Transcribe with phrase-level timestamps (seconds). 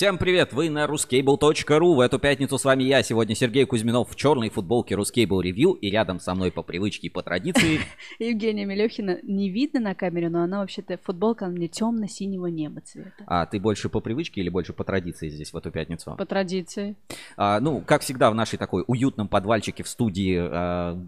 [0.00, 0.54] Всем привет!
[0.54, 1.94] Вы на ruscable.ru.
[1.94, 5.76] В эту пятницу с вами я, сегодня Сергей Кузьминов в черной футболке Ruscable Review.
[5.78, 7.80] И рядом со мной по привычке и по традиции...
[8.18, 13.24] Евгения Мелехина не видно на камере, но она вообще-то футболка мне темно-синего неба цвета.
[13.26, 16.14] А ты больше по привычке или больше по традиции здесь в эту пятницу?
[16.16, 16.96] По традиции.
[17.36, 20.98] А, ну, как всегда в нашей такой уютном подвальчике в студии а,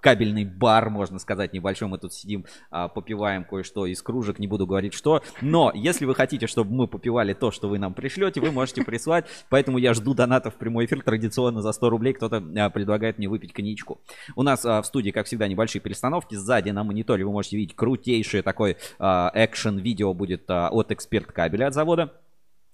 [0.00, 1.88] кабельный бар, можно сказать, небольшой.
[1.88, 5.22] Мы тут сидим, а, попиваем кое-что из кружек, не буду говорить что.
[5.40, 9.26] Но если вы хотите, чтобы мы попивали то, что вы нам пришлете, вы можете прислать.
[9.48, 11.02] Поэтому я жду донатов в прямой эфир.
[11.02, 14.00] Традиционно за 100 рублей кто-то а, предлагает мне выпить коньячку.
[14.36, 16.34] У нас а, в студии, как всегда, небольшие перестановки.
[16.34, 22.12] Сзади на мониторе вы можете видеть крутейшее такой экшен-видео будет от эксперт кабеля от завода.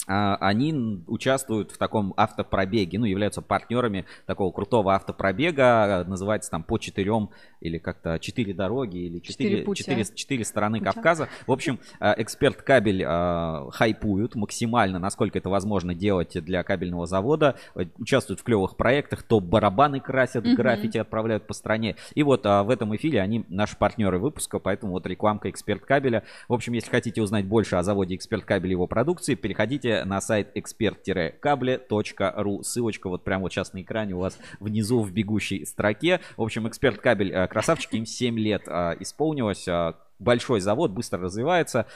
[0.06, 6.79] А, они участвуют в таком автопробеге, ну, являются партнерами такого крутого автопробега, называется там по
[6.79, 10.92] четырем или как-то четыре дороги или четыре, четыре, четыре стороны Путя.
[10.92, 11.29] Кавказа.
[11.46, 17.57] В общем, а, эксперт кабель э, хайпуют максимально, насколько это возможно делать для кабельного завода,
[17.98, 20.54] участвуют в клевых проектах, то барабаны красят, mm-hmm.
[20.54, 21.96] граффити отправляют по стране.
[22.15, 26.23] И вот а, в этом эфире они наши партнеры выпуска, поэтому вот рекламка эксперт кабеля.
[26.48, 30.20] В общем, если хотите узнать больше о заводе эксперт кабель и его продукции, переходите на
[30.20, 32.62] сайт эксперт-кable.ру.
[32.62, 36.20] Ссылочка вот прямо вот сейчас на экране у вас внизу в бегущей строке.
[36.36, 41.20] В общем, эксперт кабель э, красавчики, им 7 лет э, исполнилось э, большой завод, быстро
[41.20, 41.86] развивается,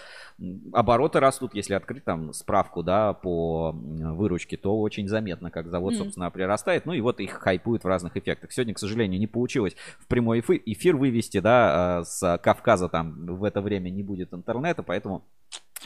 [0.72, 6.30] обороты растут, если открыть там справку, да, по выручке, то очень заметно, как завод, собственно,
[6.30, 8.52] прирастает, ну и вот их хайпуют в разных эффектах.
[8.52, 13.62] Сегодня, к сожалению, не получилось в прямой эфир вывести, да, с Кавказа там в это
[13.62, 15.24] время не будет интернета, поэтому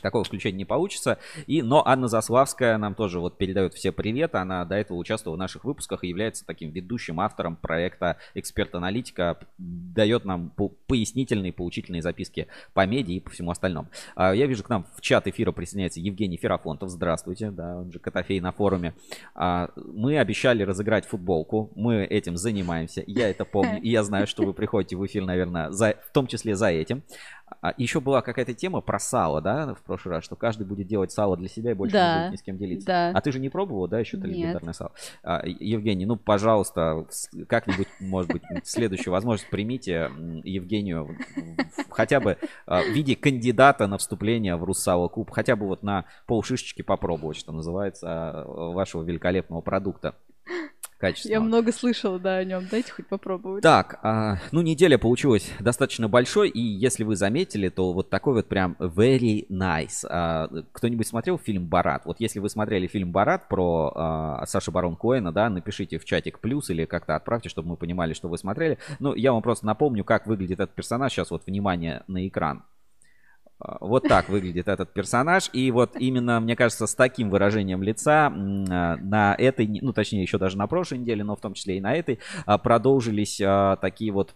[0.05, 1.17] Такого включения не получится.
[1.47, 4.35] И, но Анна Заславская нам тоже вот передает все привет.
[4.35, 9.39] Она до этого участвовала в наших выпусках и является таким ведущим автором проекта «Эксперт-аналитика».
[9.57, 10.53] Дает нам
[10.87, 13.89] пояснительные, поучительные записки по меди и по всему остальному.
[14.15, 16.91] А, я вижу, к нам в чат эфира присоединяется Евгений Ферафонтов.
[16.91, 18.93] Здравствуйте, да, он же Котофей на форуме.
[19.35, 21.71] А, мы обещали разыграть футболку.
[21.77, 23.03] Мы этим занимаемся.
[23.07, 23.81] Я это помню.
[23.81, 27.03] И я знаю, что вы приходите в эфир, наверное, за, в том числе за этим.
[27.61, 31.13] А еще была какая-то тема про сало, да, в прошлый раз, что каждый будет делать
[31.13, 32.87] сало для себя и больше да, не будет ни с кем делиться.
[32.87, 33.11] Да.
[33.11, 34.93] А ты же не пробовала, да, еще это легендарное сало?
[35.23, 37.07] А, Евгений, ну, пожалуйста,
[37.47, 40.11] как-нибудь, может быть, следующую возможность примите
[40.43, 41.17] Евгению
[41.91, 46.07] хотя бы а, в виде кандидата на вступление в Руссало Куб, хотя бы вот на
[46.27, 50.15] полшишечки попробовать, что называется, а, вашего великолепного продукта
[51.05, 51.43] качественного.
[51.43, 52.67] Я много слышала, да, о нем.
[52.71, 53.63] Дайте хоть попробовать.
[53.63, 58.47] Так, а, ну, неделя получилась достаточно большой, и если вы заметили, то вот такой вот
[58.47, 60.07] прям very nice.
[60.09, 62.07] А, кто-нибудь смотрел фильм «Барат»?
[62.07, 66.41] Вот если вы смотрели фильм «Барат» про а, Саша Барон Коэна, да, напишите в чатик
[66.41, 68.79] плюс или как-то отправьте, чтобы мы понимали, что вы смотрели.
[68.99, 71.13] Ну, я вам просто напомню, как выглядит этот персонаж.
[71.13, 72.65] Сейчас вот, внимание, на экран.
[73.65, 75.51] А, вот так выглядит этот персонаж.
[75.53, 78.31] И вот именно, мне кажется, с таким выражением лица а,
[78.97, 81.95] на этой, ну точнее еще даже на прошлой неделе, но в том числе и на
[81.95, 83.41] этой, а, продолжились
[83.81, 84.35] такие вот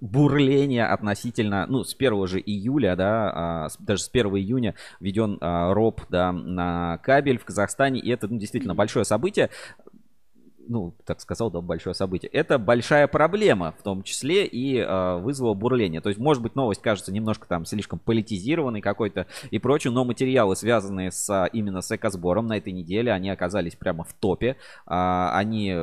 [0.00, 6.32] бурление относительно, ну, с 1 же июля, да, даже с 1 июня введен РОП, да,
[6.32, 9.50] на кабель в Казахстане, и это ну, действительно большое событие
[10.68, 12.30] ну, так сказал, да, большое событие.
[12.30, 16.00] Это большая проблема, в том числе и э, вызвало бурление.
[16.00, 20.56] То есть, может быть, новость кажется немножко там слишком политизированной какой-то и прочее, но материалы,
[20.56, 24.56] связанные с именно с экосбором на этой неделе, они оказались прямо в топе.
[24.86, 25.74] Э, они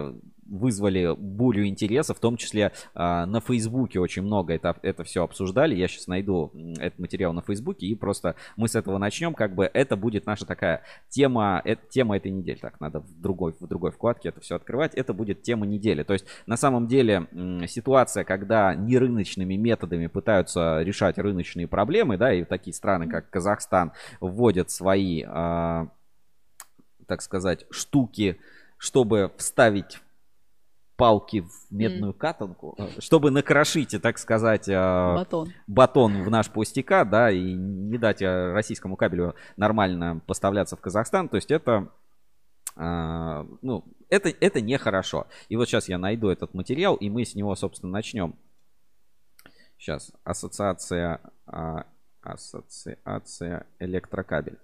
[0.49, 5.75] вызвали бурю интереса, в том числе э, на Фейсбуке очень много это, это все обсуждали.
[5.75, 9.33] Я сейчас найду этот материал на Фейсбуке и просто мы с этого начнем.
[9.33, 12.57] Как бы это будет наша такая тема, это, тема этой недели.
[12.57, 14.93] Так, надо в другой, в другой вкладке это все открывать.
[14.95, 16.03] Это будет тема недели.
[16.03, 17.27] То есть на самом деле
[17.67, 24.69] ситуация, когда нерыночными методами пытаются решать рыночные проблемы, да, и такие страны, как Казахстан, вводят
[24.69, 25.87] свои, э,
[27.07, 28.39] так сказать, штуки,
[28.77, 29.99] чтобы вставить
[30.99, 32.17] палки в медную mm.
[32.17, 35.53] катанку, э, чтобы накрошить, так сказать, э, батон.
[35.65, 41.29] батон в наш пустяка, да, и не дать э, российскому кабелю нормально поставляться в Казахстан.
[41.29, 41.87] То есть это,
[42.75, 45.27] ну, это, это нехорошо.
[45.47, 48.35] И вот сейчас я найду этот материал, и мы с него, собственно, начнем.
[49.77, 51.21] Сейчас, ассоциация,
[52.21, 54.59] ассоциация электрокабель.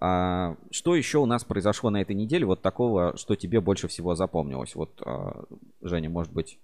[0.00, 4.14] А, что еще у нас произошло на этой неделе вот такого, что тебе больше всего
[4.14, 4.74] запомнилось?
[4.74, 5.44] Вот, а,
[5.80, 6.58] Женя, может быть...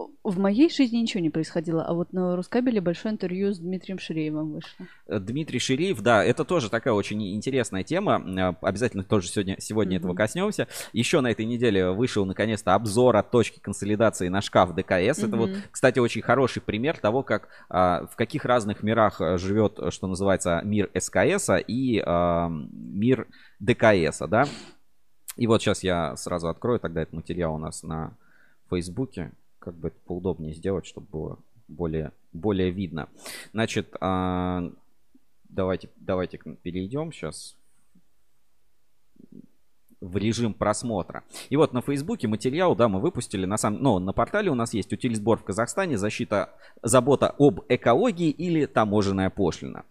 [0.00, 3.98] Э, в моей жизни ничего не происходило, а вот на Рускабеле большое интервью с Дмитрием
[3.98, 4.86] Ширеевым вышло.
[5.06, 8.22] Э, Дмитрий Ширеев, да, это тоже такая очень интересная тема.
[8.26, 10.00] Э, обязательно тоже сегодня, сегодня mm-hmm.
[10.00, 10.68] этого коснемся.
[10.92, 14.90] Еще на этой неделе вышел наконец-то обзор от точки консолидации на шкаф ДКС.
[14.90, 15.26] Mm-hmm.
[15.28, 20.06] Это вот, кстати, очень хороший пример того, как а, в каких разных мирах живет, что
[20.06, 23.26] называется, мир СКС и а, мир
[23.58, 24.46] ДКС, да.
[25.36, 28.16] И вот сейчас я сразу открою тогда этот материал у нас на
[28.68, 33.08] Фейсбуке как бы это поудобнее сделать, чтобы было более, более видно.
[33.52, 34.72] Значит, а,
[35.48, 37.56] давайте, давайте перейдем сейчас
[40.00, 41.22] в режим просмотра.
[41.50, 44.72] И вот на Фейсбуке материал, да, мы выпустили, на самом, ну, на портале у нас
[44.72, 46.50] есть утилизбор в Казахстане, защита,
[46.82, 49.84] забота об экологии или таможенная пошлина.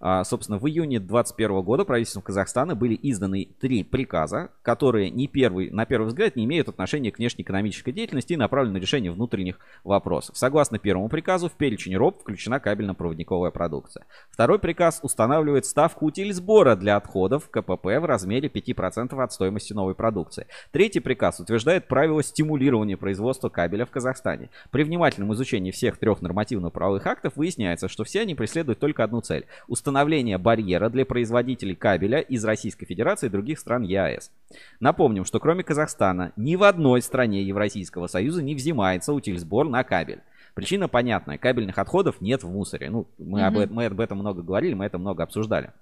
[0.00, 5.70] А, собственно, в июне 2021 года правительством Казахстана были изданы три приказа, которые не первый,
[5.70, 10.36] на первый взгляд не имеют отношения к внешнеэкономической деятельности и направлены на решение внутренних вопросов.
[10.36, 14.06] Согласно первому приказу, в перечень РОП включена кабельно-проводниковая продукция.
[14.30, 20.46] Второй приказ устанавливает ставку утилизбора для отходов КПП в размере 5% от стоимости новой продукции.
[20.70, 24.50] Третий приказ утверждает правила стимулирования производства кабеля в Казахстане.
[24.70, 29.46] При внимательном изучении всех трех нормативно-правовых актов выясняется, что все они преследуют только одну цель–
[29.68, 34.30] установление барьера для производителей кабеля из Российской Федерации и других стран ЕАЭС.
[34.80, 40.20] Напомним, что кроме Казахстана ни в одной стране Евразийского Союза не взимается утильсбор на кабель.
[40.54, 41.38] Причина понятная.
[41.38, 42.90] Кабельных отходов нет в мусоре.
[42.90, 43.62] Ну, мы, mm-hmm.
[43.62, 45.72] об, мы об этом много говорили, мы это много обсуждали.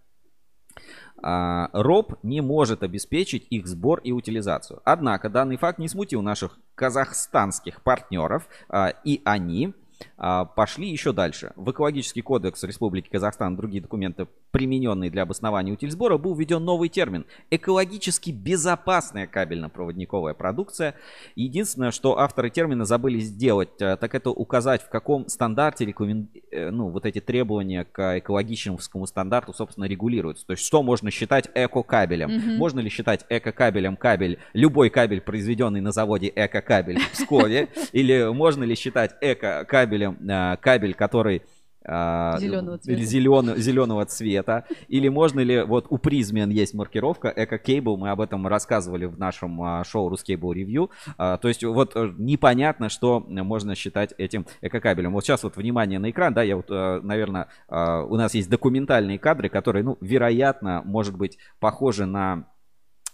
[1.23, 4.81] А, РОП не может обеспечить их сбор и утилизацию.
[4.85, 9.75] Однако данный факт не смутил наших казахстанских партнеров, а, и они
[10.17, 11.53] пошли еще дальше.
[11.57, 16.89] В экологический кодекс Республики Казахстан и другие документы, примененные для обоснования утильсбора, был введен новый
[16.89, 20.95] термин– экологически безопасная кабельно-проводниковая продукция.
[21.35, 26.29] Единственное, что авторы термина забыли сделать, э, так это указать, в каком стандарте рекомен...
[26.51, 30.47] Э, ну, вот эти требования к экологическому стандарту, собственно, регулируются.
[30.47, 32.31] То есть, что можно считать эко-кабелем?
[32.31, 32.57] Mm-hmm.
[32.57, 37.69] Можно ли считать эко-кабелем кабель, любой кабель, произведенный на заводе эко-кабель в Пскове?
[37.93, 41.43] Или можно ли считать эко-кабелем кабелем, э, кабель, который
[41.89, 43.05] зеленого цвета.
[43.05, 44.65] Зелен, зеленого цвета.
[44.89, 49.21] Или можно ли, вот у Призмен есть маркировка Эко Cable, мы об этом рассказывали в
[49.21, 50.91] нашем а, шоу Review.
[51.17, 55.13] А, то есть вот э, непонятно, что можно считать этим эко-кабелем.
[55.13, 59.21] Вот сейчас вот внимание на экран, да, я вот, э, наверное, у нас есть документальные
[59.21, 62.47] кадры, которые, ну, вероятно, может быть, похожи на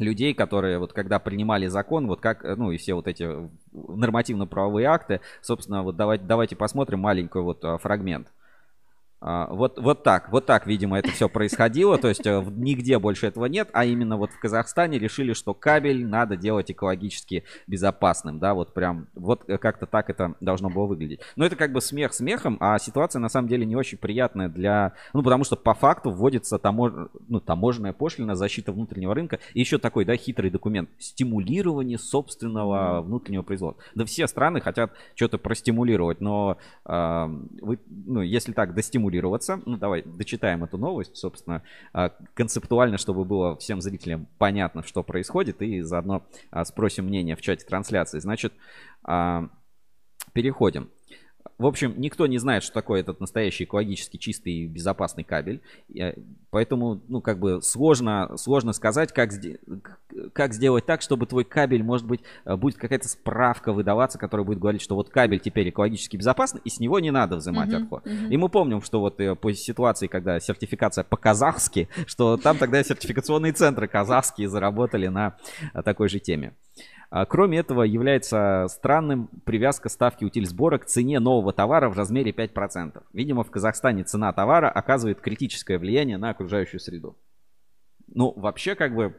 [0.03, 3.29] людей, которые вот когда принимали закон, вот как, ну и все вот эти
[3.73, 8.29] нормативно-правовые акты, собственно, вот давайте, давайте посмотрим маленький вот а, фрагмент.
[9.25, 11.97] А, вот, вот так, вот так, видимо, это все происходило.
[11.97, 16.05] То есть э, нигде больше этого нет, а именно вот в Казахстане решили, что кабель
[16.05, 21.21] надо делать экологически безопасным, да, вот прям, вот э, как-то так это должно было выглядеть.
[21.37, 24.95] Но это как бы смех смехом, а ситуация на самом деле не очень приятная для,
[25.13, 26.93] ну, потому что по факту вводится тамож...
[27.29, 33.43] ну, таможенная пошлина, защита внутреннего рынка и еще такой, да, хитрый документ, стимулирование собственного внутреннего
[33.43, 33.85] производства.
[33.95, 37.27] Да все страны хотят что-то простимулировать, но э,
[37.61, 39.61] вы, ну, если так, достимулировать стимулироваться.
[39.67, 41.63] Ну, давай дочитаем эту новость, собственно,
[41.93, 47.43] а, концептуально, чтобы было всем зрителям понятно, что происходит, и заодно а, спросим мнение в
[47.43, 48.19] чате трансляции.
[48.21, 48.53] Значит,
[49.05, 49.49] а,
[50.33, 50.91] переходим.
[51.59, 55.61] В общем, никто не знает, что такое этот настоящий экологически чистый и безопасный кабель.
[56.51, 59.31] Поэтому, ну, как бы сложно, сложно сказать, как,
[60.33, 64.59] как сделать так, чтобы твой кабель, может быть, э, будет какая-то справка выдаваться, которая будет
[64.59, 68.07] говорить, что вот кабель теперь экологически безопасный, и с него не надо взимать uh-huh, отход.
[68.07, 68.29] Uh-huh.
[68.29, 73.53] И мы помним, что вот э, по ситуации, когда сертификация по-казахски, что там тогда сертификационные
[73.53, 75.37] центры казахские заработали на
[75.73, 76.55] э, такой же теме.
[77.15, 83.03] А, кроме этого, является странным привязка ставки утильсбора к цене нового товара в размере 5%.
[83.13, 87.19] Видимо, в Казахстане цена товара оказывает критическое влияние на окружающую среду.
[88.07, 89.15] Ну, вообще, как бы,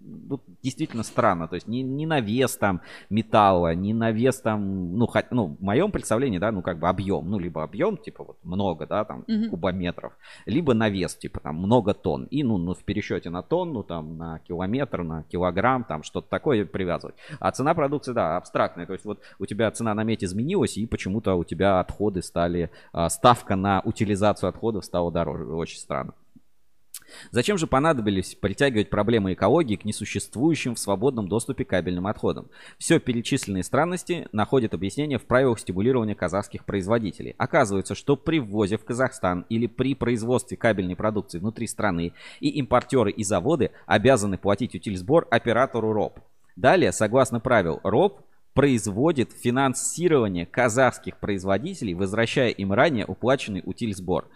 [0.00, 1.48] ну, действительно странно.
[1.48, 2.80] То есть не, не на вес там
[3.10, 6.88] металла, не на вес там, ну, хоть, ну, в моем представлении, да, ну, как бы
[6.88, 7.30] объем.
[7.30, 9.48] Ну, либо объем, типа, вот много, да, там, mm-hmm.
[9.48, 10.12] кубометров,
[10.46, 12.24] либо на вес, типа, там, много тонн.
[12.24, 16.64] И, ну, ну, в пересчете на тонну, там, на километр, на килограмм, там, что-то такое
[16.64, 17.14] привязывать.
[17.38, 18.86] А цена продукции, да, абстрактная.
[18.86, 22.70] То есть вот у тебя цена на медь изменилась, и почему-то у тебя отходы стали,
[22.92, 25.44] а, ставка на утилизацию отходов стала дороже.
[25.44, 26.14] Очень странно.
[27.30, 32.48] Зачем же понадобились притягивать проблемы экологии к несуществующим в свободном доступе кабельным отходам?
[32.78, 37.34] Все перечисленные странности находят объяснение в правилах стимулирования казахских производителей.
[37.38, 43.10] Оказывается, что при ввозе в Казахстан или при производстве кабельной продукции внутри страны и импортеры
[43.10, 46.20] и заводы обязаны платить утильсбор оператору РОП.
[46.56, 48.22] Далее, согласно правил РОП,
[48.54, 54.28] производит финансирование казахских производителей, возвращая им ранее уплаченный утиль-сбор.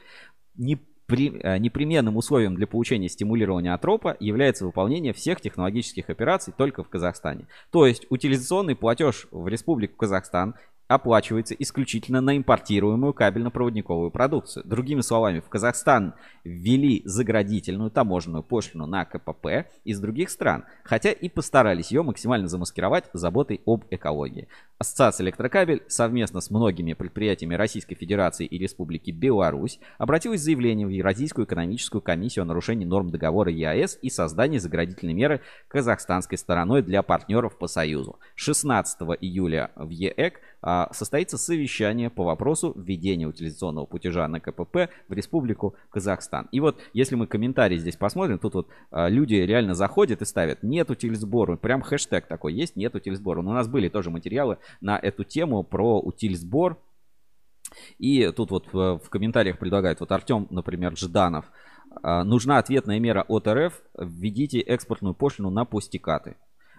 [0.56, 6.82] Не при, э, непременным условием для получения стимулирования атропа является выполнение всех технологических операций только
[6.82, 7.46] в Казахстане.
[7.70, 10.54] То есть утилизационный платеж в Республику Казахстан
[10.88, 14.64] оплачивается исключительно на импортируемую кабельно-проводниковую продукцию.
[14.66, 16.14] Другими словами, в Казахстан
[16.44, 23.04] ввели заградительную таможенную пошлину на КПП из других стран, хотя и постарались ее максимально замаскировать
[23.12, 24.48] заботой об экологии.
[24.78, 30.90] Ассоциация «Электрокабель» совместно с многими предприятиями Российской Федерации и Республики Беларусь обратилась с заявлением в
[30.92, 37.02] Евразийскую экономическую комиссию о нарушении норм договора ЕАЭС и создании заградительной меры казахстанской стороной для
[37.02, 38.18] партнеров по Союзу.
[38.34, 40.40] 16 июля в ЕЭК
[40.92, 46.48] состоится совещание по вопросу введения утилизационного путежа на КПП в Республику Казахстан.
[46.52, 50.62] И вот, если мы комментарии здесь посмотрим, тут вот а, люди реально заходят и ставят
[50.62, 53.42] «нет утильсбора», прям хэштег такой есть «нет утильсбора».
[53.42, 56.78] Но у нас были тоже материалы на эту тему про утильсбор.
[57.98, 61.44] И тут вот в, в комментариях предлагает вот Артем, например, Жданов.
[62.02, 63.82] А, нужна ответная мера от РФ.
[63.98, 66.36] Введите экспортную пошлину на пустикаты.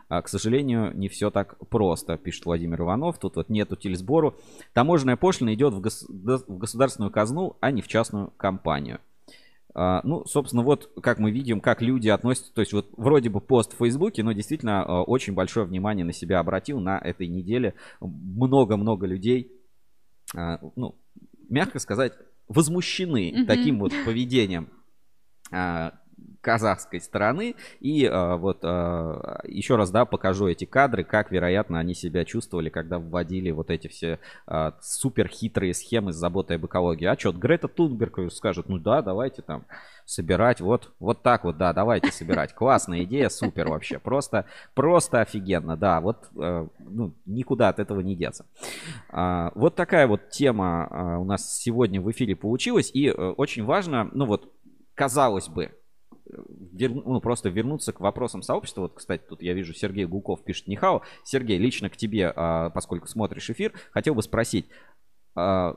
[0.08, 3.18] А, к сожалению, не все так просто, пишет Владимир Иванов.
[3.18, 4.36] Тут вот нету телесбору.
[4.74, 6.06] Таможенная пошлина идет в, гос-
[6.48, 9.00] в государственную казну, а не в частную компанию.
[9.74, 13.42] Uh, ну, собственно, вот как мы видим, как люди относятся, то есть вот вроде бы
[13.42, 17.74] пост в Фейсбуке, но действительно uh, очень большое внимание на себя обратил на этой неделе.
[18.00, 19.52] Много-много людей,
[20.34, 20.96] ну,
[21.50, 22.14] мягко сказать,
[22.48, 23.46] возмущены mm-hmm.
[23.48, 24.70] таким вот поведением
[26.46, 27.56] казахской стороны.
[27.80, 32.70] И э, вот э, еще раз, да, покажу эти кадры, как, вероятно, они себя чувствовали,
[32.70, 37.06] когда вводили вот эти все э, супер хитрые схемы с заботой об экологии.
[37.06, 39.66] А что, Грета Тунберг скажет, ну да, давайте там
[40.06, 42.54] собирать, вот, вот так вот, да, давайте собирать.
[42.54, 44.46] Классная идея, супер вообще, просто,
[44.76, 48.46] просто офигенно, да, вот, ну, никуда от этого не деться.
[49.12, 54.28] Э, вот такая вот тема у нас сегодня в эфире получилась, и очень важно, ну
[54.28, 54.54] вот,
[54.94, 55.72] казалось бы,
[56.28, 58.82] вер, ну, просто вернуться к вопросам сообщества.
[58.82, 61.02] Вот, кстати, тут я вижу, Сергей Гулков пишет Нихао.
[61.24, 64.68] Сергей, лично к тебе, а, поскольку смотришь эфир, хотел бы спросить.
[65.36, 65.76] А,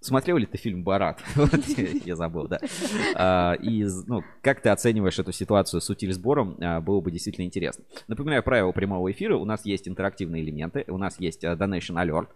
[0.00, 1.22] смотрел ли ты фильм «Барат»?
[2.04, 2.60] я забыл, да.
[3.14, 7.84] А, и, ну, как ты оцениваешь эту ситуацию с утиль-сбором, было бы действительно интересно.
[8.08, 9.36] Напоминаю правила прямого эфира.
[9.36, 12.28] У нас есть интерактивные элементы, у нас есть Donation Alert.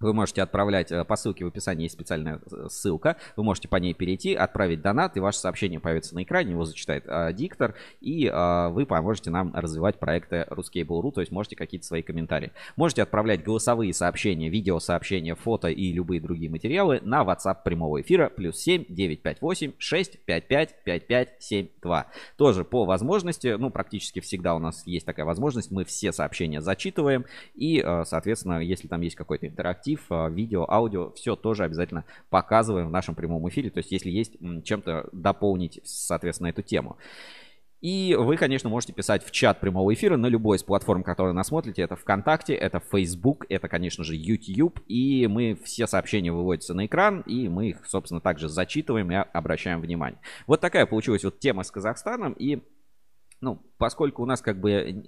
[0.00, 3.18] Вы можете отправлять э, по ссылке в описании, есть специальная э, ссылка.
[3.36, 7.04] Вы можете по ней перейти, отправить донат, и ваше сообщение появится на экране, его зачитает
[7.06, 12.00] э, диктор, и э, вы поможете нам развивать проекты Ruskable.ru, то есть можете какие-то свои
[12.00, 12.52] комментарии.
[12.76, 18.56] Можете отправлять голосовые сообщения, видеосообщения, фото и любые другие материалы на WhatsApp прямого эфира плюс
[18.56, 22.06] 7 958 655 5572.
[22.38, 27.26] Тоже по возможности, ну практически всегда у нас есть такая возможность, мы все сообщения зачитываем,
[27.54, 32.88] и, соответственно, если там есть какой-то интерактив, интерактив, а, видео, аудио, все тоже обязательно показываем
[32.88, 33.70] в нашем прямом эфире.
[33.70, 36.96] То есть, если есть чем-то дополнить, соответственно, эту тему.
[37.80, 41.46] И вы, конечно, можете писать в чат прямого эфира на любой из платформ, которые нас
[41.46, 41.80] смотрите.
[41.80, 44.80] Это ВКонтакте, это Facebook, это, конечно же, YouTube.
[44.86, 49.80] И мы все сообщения выводятся на экран, и мы их, собственно, также зачитываем и обращаем
[49.80, 50.20] внимание.
[50.46, 52.34] Вот такая получилась вот тема с Казахстаном.
[52.34, 52.62] И
[53.40, 55.02] ну, поскольку у нас как бы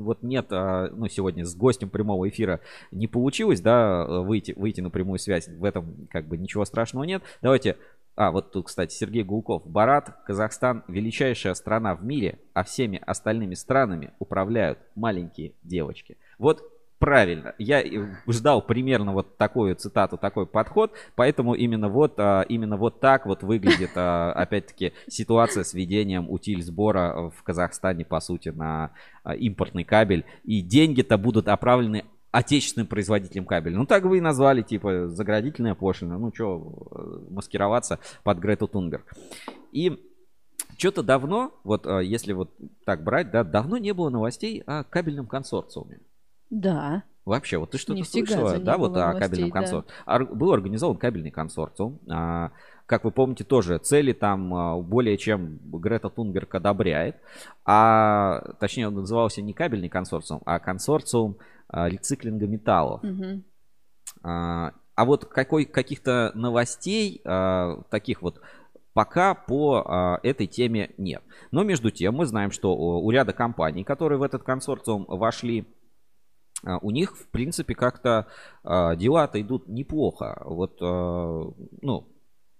[0.00, 2.60] вот нет, а, ну, сегодня с гостем прямого эфира
[2.90, 7.22] не получилось, да, выйти, выйти на прямую связь, в этом как бы ничего страшного нет.
[7.42, 7.76] Давайте,
[8.16, 9.66] а, вот тут, кстати, Сергей Гулков.
[9.66, 16.16] Барат, Казахстан, величайшая страна в мире, а всеми остальными странами управляют маленькие девочки.
[16.38, 16.62] Вот
[17.04, 17.54] правильно.
[17.58, 17.84] Я
[18.26, 23.42] ждал примерно вот такую цитату, такой подход, поэтому именно вот, а, именно вот так вот
[23.42, 28.92] выглядит, а, опять-таки, ситуация с введением утиль сбора в Казахстане, по сути, на
[29.22, 30.24] а, импортный кабель.
[30.44, 33.76] И деньги-то будут оправлены отечественным производителем кабеля.
[33.76, 36.18] Ну, так вы и назвали, типа, заградительная пошлина.
[36.18, 39.12] Ну, что, маскироваться под Грету Тунберг.
[39.72, 40.00] И
[40.78, 42.50] что-то давно, вот если вот
[42.86, 46.00] так брать, да, давно не было новостей о кабельном консорциуме.
[46.50, 47.04] Да.
[47.24, 49.94] Вообще, вот ты что-то слышала, да, вот о кабельном консорциуме.
[50.06, 50.18] Да.
[50.18, 51.98] Был организован кабельный консорциум.
[52.10, 52.50] А,
[52.84, 57.16] как вы помните, тоже цели там а, более чем Грета Тунберг одобряет.
[57.64, 63.02] А, точнее, он назывался не кабельный консорциум, а консорциум а, рециклинга металлов.
[63.02, 63.42] Угу.
[64.22, 68.40] А, а вот какой, каких-то новостей, а, таких вот
[68.94, 71.24] Пока по а, этой теме нет.
[71.50, 75.64] Но между тем мы знаем, что у ряда компаний, которые в этот консорциум вошли, а,
[76.82, 78.26] у них, в принципе, как-то
[78.62, 80.42] а, дела-то идут неплохо.
[80.44, 81.52] Вот, а,
[81.82, 82.08] ну,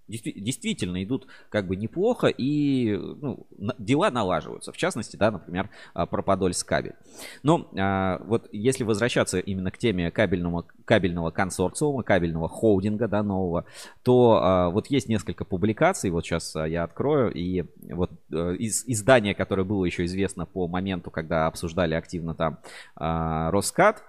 [0.08, 3.46] действительно идут как бы неплохо и ну,
[3.78, 4.73] дела налаживаются.
[4.73, 6.94] В частности, да, например, а, про Подольск кабель.
[7.42, 13.64] Но а, вот если возвращаться именно к теме кабельного, кабельного консорциума, кабельного холдинга, да, нового,
[14.02, 19.34] то а, вот есть несколько публикаций, вот сейчас я открою, и вот э, из издания,
[19.34, 22.58] которое было еще известно по моменту, когда обсуждали активно там
[22.96, 24.02] Роскат,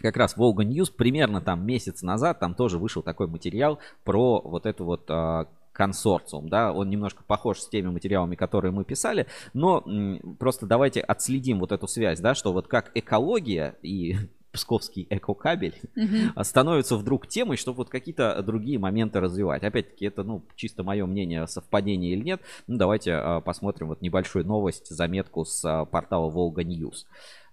[0.00, 4.66] как раз Волга Ньюс примерно там месяц назад там тоже вышел такой материал про вот
[4.66, 9.82] эту вот э, консорциум, да, он немножко похож с теми материалами, которые мы писали, но
[9.86, 14.16] м, просто давайте отследим вот эту связь, да, что вот как экология и
[14.52, 16.44] псковский экокабель mm-hmm.
[16.44, 19.62] становится вдруг темой, чтобы вот какие-то другие моменты развивать.
[19.62, 22.42] Опять-таки, это, ну, чисто мое мнение, совпадение или нет.
[22.66, 27.06] Ну, давайте э, посмотрим вот небольшую новость, заметку с портала Волга Ньюс.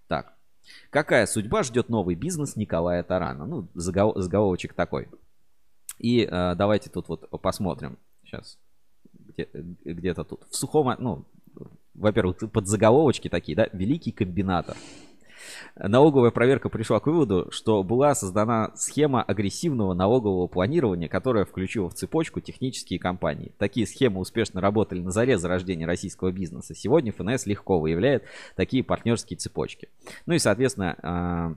[0.08, 0.34] Так,
[0.90, 3.46] Какая судьба ждет новый бизнес Николая Тарана?
[3.46, 4.14] Ну, загов...
[4.18, 5.10] заголовочек такой.
[6.00, 7.98] И э, давайте тут вот посмотрим.
[8.24, 8.58] Сейчас.
[9.14, 9.50] Где,
[9.86, 10.46] где-то тут.
[10.50, 11.26] В сухом, ну,
[11.94, 14.78] во-первых, под заголовочки такие, да, великий комбинатор.
[15.76, 21.94] Налоговая проверка пришла к выводу, что была создана схема агрессивного налогового планирования, которая включила в
[21.94, 23.54] цепочку технические компании.
[23.58, 26.76] Такие схемы успешно работали на заре зарождения российского бизнеса.
[26.76, 28.24] Сегодня ФНС легко выявляет
[28.56, 29.90] такие партнерские цепочки.
[30.26, 31.56] Ну и, соответственно, а,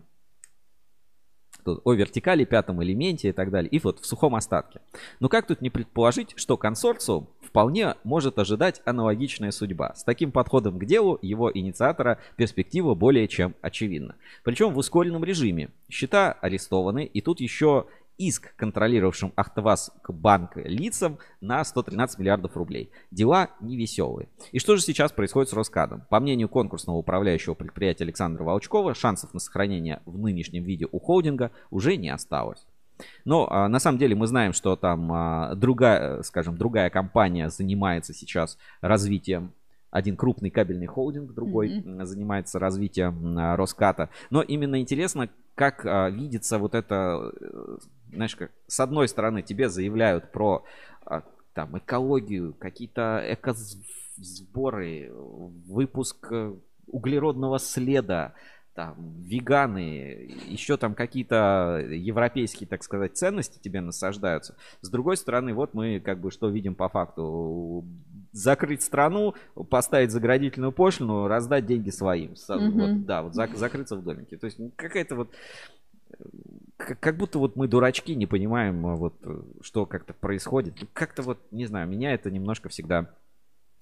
[1.65, 4.81] тут о вертикали, пятом элементе и так далее, и вот в сухом остатке.
[5.21, 9.95] Но как тут не предположить, что консорциум вполне может ожидать аналогичная судьба.
[9.95, 14.15] С таким подходом к делу его инициатора перспектива более чем очевидна.
[14.45, 15.71] Причем в ускоренном режиме.
[15.91, 17.87] Счета арестованы, и тут еще
[18.19, 22.91] иск контролировавшим Ахтавас банк лицам на 113 миллиардов рублей.
[23.11, 24.29] Дела невеселые.
[24.53, 26.03] И что же сейчас происходит с Роскадом?
[26.11, 31.51] По мнению конкурсного управляющего предприятия Александра Волчкова, шансов на сохранение в нынешнем виде у холдинга
[31.71, 32.67] уже не осталось.
[33.25, 38.15] Но а, на самом деле мы знаем, что там а, другая, скажем, другая компания занимается
[38.15, 39.53] сейчас развитием
[39.91, 42.05] один крупный кабельный холдинг, другой mm-hmm.
[42.05, 44.09] занимается развитием а, Роската.
[44.31, 47.77] Но именно интересно, как а, видится вот это, э,
[48.13, 50.65] знаешь, как с одной стороны тебе заявляют про
[51.05, 51.23] а,
[51.55, 56.55] там экологию, какие-то экосборы, выпуск э,
[56.87, 58.35] углеродного следа,
[58.81, 58.95] там,
[59.25, 64.57] веганы, еще там какие-то европейские, так сказать, ценности тебе насаждаются.
[64.81, 67.85] С другой стороны, вот мы как бы что видим по факту.
[68.33, 69.35] Закрыть страну,
[69.69, 72.33] поставить заградительную пошлину, раздать деньги своим.
[72.33, 72.71] Mm-hmm.
[72.71, 74.39] Вот, да, вот зак- закрыться в домике.
[74.39, 75.31] То есть какая-то вот
[76.77, 79.15] как будто вот мы дурачки, не понимаем, вот,
[79.61, 80.75] что как-то происходит.
[80.95, 83.11] Как-то вот, не знаю, меня это немножко всегда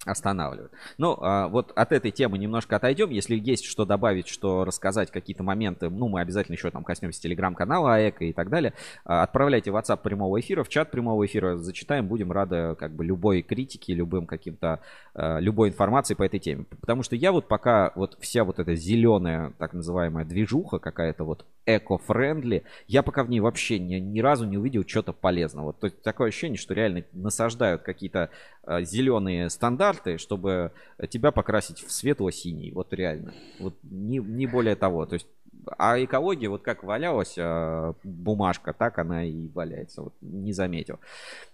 [0.05, 0.71] останавливает.
[0.97, 3.09] Ну, а, вот от этой темы немножко отойдем.
[3.09, 7.95] Если есть что добавить, что рассказать, какие-то моменты, ну, мы обязательно еще там коснемся телеграм-канала
[7.95, 8.73] АЭК и так далее.
[9.03, 13.03] А, отправляйте в WhatsApp прямого эфира, в чат прямого эфира, зачитаем, будем рады как бы
[13.03, 14.79] любой критике, любым каким-то,
[15.13, 16.63] а, любой информации по этой теме.
[16.79, 21.45] Потому что я вот пока вот вся вот эта зеленая, так называемая движуха какая-то вот
[21.65, 25.73] эко-френдли, я пока в ней вообще ни, ни разу не увидел что-то полезного.
[25.73, 28.29] То есть такое ощущение, что реально насаждают какие-то
[28.65, 30.71] зеленые стандарты, чтобы
[31.09, 32.71] тебя покрасить в светло-синий.
[32.71, 33.33] Вот реально.
[33.59, 35.05] Вот не, не более того.
[35.05, 35.27] То есть
[35.77, 40.03] а экология, вот как валялась э, бумажка, так она и валяется.
[40.03, 40.99] Вот не заметил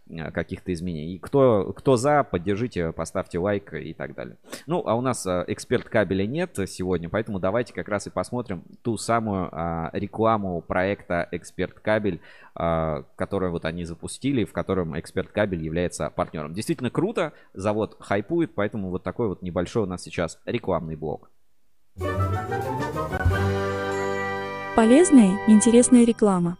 [0.10, 1.20] э, каких-то изменений.
[1.20, 4.38] Кто, кто за, поддержите, поставьте лайк и так далее.
[4.68, 8.64] Ну, а у нас э, эксперт кабеля нет сегодня, поэтому давайте как раз и посмотрим
[8.82, 12.22] ту самую э, рекламу проекта Эксперт кабель,
[12.54, 16.54] которую вот они запустили, в котором Эксперт кабель является партнером.
[16.54, 21.30] Действительно круто, завод хайпует, поэтому вот такой вот небольшой у нас сейчас рекламный блок.
[24.76, 26.58] Полезная и интересная реклама.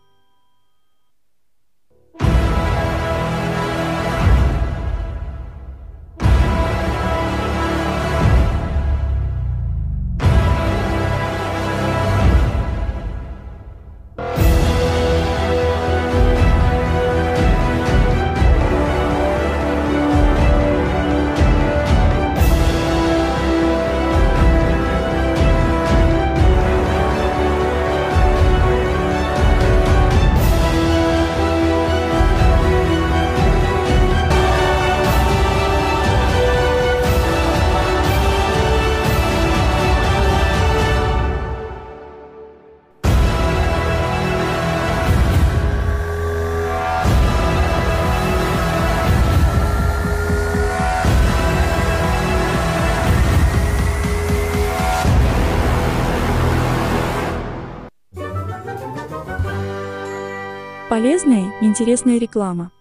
[61.06, 62.72] Полезная и интересная реклама.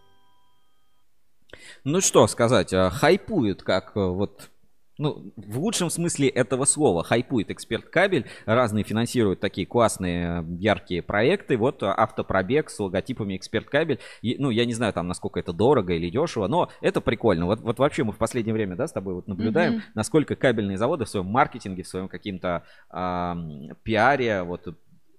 [1.85, 4.51] Ну что сказать, а, хайпуют как э, вот
[4.97, 11.59] ну, в лучшем смысле этого слова, хайпует эксперт кабель, разные финансируют такие классные, яркие проекты,
[11.59, 15.93] вот автопробег с логотипами эксперт кабель, и, ну, я не знаю там, насколько это дорого
[15.93, 19.15] или дешево, но это прикольно, вот, вот вообще мы в последнее время, да, с тобой
[19.15, 19.93] вот наблюдаем, mm-hmm.
[19.95, 23.35] насколько кабельные заводы в своем маркетинге, в своем каким-то э,
[23.83, 24.69] пиаре, вот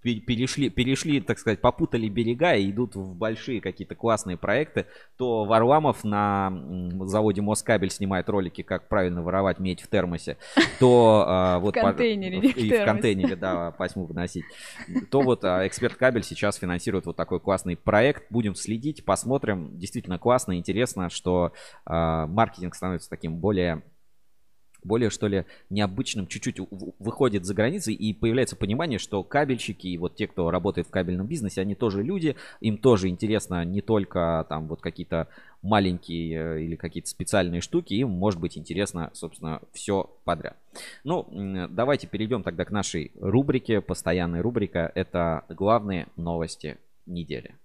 [0.06, 4.86] перешли, перешли, так сказать, попутали берега и идут в большие какие-то классные проекты,
[5.18, 6.54] то Варламов на
[7.02, 10.38] заводе Москабель снимает ролики, как правильно воровать медь в термосе,
[10.80, 11.76] то а, вот...
[11.76, 14.46] В контейнере, по, И в контейнере, да, пасьму выносить.
[15.10, 18.26] То вот а, Эксперт Кабель сейчас финансирует вот такой классный проект.
[18.30, 19.78] Будем следить, посмотрим.
[19.78, 21.52] Действительно классно, интересно, что
[21.86, 23.84] а, маркетинг становится таким более
[24.86, 26.60] более, что ли, необычным, чуть-чуть
[27.00, 31.28] выходит за границы и появляется понимание, что кабельщики и вот те, кто работает в кабельном
[31.28, 35.28] бизнесе, они тоже люди, им тоже интересно не только там вот какие-то
[35.62, 40.58] маленькие э, или какие-то специальные штуки, им может быть интересно, собственно, все подряд.
[41.04, 41.28] Ну,
[41.70, 47.56] давайте перейдем тогда к нашей рубрике, постоянной рубрика, это главные новости недели.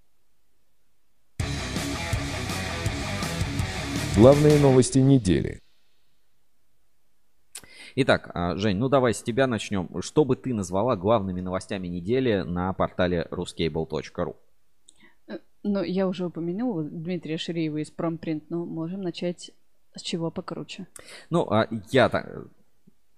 [4.16, 5.60] Главные новости недели.
[7.96, 9.88] Итак, а, Жень, ну давай с тебя начнем.
[10.00, 14.36] Что бы ты назвала главными новостями недели на портале ruscable.ru?
[15.28, 19.50] Э, ну, я уже упомянула Дмитрия Ширеева из Промпринт, но можем начать
[19.94, 20.86] с чего покруче.
[21.30, 22.48] Ну, а я так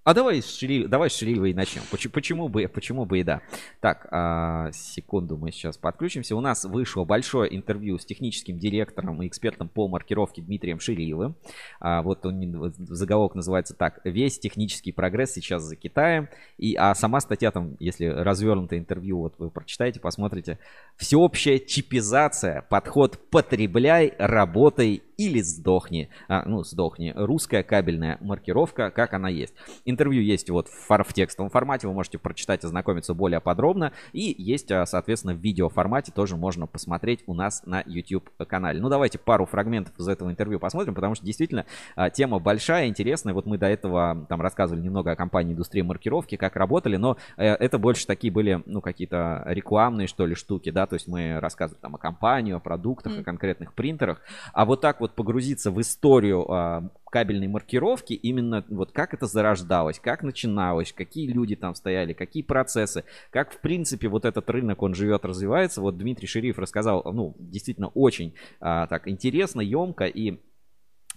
[0.05, 0.87] а давай с, Шри...
[0.87, 1.83] давай с Шриевой начнем.
[1.91, 3.41] Почему, почему, бы, почему бы и да.
[3.81, 6.35] Так, а, секунду мы сейчас подключимся.
[6.35, 11.37] У нас вышло большое интервью с техническим директором и экспертом по маркировке Дмитрием Шириевым.
[11.79, 14.01] А, вот он, заголовок называется так.
[14.05, 16.29] Весь технический прогресс сейчас за Китаем.
[16.59, 20.59] И, а сама статья там, если развернутое интервью, вот вы прочитаете, посмотрите.
[20.97, 26.09] Всеобщая чипизация, подход потребляй, работай или сдохни.
[26.29, 27.13] А, ну, сдохни.
[27.15, 29.55] Русская кабельная маркировка, как она есть.
[29.93, 33.93] Интервью есть вот в, в текстовом формате, вы можете прочитать, ознакомиться более подробно.
[34.13, 38.81] И есть, а, соответственно, в видео формате тоже можно посмотреть у нас на YouTube канале.
[38.81, 43.35] Ну, давайте пару фрагментов из этого интервью посмотрим, потому что действительно а, тема большая, интересная.
[43.35, 47.45] Вот мы до этого там рассказывали немного о компании индустрии маркировки, как работали, но э,
[47.45, 51.81] это больше такие были, ну, какие-то рекламные, что ли, штуки, да, то есть мы рассказывали
[51.81, 53.21] там о компании, о продуктах, mm.
[53.21, 54.23] о конкретных принтерах.
[54.53, 59.99] А вот так вот погрузиться в историю а, кабельной маркировки, именно вот как это зарождалось,
[59.99, 64.95] как начиналось, какие люди там стояли, какие процессы, как в принципе вот этот рынок, он
[64.95, 65.83] живет, развивается.
[65.83, 70.41] Вот Дмитрий Шериф рассказал, ну, действительно очень а, так интересно, емко и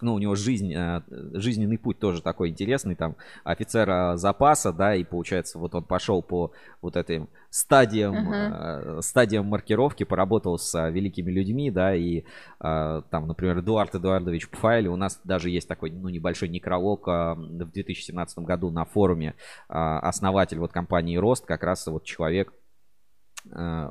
[0.06, 1.02] ну, у него жизнь, э,
[1.34, 6.52] жизненный путь тоже такой интересный, там, офицера запаса, да, и получается, вот он пошел по
[6.82, 9.02] вот этим стадиям, uh-huh.
[9.02, 14.96] стадиям маркировки, поработал с великими людьми, да, и э, там, например, Эдуард Эдуардович Пфайли, у
[14.96, 19.36] нас даже есть такой, ну, небольшой некролог в 2017 году на форуме,
[19.68, 22.65] основатель вот компании Рост, как раз вот человек, Э,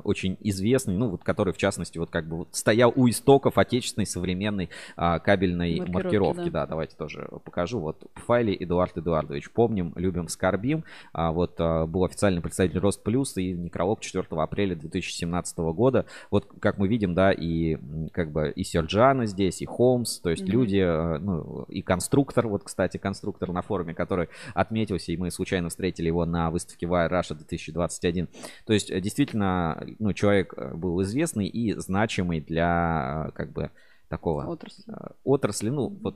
[0.03, 4.05] очень известный, ну вот который в частности вот как бы вот стоял у истоков отечественной
[4.05, 6.61] современной а, кабельной маркировки, маркировки да.
[6.61, 7.79] да, давайте тоже покажу.
[7.79, 10.83] Вот в файле Эдуард Эдуардович, помним, любим, скорбим.
[11.13, 16.05] А, вот а, был официальный представитель Рост Плюс и некролог 4 апреля 2017 года.
[16.31, 17.77] Вот как мы видим, да, и
[18.11, 20.51] как бы и Серджана здесь, и Холмс, то есть mm-hmm.
[20.51, 25.69] люди, э, ну и конструктор, вот кстати конструктор на форуме, который отметился, и мы случайно
[25.69, 28.27] встретили его на выставке Wire Russia 2021.
[28.65, 33.71] То есть действительно действительно, ну, человек э, был известный и значимый для, э, как бы,
[34.09, 34.45] такого...
[34.45, 34.83] Отрасли.
[34.87, 36.15] Э, отрасли, ну, вот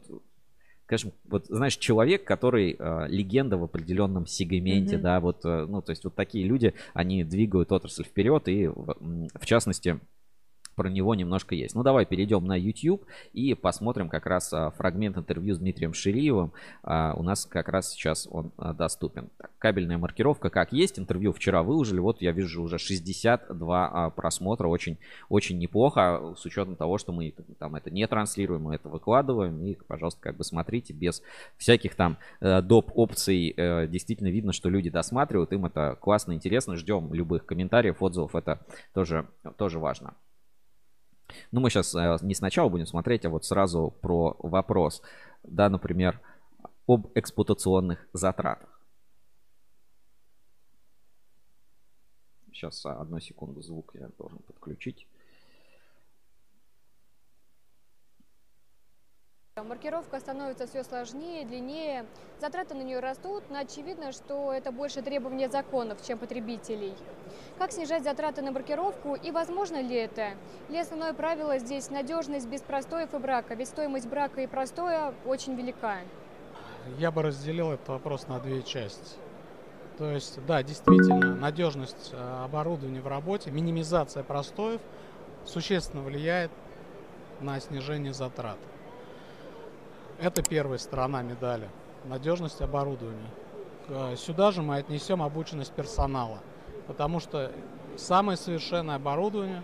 [0.86, 5.02] скажем, вот знаешь, человек, который э, легенда в определенном сегменте, mm-hmm.
[5.02, 8.96] да, вот, э, ну, то есть вот такие люди, они двигают отрасль вперед, и в,
[9.36, 10.00] в частности,
[10.80, 11.76] про него немножко есть.
[11.76, 16.54] Ну, давай перейдем на YouTube и посмотрим как раз а, фрагмент интервью с Дмитрием Шириевым.
[16.84, 19.28] А, у нас как раз сейчас он а, доступен.
[19.58, 20.98] Кабельная маркировка как есть.
[20.98, 22.00] Интервью вчера выложили.
[22.00, 24.70] Вот я вижу уже 62 просмотра.
[24.70, 29.62] Очень, очень неплохо с учетом того, что мы там это не транслируем, мы это выкладываем.
[29.65, 31.22] И, пожалуйста, как бы смотрите без
[31.58, 32.92] всяких там э, доп.
[32.96, 33.54] опций.
[33.58, 35.52] Э, действительно видно, что люди досматривают.
[35.52, 36.78] Им это классно, интересно.
[36.78, 38.34] Ждем любых комментариев, отзывов.
[38.34, 38.62] Это
[38.94, 40.13] тоже, тоже важно.
[41.52, 45.02] Ну, мы сейчас э, не сначала будем смотреть, а вот сразу про вопрос,
[45.44, 46.20] да, например,
[46.88, 48.80] об эксплуатационных затратах.
[52.52, 55.08] Сейчас а, одну секунду звук я должен подключить.
[59.63, 62.06] Маркировка становится все сложнее, длиннее,
[62.39, 66.93] затраты на нее растут, но очевидно, что это больше требования законов, чем потребителей.
[67.58, 70.32] Как снижать затраты на маркировку и возможно ли это?
[70.69, 75.56] Или основное правило здесь надежность без простоев и брака, ведь стоимость брака и простоя очень
[75.56, 75.98] велика.
[76.98, 79.17] Я бы разделил этот вопрос на две части.
[79.98, 84.80] То есть, да, действительно, надежность э, оборудования в работе, минимизация простоев
[85.45, 86.52] существенно влияет
[87.41, 88.58] на снижение затрат.
[90.22, 91.70] Это первая сторона медали.
[92.04, 93.30] Надежность оборудования.
[94.18, 96.40] Сюда же мы отнесем обученность персонала.
[96.88, 97.54] Потому что
[97.96, 99.64] самое совершенное оборудование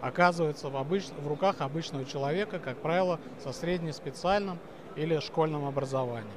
[0.00, 1.06] оказывается в, обыч...
[1.08, 4.58] в руках обычного человека, как правило, со среднеспециальным
[4.94, 6.30] или школьным образованием.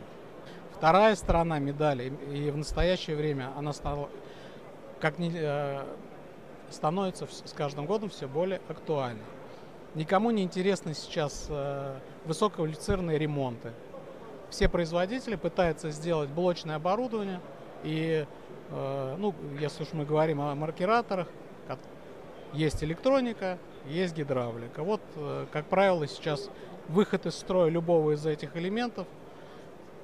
[0.75, 4.09] Вторая сторона медали, и в настоящее время она стала,
[4.99, 5.85] как не, э,
[6.71, 9.23] становится с каждым годом все более актуальной.
[9.95, 13.71] Никому не интересны сейчас э, высококвалифицированные ремонты.
[14.49, 17.39] Все производители пытаются сделать блочное оборудование,
[17.83, 18.25] и,
[18.71, 21.27] э, ну, если уж мы говорим о маркираторах,
[22.53, 24.83] есть электроника, есть гидравлика.
[24.83, 26.49] Вот, э, как правило, сейчас
[26.87, 29.07] выход из строя любого из этих элементов–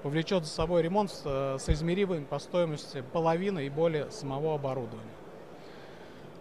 [0.02, 5.19] повлечет за собой ремонт с э, соизмеримым по стоимости половины и более самого оборудования.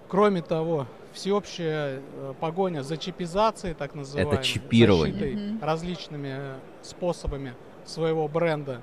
[0.08, 5.12] Кроме того, всеобщая э, погоня за чипизацией, так называемой, Это чипирование.
[5.18, 8.80] защитой различными э, способами своего бренда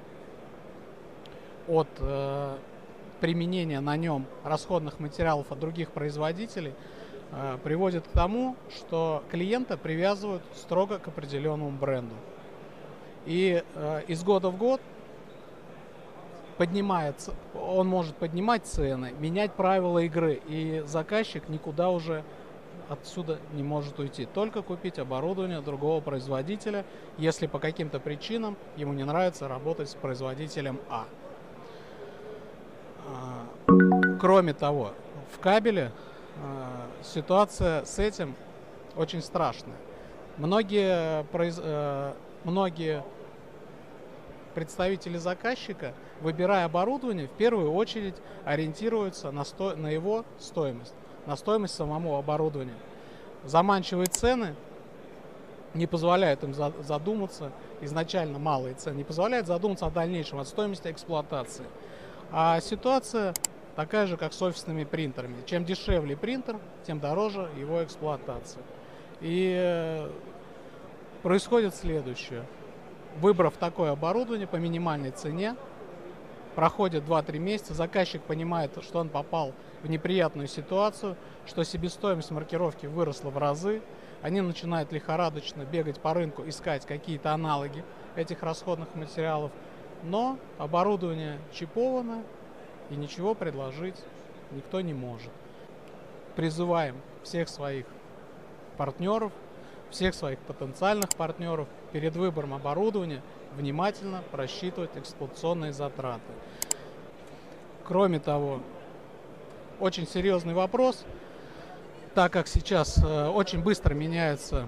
[1.67, 2.57] от э,
[3.21, 6.73] применения на нем расходных материалов от других производителей,
[7.31, 12.13] э, приводит к тому, что клиента привязывают строго к определенному бренду.
[13.25, 14.79] И э, из года в год
[16.57, 22.23] поднимается, он может поднимать цены, менять правила игры, и заказчик никуда уже
[22.89, 24.25] отсюда не может уйти.
[24.25, 26.85] Только купить оборудование другого производителя,
[27.17, 31.05] если по каким-то причинам ему не нравится работать с производителем А.
[33.07, 33.45] а
[34.19, 34.91] кроме того,
[35.33, 35.91] в кабеле
[36.43, 38.35] а, ситуация с этим
[38.95, 39.75] очень страшная.
[40.37, 41.59] Многие, произ...
[41.61, 42.13] Э,
[42.43, 43.03] многие
[44.55, 48.15] представители заказчика, выбирая оборудование, в первую очередь
[48.45, 49.75] ориентируются на, сто...
[49.75, 50.95] на его стоимость,
[51.27, 52.73] на стоимость самого оборудования.
[53.43, 54.55] Заманчивые цены
[55.75, 61.65] не позволяют им задуматься, изначально малые цены, не позволяют задуматься о дальнейшем, от стоимости эксплуатации.
[62.31, 63.33] А ситуация
[63.75, 65.35] такая же, как с офисными принтерами.
[65.45, 68.63] Чем дешевле принтер, тем дороже его эксплуатация.
[69.21, 70.09] И э,
[71.21, 72.43] происходит следующее
[73.15, 75.55] выбрав такое оборудование по минимальной цене,
[76.55, 83.29] проходит 2-3 месяца, заказчик понимает, что он попал в неприятную ситуацию, что себестоимость маркировки выросла
[83.29, 83.81] в разы,
[84.21, 87.83] они начинают лихорадочно бегать по рынку, искать какие-то аналоги
[88.15, 89.51] этих расходных материалов,
[90.03, 92.23] но оборудование чиповано
[92.89, 94.01] и ничего предложить
[94.51, 95.31] никто не может.
[96.35, 97.85] Призываем всех своих
[98.77, 99.31] партнеров
[99.89, 103.21] всех своих потенциальных партнеров перед выбором оборудования
[103.55, 106.19] внимательно просчитывать эксплуатационные затраты.
[107.85, 108.59] Кроме того,
[109.79, 111.05] очень серьезный вопрос,
[112.13, 114.67] так как сейчас э, очень быстро меняются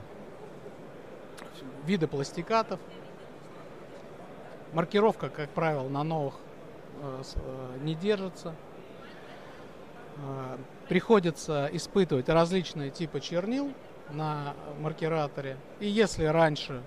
[1.86, 2.80] виды пластикатов,
[4.72, 6.36] маркировка, как правило, на новых
[7.02, 8.56] э, э, не держится,
[10.88, 13.74] приходится испытывать различные типы чернил,
[14.10, 15.58] на маркираторе.
[15.80, 16.82] И если раньше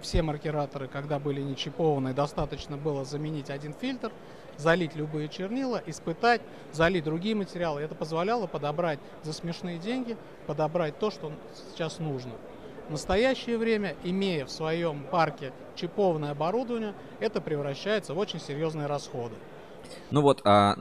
[0.00, 4.12] все маркираторы, когда были не чипованы, достаточно было заменить один фильтр,
[4.56, 6.40] залить любые чернила, испытать,
[6.72, 7.80] залить другие материалы.
[7.80, 12.32] Это позволяло подобрать за смешные деньги, подобрать то, что сейчас нужно.
[12.88, 19.36] В настоящее время, имея в своем парке чипованное оборудование, это превращается в очень серьезные расходы.
[20.10, 20.76] Ну вот, а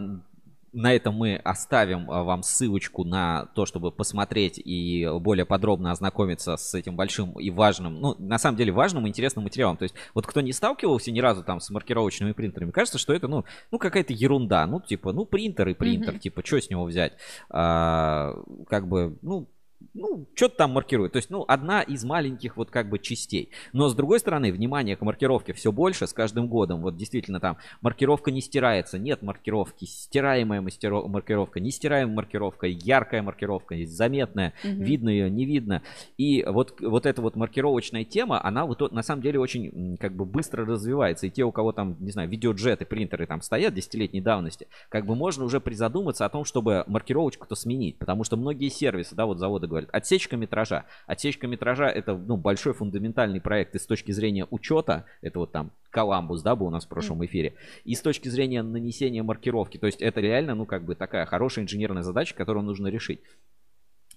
[0.73, 6.57] на этом мы оставим а, вам ссылочку на то, чтобы посмотреть и более подробно ознакомиться
[6.57, 9.77] с этим большим и важным, ну, на самом деле важным и интересным материалом.
[9.77, 13.27] То есть, вот кто не сталкивался ни разу там с маркировочными принтерами, кажется, что это,
[13.27, 14.65] ну, ну какая-то ерунда.
[14.65, 16.19] Ну, типа, ну, принтер и принтер, mm-hmm.
[16.19, 17.13] типа, что с него взять?
[17.49, 18.35] А,
[18.67, 19.49] как бы, ну,
[19.93, 21.13] ну, что-то там маркирует.
[21.13, 23.49] То есть, ну, одна из маленьких вот как бы частей.
[23.73, 26.81] Но с другой стороны, внимание к маркировке все больше с каждым годом.
[26.81, 33.75] Вот действительно там маркировка не стирается, нет маркировки, стираемая маркировка, не стираемая маркировка, яркая маркировка,
[33.85, 34.83] заметная, угу.
[34.83, 35.81] видно ее, не видно.
[36.17, 40.25] И вот, вот эта вот маркировочная тема, она вот на самом деле очень как бы
[40.25, 41.27] быстро развивается.
[41.27, 45.15] И те, у кого там, не знаю, видеоджеты, принтеры там стоят десятилетней давности, как бы
[45.15, 47.97] можно уже призадуматься о том, чтобы маркировочку-то сменить.
[47.97, 49.95] Потому что многие сервисы, да, вот заводы говорят, говорят.
[49.95, 50.85] Отсечка метража.
[51.07, 55.71] Отсечка метража это ну, большой фундаментальный проект и с точки зрения учета, это вот там
[55.89, 59.77] Коламбус, да, был у нас в прошлом эфире, и с точки зрения нанесения маркировки.
[59.77, 63.21] То есть это реально, ну, как бы такая хорошая инженерная задача, которую нужно решить.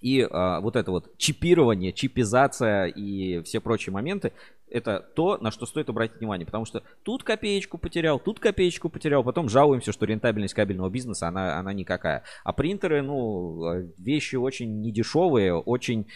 [0.01, 4.33] И а, вот это вот чипирование, чипизация и все прочие моменты,
[4.73, 6.45] это то, на что стоит обратить внимание.
[6.45, 11.57] Потому что тут копеечку потерял, тут копеечку потерял, потом жалуемся, что рентабельность кабельного бизнеса, она,
[11.57, 12.23] она никакая.
[12.43, 16.07] А принтеры, ну, вещи очень недешевые, очень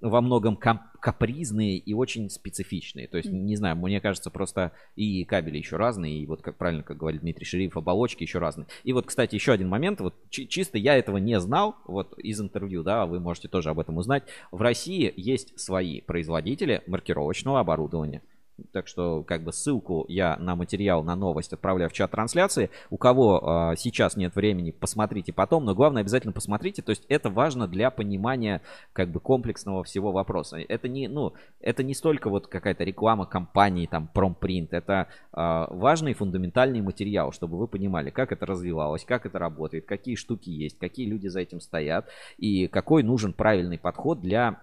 [0.00, 3.08] во многом капризные и очень специфичные.
[3.08, 6.82] То есть, не знаю, мне кажется, просто и кабели еще разные, и вот как правильно,
[6.82, 8.66] как говорит Дмитрий Шериф, оболочки еще разные.
[8.84, 12.82] И вот, кстати, еще один момент, вот чисто я этого не знал, вот из интервью,
[12.82, 14.24] да, вы можете тоже об этом узнать.
[14.50, 18.22] В России есть свои производители маркировочного оборудования.
[18.72, 22.70] Так что, как бы ссылку я на материал, на новость отправляю в чат трансляции.
[22.90, 25.64] У кого э, сейчас нет времени, посмотрите потом.
[25.64, 26.82] Но главное, обязательно посмотрите.
[26.82, 30.58] То есть это важно для понимания как бы комплексного всего вопроса.
[30.58, 34.72] Это не, ну, это не столько вот какая-то реклама компании, там, промпринт.
[34.72, 40.14] Это э, важный фундаментальный материал, чтобы вы понимали, как это развивалось, как это работает, какие
[40.14, 44.60] штуки есть, какие люди за этим стоят и какой нужен правильный подход для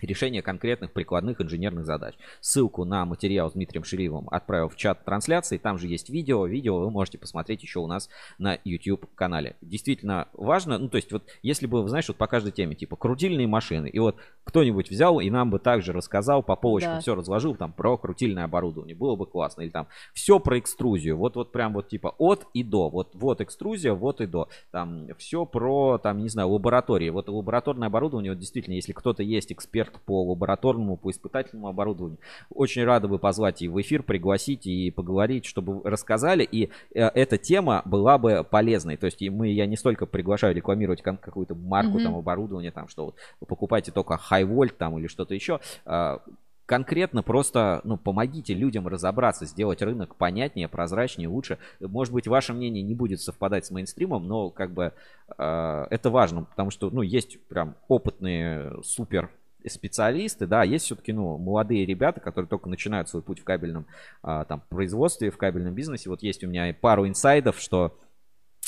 [0.00, 2.14] решение конкретных прикладных инженерных задач.
[2.40, 5.58] Ссылку на материал с Дмитрием Шириевым отправил в чат трансляции.
[5.58, 6.46] Там же есть видео.
[6.46, 9.56] Видео вы можете посмотреть еще у нас на YouTube канале.
[9.60, 13.46] Действительно важно, ну то есть вот если бы, знаешь, вот по каждой теме, типа крутильные
[13.46, 17.00] машины, и вот кто-нибудь взял и нам бы также рассказал, по полочкам да.
[17.00, 19.62] все разложил там про крутильное оборудование, было бы классно.
[19.62, 23.40] Или там все про экструзию, вот вот прям вот типа от и до, вот вот
[23.40, 24.48] экструзия, вот и до.
[24.70, 27.10] Там все про, там, не знаю, лаборатории.
[27.10, 32.18] Вот лабораторное оборудование, вот действительно, если кто-то есть эксперт по лабораторному, по испытательному оборудованию.
[32.50, 36.44] Очень рады бы позвать и в эфир, пригласить и поговорить, чтобы рассказали.
[36.44, 38.96] И э, эта тема была бы полезной.
[38.96, 42.04] То есть мы, я не столько приглашаю рекламировать какую-то марку mm-hmm.
[42.04, 46.20] там оборудования, там, что вот вы покупайте только high volt там или что-то еще а,
[46.66, 51.58] конкретно просто, ну, помогите людям разобраться, сделать рынок понятнее, прозрачнее, лучше.
[51.80, 54.92] Может быть, ваше мнение не будет совпадать с мейнстримом, но как бы
[55.36, 59.30] э, это важно, потому что, ну, есть прям опытные супер
[59.68, 63.86] специалисты, да, есть все-таки, ну, молодые ребята, которые только начинают свой путь в кабельном
[64.22, 66.10] а, там производстве, в кабельном бизнесе.
[66.10, 67.98] Вот есть у меня пару инсайдов, что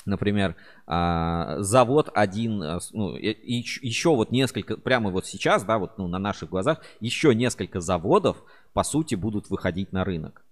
[0.06, 0.54] Например,
[0.86, 6.20] а, завод один, а, ну, еще вот несколько, прямо вот сейчас, да, вот ну, на
[6.20, 10.45] наших глазах, еще несколько заводов, по сути, будут выходить на рынок.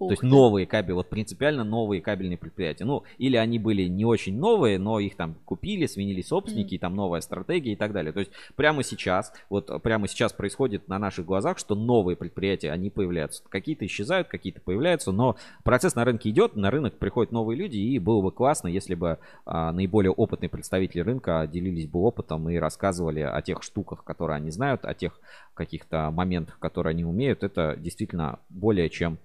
[0.00, 0.26] Ух То есть ты.
[0.26, 2.86] новые кабели, вот принципиально новые кабельные предприятия.
[2.86, 6.76] Ну, или они были не очень новые, но их там купили, сменили собственники, mm.
[6.76, 8.10] и там новая стратегия и так далее.
[8.12, 12.88] То есть прямо сейчас, вот прямо сейчас происходит на наших глазах, что новые предприятия, они
[12.88, 13.42] появляются.
[13.50, 17.98] Какие-то исчезают, какие-то появляются, но процесс на рынке идет, на рынок приходят новые люди, и
[17.98, 23.20] было бы классно, если бы а, наиболее опытные представители рынка делились бы опытом и рассказывали
[23.20, 25.20] о тех штуках, которые они знают, о тех
[25.52, 27.42] каких-то моментах, которые они умеют.
[27.42, 29.18] Это действительно более чем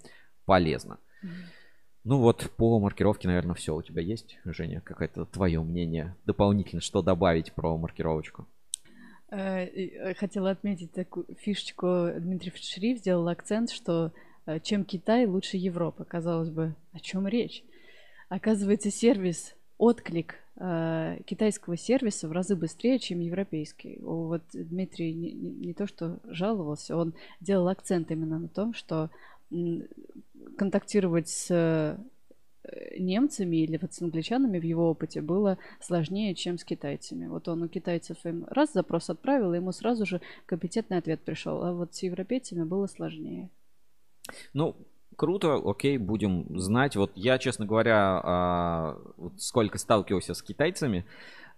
[0.46, 1.00] полезно.
[2.04, 3.76] Ну вот по маркировке, наверное, все.
[3.76, 8.48] У тебя есть, Женя, какое-то твое мнение дополнительно, что добавить про маркировочку?
[9.32, 12.10] Э, э, хотела отметить такую фишечку.
[12.18, 14.12] Дмитрий Шериф сделал акцент, что
[14.46, 16.06] э, чем Китай лучше Европы.
[16.06, 17.64] Казалось бы, о чем речь?
[18.30, 20.36] Оказывается, сервис, отклик
[21.26, 24.00] китайского сервиса в разы быстрее, чем европейский.
[24.00, 29.10] Вот Дмитрий не, не, не то что жаловался, он делал акцент именно на том, что
[30.58, 31.98] контактировать с э,
[32.98, 37.28] немцами или вот с англичанами в его опыте было сложнее, чем с китайцами.
[37.28, 41.64] Вот он у китайцев им раз запрос отправил, и ему сразу же компетентный ответ пришел.
[41.64, 43.50] А вот с европейцами было сложнее.
[44.54, 44.76] Ну,
[45.16, 46.96] круто, окей, будем знать.
[46.96, 48.98] Вот я, честно говоря, а,
[49.38, 51.06] сколько сталкивался с китайцами,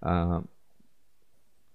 [0.02, 0.44] а,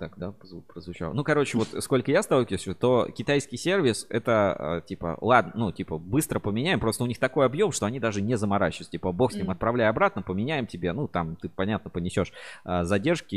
[0.02, 1.14] так, да, звук прозвучал.
[1.14, 5.96] Ну, короче, вот сколько я сталкиваюсь, то китайский сервис это э, типа, ладно, ну, типа,
[5.96, 8.90] быстро поменяем, просто у них такой объем, что они даже не заморачиваются.
[8.90, 10.92] Типа, бог с ним, отправляй обратно, поменяем тебе.
[10.92, 12.32] Ну, там, ты, понятно, понесешь
[12.64, 13.36] э, задержки,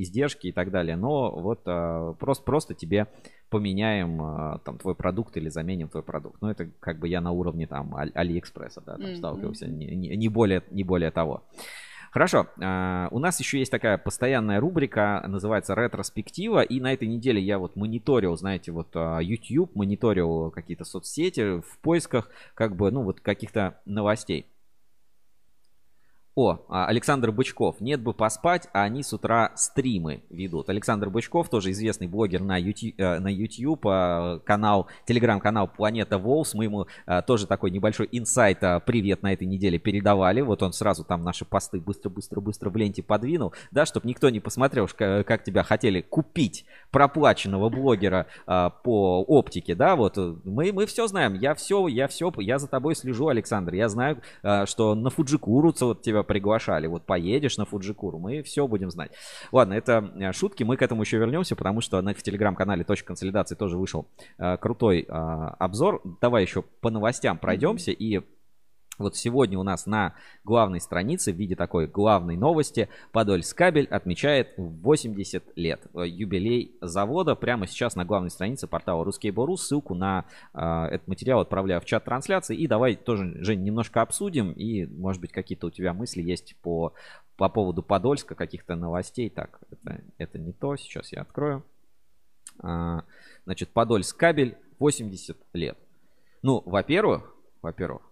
[0.00, 0.94] издержки и так далее.
[0.94, 3.08] Но вот э, просто, просто тебе
[3.50, 6.40] поменяем там твой продукт или заменим твой продукт.
[6.40, 10.28] Ну, это как бы я на уровне там Алиэкспресса, да, там сталкивался, не, не, не,
[10.28, 11.44] более, не более того.
[12.16, 17.42] Хорошо, а, у нас еще есть такая постоянная рубрика, называется ретроспектива, и на этой неделе
[17.42, 23.02] я вот мониторил, знаете, вот а, YouTube, мониторил какие-то соцсети в поисках, как бы, ну,
[23.02, 24.46] вот каких-то новостей.
[26.38, 27.80] О, а, Александр Бычков.
[27.80, 30.68] Нет бы поспать, а они с утра стримы ведут.
[30.68, 36.52] Александр Бычков, тоже известный блогер на YouTube, э, на YouTube э, канал, телеграм-канал Планета Волс.
[36.52, 40.42] Мы ему э, тоже такой небольшой инсайт привет на этой неделе передавали.
[40.42, 44.88] Вот он сразу там наши посты быстро-быстро-быстро в ленте подвинул, да, чтобы никто не посмотрел,
[44.88, 51.54] как тебя хотели купить проплаченного блогера по оптике, да, вот мы, мы все знаем, я
[51.54, 54.20] все, я все, я за тобой слежу, Александр, я знаю,
[54.66, 56.86] что на Фуджикуру вот тебя приглашали.
[56.86, 59.12] Вот поедешь на Фуджикуру, мы все будем знать.
[59.52, 63.08] Ладно, это э, шутки, мы к этому еще вернемся, потому что на, в телеграм-канале «Точка
[63.08, 64.06] консолидации» тоже вышел
[64.38, 66.02] э, крутой э, обзор.
[66.20, 68.20] Давай еще по новостям пройдемся и
[68.98, 75.56] вот сегодня у нас на главной странице в виде такой главной новости Подольскабель отмечает 80
[75.56, 75.86] лет.
[75.94, 79.56] Э, юбилей завода прямо сейчас на главной странице портала Русский Бору.
[79.56, 80.24] Ссылку на
[80.54, 82.56] э, этот материал отправляю в чат трансляции.
[82.56, 84.52] И давай тоже, Жень, немножко обсудим.
[84.52, 86.94] И, может быть, какие-то у тебя мысли есть по,
[87.36, 89.28] по поводу Подольска, каких-то новостей.
[89.28, 90.76] Так, это, это не то.
[90.76, 91.64] Сейчас я открою.
[92.60, 93.02] А,
[93.44, 95.76] значит, Подольскабель 80 лет.
[96.42, 98.02] Ну, во-первых, во-первых,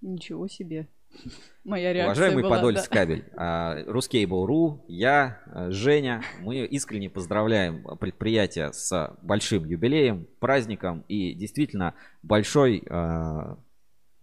[0.00, 0.88] Ничего себе.
[1.64, 2.96] Моя реакция Уважаемый была, Подольск да.
[2.96, 11.34] кабель, а, Ruskable.ru, я, а, Женя, мы искренне поздравляем предприятие с большим юбилеем, праздником и
[11.34, 13.58] действительно большой а,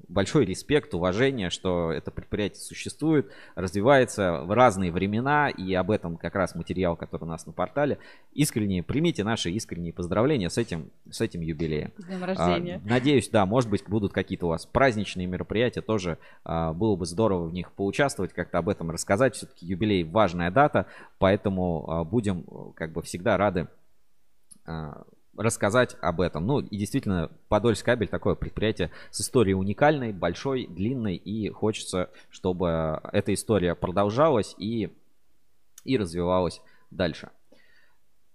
[0.08, 6.36] большой респект, уважение, что это предприятие существует, развивается в разные времена, и об этом как
[6.36, 7.98] раз материал, который у нас на портале.
[8.34, 11.92] Искренне примите наши искренние поздравления с этим, с этим юбилеем.
[11.98, 12.82] С днем рождения.
[12.84, 17.06] А, надеюсь, да, может быть, будут какие-то у вас праздничные мероприятия, тоже а, было бы
[17.06, 19.36] здорово в них поучаствовать, как-то об этом рассказать.
[19.36, 20.88] Все-таки юбилей важная дата,
[21.18, 22.44] поэтому а, будем
[22.76, 23.68] как бы всегда рады
[25.38, 26.46] рассказать об этом.
[26.46, 33.02] Ну и действительно, Подольск кабель такое предприятие с историей уникальной, большой, длинной, и хочется, чтобы
[33.12, 34.96] эта история продолжалась и,
[35.84, 36.62] и развивалась
[36.92, 37.30] дальше.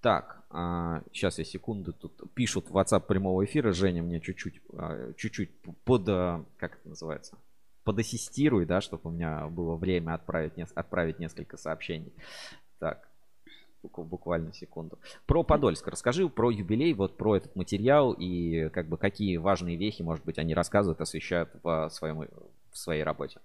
[0.01, 5.13] Так, а, сейчас я секунду, тут пишут в WhatsApp прямого эфира, Женя мне чуть-чуть, а,
[5.13, 5.51] чуть-чуть
[5.85, 7.37] под, а, как это называется,
[7.85, 12.15] подассистируй, да, чтобы у меня было время отправить, отправить несколько сообщений.
[12.79, 13.10] Так,
[13.83, 14.99] буквально секунду.
[15.27, 15.87] Про Подольск.
[15.89, 20.39] Расскажи про юбилей, вот про этот материал и как бы какие важные вехи, может быть,
[20.39, 22.27] они рассказывают, освещают в, своем,
[22.71, 23.41] в своей работе.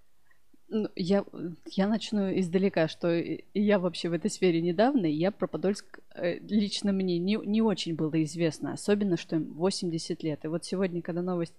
[0.68, 1.24] Ну, я,
[1.66, 3.22] я начну издалека, что
[3.54, 7.62] я вообще в этой сфере недавно, и я про Подольск э, лично мне не, не
[7.62, 10.44] очень было известно, особенно, что им 80 лет.
[10.44, 11.54] И вот сегодня, когда новость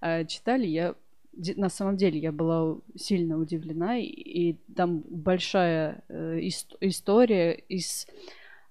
[0.00, 0.94] э, читали, я
[1.32, 8.06] на самом деле я была сильно удивлена, и, там большая э, ист- история из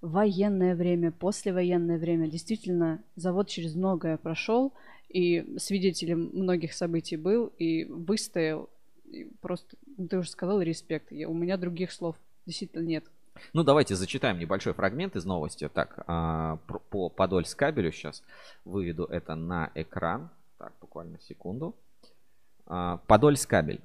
[0.02, 2.28] военное время, послевоенное время.
[2.28, 4.74] Действительно, завод через многое прошел,
[5.10, 8.70] и свидетелем многих событий был, и выстоял.
[9.06, 11.12] И просто, ну, ты уже сказал, респект.
[11.12, 13.06] Я, у меня других слов действительно нет.
[13.54, 15.70] Ну, давайте зачитаем небольшой фрагмент из новости.
[15.74, 16.58] Так, а,
[16.90, 18.24] по Подольск кабелю сейчас
[18.66, 20.30] выведу это на экран.
[20.58, 21.76] Так, буквально секунду.
[22.68, 23.82] А, Подольск кабель.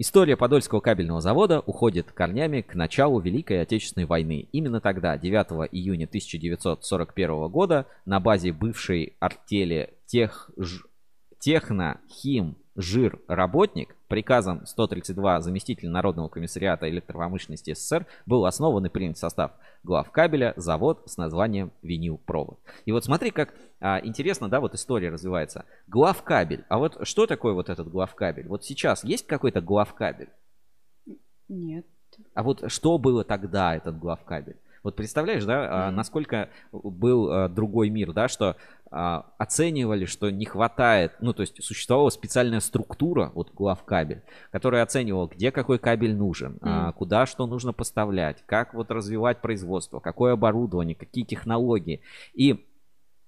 [0.00, 4.48] История Подольского кабельного завода уходит корнями к началу Великой Отечественной войны.
[4.52, 10.50] Именно тогда, 9 июня 1941 года, на базе бывшей артели тех,
[11.40, 19.16] Техно, Хим, Жир, Работник приказом 132 заместителя Народного комиссариата электропромышленности СССР был основан и принят
[19.16, 19.50] в состав
[19.82, 22.60] глав кабеля завод с названием Винил Провод.
[22.84, 25.64] И вот смотри, как а, интересно, да, вот история развивается.
[25.88, 26.64] Глав кабель.
[26.68, 28.46] А вот что такое вот этот глав кабель?
[28.46, 30.30] Вот сейчас есть какой-то глав кабель?
[31.48, 31.84] Нет.
[32.34, 34.56] А вот что было тогда этот глав кабель?
[34.82, 35.90] Вот представляешь, да, mm-hmm.
[35.90, 38.56] насколько был а, другой мир, да, что
[38.90, 45.26] а, оценивали, что не хватает, ну, то есть существовала специальная структура, вот главкабель, которая оценивала,
[45.28, 46.58] где какой кабель нужен, mm.
[46.62, 52.00] а, куда что нужно поставлять, как вот развивать производство, какое оборудование, какие технологии.
[52.32, 52.64] И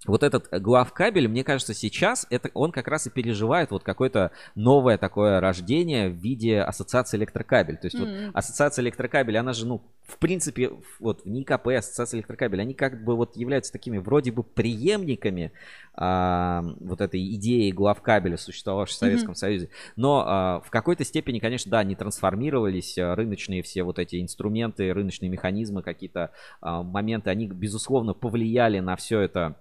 [0.07, 4.97] вот этот главкабель, мне кажется, сейчас это он как раз и переживает вот какое-то новое
[4.97, 7.77] такое рождение в виде ассоциации электрокабель.
[7.77, 8.27] То есть mm-hmm.
[8.27, 10.71] вот ассоциация электрокабель, она же, ну, в принципе,
[11.01, 15.53] вот в НИКП, ассоциация электрокабель, они как бы вот являются такими вроде бы преемниками
[15.95, 19.37] а, вот этой идеи главкабеля, существовавшей в Советском mm-hmm.
[19.37, 19.69] Союзе.
[19.97, 24.95] Но а, в какой-то степени, конечно, да, они трансформировались, а, рыночные все вот эти инструменты,
[24.95, 26.31] рыночные механизмы, какие-то
[26.63, 29.57] а, моменты, они, безусловно, повлияли на все это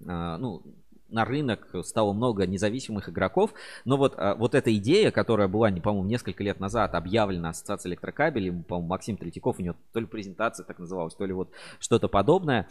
[0.00, 0.62] ну,
[1.08, 3.52] на рынок стало много независимых игроков,
[3.84, 7.92] но вот, а, вот эта идея, которая была, не по-моему, несколько лет назад объявлена Ассоциацией
[7.92, 12.08] электрокабелей, по-моему, Максим Третьяков, у него то ли презентация так называлась, то ли вот что-то
[12.08, 12.68] подобное,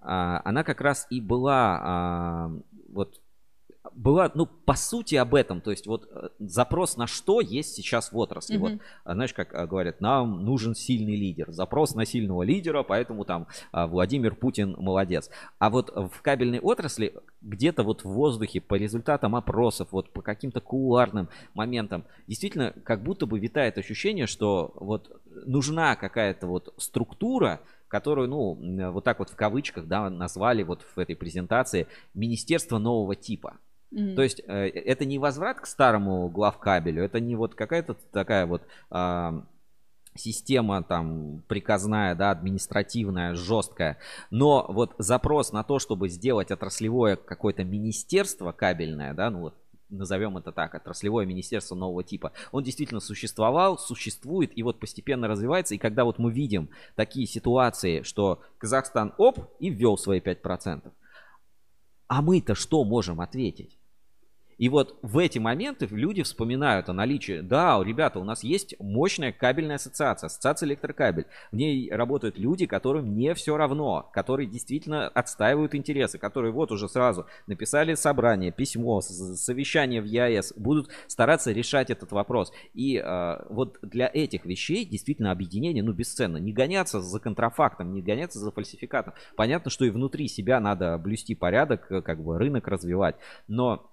[0.00, 2.50] а, она как раз и была
[2.88, 3.20] вот
[3.94, 5.60] была, ну, по сути об этом.
[5.60, 8.56] То есть вот э, запрос на что есть сейчас в отрасли.
[8.56, 8.62] Мгм.
[8.62, 11.50] Вот, а, знаешь, как а, говорят, нам нужен сильный лидер.
[11.50, 15.30] Запрос на сильного лидера, поэтому там а, Владимир Путин молодец.
[15.58, 20.60] А вот в кабельной отрасли где-то вот в воздухе по результатам опросов, вот по каким-то
[20.60, 28.28] кулуарным моментам, действительно как будто бы витает ощущение, что вот нужна какая-то вот структура, которую,
[28.28, 33.56] ну, вот так вот в кавычках, да, назвали вот в этой презентации «Министерство нового типа».
[33.90, 34.16] Мгм.
[34.16, 38.62] То есть э, это не возврат к старому главкабелю, это не вот какая-то такая вот
[38.90, 39.44] а,
[40.14, 43.98] система там приказная, да, административная, жесткая.
[44.30, 49.54] Но вот запрос на то, чтобы сделать отраслевое какое-то министерство кабельное, да, ну вот
[49.90, 55.74] назовем это так, отраслевое министерство нового типа, он действительно существовал, существует и вот постепенно развивается.
[55.74, 60.92] И когда вот мы видим такие ситуации, что Казахстан оп и ввел свои 5%,
[62.08, 63.77] а мы-то что можем ответить?
[64.58, 69.32] И вот в эти моменты люди вспоминают о наличии, да, ребята, у нас есть мощная
[69.32, 71.26] кабельная ассоциация, ассоциация электрокабель.
[71.52, 76.88] В ней работают люди, которым не все равно, которые действительно отстаивают интересы, которые вот уже
[76.88, 82.52] сразу написали собрание, письмо, совещание в ЕАЭС, будут стараться решать этот вопрос.
[82.74, 86.38] И э, вот для этих вещей действительно объединение, ну, бесценно.
[86.38, 89.14] Не гоняться за контрафактом, не гоняться за фальсификатом.
[89.36, 93.88] Понятно, что и внутри себя надо блюсти порядок, э, как бы рынок развивать, но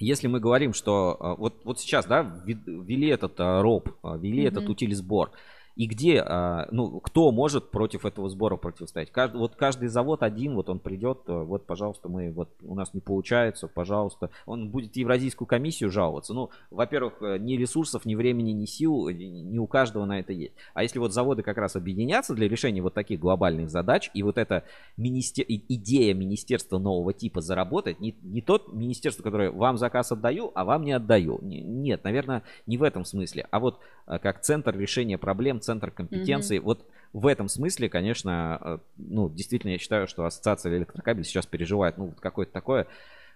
[0.00, 4.44] если мы говорим, что э, вот, вот сейчас, да, ввели этот э, РОП, э, ввели
[4.44, 5.30] этот утиль сбор,
[5.76, 9.10] и где, э, ну, кто может против этого сбора противостоять?
[9.10, 12.92] Каждый, вот каждый завод один, вот он придет, э, вот, пожалуйста, мы, вот у нас
[12.92, 16.34] не получается, пожалуйста, он будет Евразийскую комиссию жаловаться.
[16.34, 20.32] Ну, во-первых, э, ни ресурсов, ни времени, ни сил, э, не у каждого на это
[20.32, 20.54] есть.
[20.74, 24.38] А если вот заводы как раз объединятся для решения вот таких глобальных задач, и вот
[24.38, 24.64] эта
[24.96, 25.44] министер...
[25.48, 30.82] идея министерства нового типа заработать, не, не тот министерство, которое вам заказ отдаю, а вам
[30.82, 31.38] не отдаю.
[31.42, 36.58] Не- Нет, наверное, не в этом смысле, а вот как центр решения проблем, центр компетенции.
[36.58, 41.98] Вот в этом смысле, конечно, э, ну, действительно, я считаю, что ассоциация электрокабель сейчас переживает,
[41.98, 42.86] ну, вот какое-то такое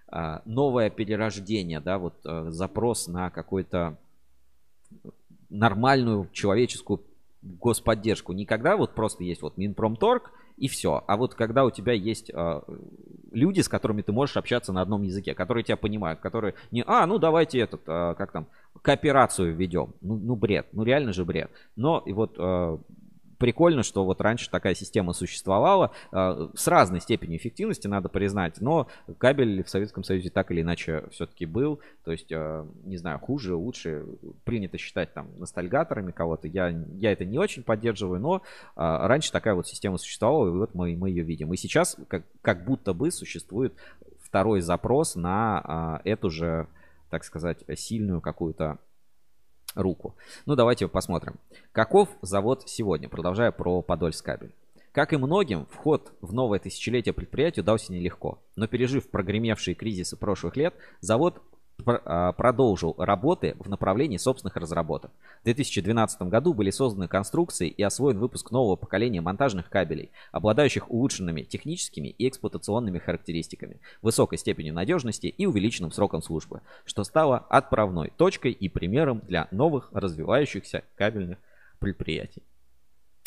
[0.09, 3.97] а, новое перерождение, да, вот э, запрос на какой-то
[5.51, 7.01] нормальную человеческую
[7.43, 8.33] господдержку.
[8.33, 12.31] Не когда вот просто есть вот Минпромторг и все, а вот когда у тебя есть
[12.33, 12.61] э,
[13.33, 17.07] люди, с которыми ты можешь общаться на одном языке, которые тебя понимают, которые не, а,
[17.07, 18.47] ну давайте этот, э, как там,
[18.83, 19.95] кооперацию введем.
[20.01, 21.51] Ну, ну бред, ну реально же бред.
[21.77, 22.79] Но и вот э,
[23.45, 28.89] прикольно, что вот раньше такая система существовала э, с разной степенью эффективности, надо признать, но
[29.19, 33.55] кабель в Советском Союзе так или иначе все-таки был, то есть, э, не знаю, хуже,
[33.55, 34.05] лучше,
[34.45, 38.41] принято считать там ностальгаторами кого-то, я, я это не очень поддерживаю, но э,
[38.77, 41.53] раньше такая вот система существовала, и вот мы, мы ее видим.
[41.53, 43.75] И сейчас как, как будто бы существует
[44.23, 46.67] второй запрос на э, эту же,
[47.11, 48.79] так сказать, сильную какую-то
[49.75, 50.17] руку.
[50.47, 51.35] Ну, давайте посмотрим.
[51.73, 53.09] Каков завод сегодня?
[53.09, 54.53] Продолжая про Подольскабель.
[54.93, 58.41] Как и многим, вход в новое тысячелетие предприятию дался нелегко.
[58.55, 61.43] Но пережив прогремевшие кризисы прошлых лет, завод
[61.83, 65.11] продолжил работы в направлении собственных разработок.
[65.41, 71.43] В 2012 году были созданы конструкции и освоен выпуск нового поколения монтажных кабелей, обладающих улучшенными
[71.43, 78.53] техническими и эксплуатационными характеристиками, высокой степенью надежности и увеличенным сроком службы, что стало отправной точкой
[78.53, 81.39] и примером для новых развивающихся кабельных
[81.79, 82.43] предприятий.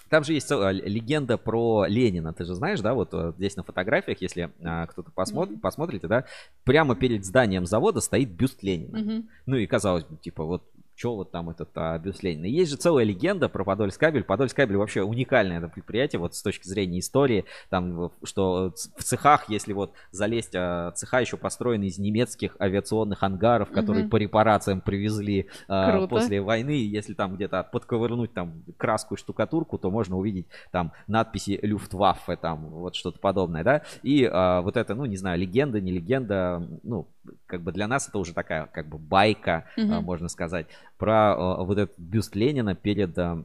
[0.09, 3.63] Там же есть целая легенда про Ленина, ты же знаешь, да, вот э, здесь на
[3.63, 5.61] фотографиях, если а, кто-то посмотрит, Мгм.
[5.61, 6.25] посмотрите, да,
[6.63, 8.99] прямо перед зданием завода стоит бюст Ленина.
[8.99, 9.29] Мгм.
[9.45, 10.63] Ну и казалось бы, типа, вот
[10.97, 12.45] что вот там этот а, бюст Ленина.
[12.47, 14.23] И Есть же целая легенда про Подольскабель.
[14.23, 19.47] Подольскабель вообще уникальное это предприятие, вот с точки зрения истории, там, что ц- в цехах,
[19.47, 24.09] если вот залезть, а, цеха еще построены из немецких авиационных ангаров, которые Мгм.
[24.09, 26.71] по репарациям привезли а, после войны.
[26.71, 32.69] Если там где-то подковырнуть там краску и штукатурку, то можно увидеть там надписи Люфтваффе, там
[32.69, 33.83] вот что-то подобное, да.
[34.01, 37.07] И а, вот это, ну, не знаю, легенда, не легенда, ну,
[37.45, 40.03] как бы для нас это уже такая как бы байка, Мгм.
[40.03, 40.67] можно сказать,
[40.97, 43.43] про а, вот этот бюст Ленина перед а,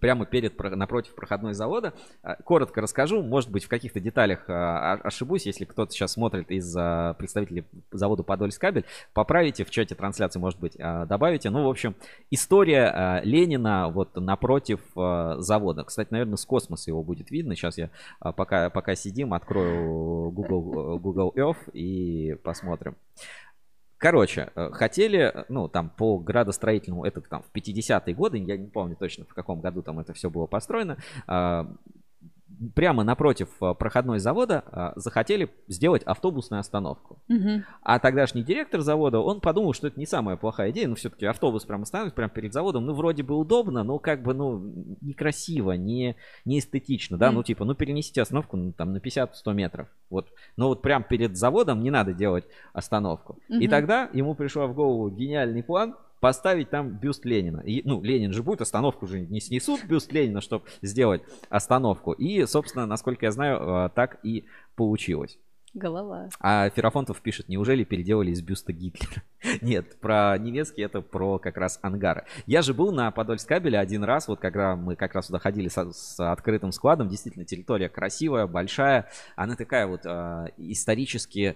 [0.00, 1.92] прямо перед, про- напротив проходной завода.
[2.22, 6.50] А, Коротко расскажу, может быть, в каких-то деталях а, о- ошибусь, если кто-то сейчас смотрит
[6.50, 8.84] из а, представителей завода Подольскабель,
[9.14, 11.50] поправите в чате трансляции, может быть, а, добавите.
[11.50, 11.94] Ну, в общем,
[12.30, 15.84] история а, Ленина вот напротив а, завода.
[15.84, 17.54] Кстати, наверное, с космоса его будет видно.
[17.54, 22.96] Сейчас я, а, пока, пока сидим, открою Google, Google Earth и посмотрим.
[24.00, 28.66] Короче, э, хотели, э, ну, там, по градостроительному, это там в 50-е годы, я не
[28.66, 30.96] помню точно, в каком году там это все было построено,
[31.26, 31.70] а,
[32.74, 37.18] прямо напротив а, проходной завода а, захотели сделать автобусную остановку.
[37.28, 37.64] Мгм.
[37.82, 41.64] А тогдашний директор завода, он подумал, что это не самая плохая идея, но все-таки автобус
[41.64, 44.60] прямо остановить прямо перед заводом, ну, вроде бы удобно, но как бы, ну,
[45.00, 47.36] некрасиво, не, не эстетично, да, Мгм.
[47.36, 50.28] ну, типа, ну, перенесите остановку, ну, там, на 50-100 метров, вот.
[50.56, 53.38] Но вот прям перед заводом не надо делать остановку.
[53.48, 53.68] И Мгм.
[53.70, 57.60] тогда ему пришел в голову гениальный план поставить там бюст Ленина.
[57.60, 62.12] И, ну, Ленин же будет, остановку же не снесут бюст Ленина, чтобы сделать остановку.
[62.12, 64.44] И, собственно, насколько я знаю, э, так и
[64.76, 65.38] получилось.
[65.72, 66.28] Голова.
[66.40, 69.22] А Ферафонтов пишет, неужели переделали из бюста Гитлера?
[69.62, 72.24] Нет, про немецкий это про как раз ангары.
[72.46, 75.92] Я же был на Подольскабеле один раз, вот когда мы как раз туда ходили со-
[75.92, 81.54] с, открытым складом, действительно территория красивая, большая, она такая вот а, исторически э,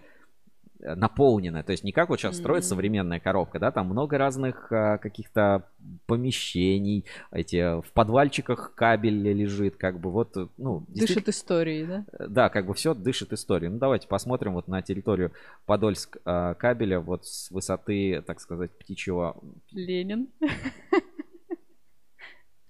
[0.85, 2.77] наполненная, то есть не как вот сейчас строится Мгм.
[2.79, 5.69] современная коробка, да, там много разных а, каких-то
[6.07, 12.05] помещений, эти в подвальчиках кабель лежит, как бы вот, ну, Дышит историей, да?
[12.13, 13.71] Э, Да, как бы все дышит историей.
[13.71, 15.33] Ну, давайте посмотрим вот на территорию
[15.67, 19.37] Подольск э, кабеля вот с высоты, так сказать, птичьего...
[19.73, 20.29] Ленин.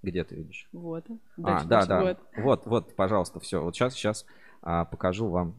[0.02, 0.68] Где ты видишь?
[0.72, 1.04] Вот.
[1.08, 2.00] А, Дальше, да, дальше, да.
[2.02, 2.18] вот.
[2.36, 3.62] Вот, вот, пожалуйста, все.
[3.62, 4.26] Вот сейчас, сейчас
[4.60, 5.56] покажу вам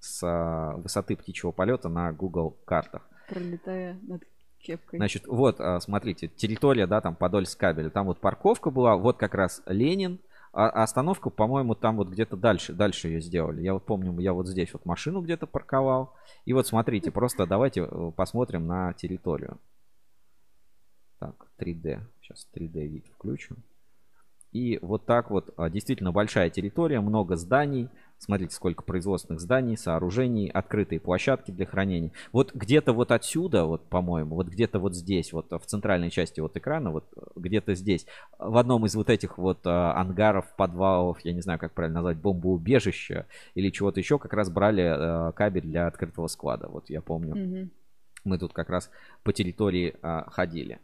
[0.00, 3.08] с а, высоты птичьего полета на Google картах.
[3.28, 4.22] Пролетая над
[4.58, 4.98] кепкой.
[4.98, 7.90] Значит, вот, а, смотрите, территория, да, там Подольск кабеля.
[7.90, 10.20] Там вот парковка была, вот как раз Ленин.
[10.52, 13.62] А а остановку, по-моему, там вот где-то дальше, дальше ее сделали.
[13.62, 16.14] Я вот помню, я вот здесь вот машину где-то парковал.
[16.46, 19.58] И вот смотрите, просто давайте э, посмотрим на территорию.
[21.18, 22.00] Так, 3D.
[22.22, 23.56] Сейчас 3D вид включу.
[24.52, 27.90] И вот так вот, действительно большая территория, много зданий.
[28.18, 32.10] Смотрите, сколько производственных зданий, сооружений, открытые площадки для хранения.
[32.32, 36.56] Вот где-то вот отсюда, вот, по-моему, вот где-то вот здесь, вот в центральной части вот
[36.56, 38.06] экрана, вот э, где-то здесь,
[38.38, 42.18] в одном из вот этих вот а, ангаров, подвалов, я не знаю, как правильно назвать,
[42.18, 46.68] бомбоубежища или чего-то еще, как раз брали а, кабель для открытого склада.
[46.68, 47.36] Вот я помню.
[47.36, 47.70] Мгм.
[48.24, 48.90] Мы тут как раз
[49.22, 50.80] по территории а, ходили.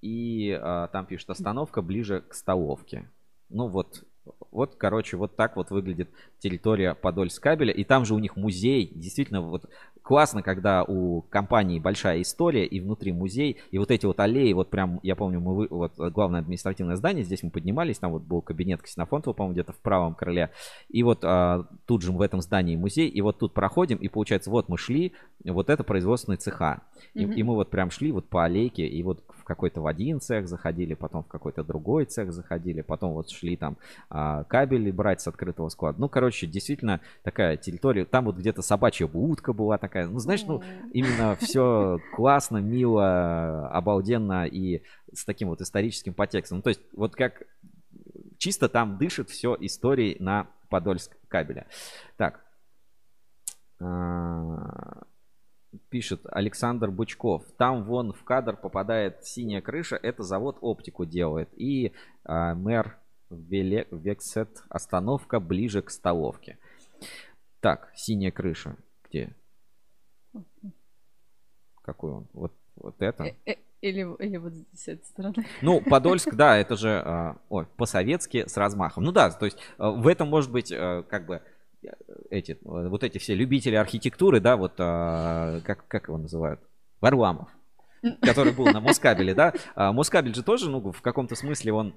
[0.00, 3.10] И а, там пишет остановка ближе к столовке.
[3.48, 4.04] Ну вот,
[4.50, 7.72] вот, короче, вот так вот выглядит территория Подольск кабеля.
[7.72, 8.92] И там же у них музей.
[8.94, 9.68] Действительно, вот
[10.02, 13.58] классно, когда у компании большая история и внутри музей.
[13.70, 17.24] И вот эти вот аллеи, вот прям, я помню, мы, вы- вот главное административное здание,
[17.24, 20.50] здесь мы поднимались, там вот был кабинет Ксенофонтова, по-моему, где-то в правом крыле.
[20.88, 24.50] И вот а, тут же в этом здании музей, и вот тут проходим, и получается,
[24.50, 25.12] вот мы шли,
[25.44, 26.82] вот это производственные цеха.
[27.14, 27.32] И, Мгм.
[27.32, 30.94] и мы вот прям шли вот по аллейке, и вот какой-то в один цех заходили,
[30.94, 33.76] потом в какой-то другой цех заходили, потом вот шли там
[34.08, 36.00] а, кабели брать с открытого склада.
[36.00, 38.06] Ну, короче, действительно такая территория.
[38.06, 40.06] Там вот где-то собачья будка была такая.
[40.08, 44.82] Ну, знаешь, ну, именно все классно, мило, обалденно и
[45.12, 46.58] с таким вот историческим подтекстом.
[46.58, 47.42] Ну, то есть, вот как
[48.38, 51.66] чисто там дышит все историей на Подольск кабеля.
[52.16, 52.40] Так.
[55.88, 57.44] Пишет Александр Бучков.
[57.56, 59.96] Там вон в кадр попадает синяя крыша.
[59.96, 61.48] Это завод оптику делает.
[61.56, 61.92] И
[62.24, 62.98] а, мэр
[63.30, 66.58] Веле- Вексет остановка ближе к столовке.
[67.60, 68.76] Так, синяя крыша.
[69.08, 69.34] Где?
[71.82, 72.28] Какой он?
[72.32, 73.24] Вот, вот это?
[73.24, 75.46] Э, э, Или, или вот здесь, с этой стороны.
[75.62, 79.04] Ну, Подольск, да, это же, ой, по-советски с размахом.
[79.04, 81.40] Ну да, то есть а, в этом может быть как бы э,
[82.30, 86.60] эти, вот эти все любители архитектуры, да, вот а, как, как его называют?
[87.00, 87.48] Варламов,
[88.20, 89.54] который был на Москабеле, да.
[89.74, 91.94] А Москабель же тоже, ну, в каком-то смысле он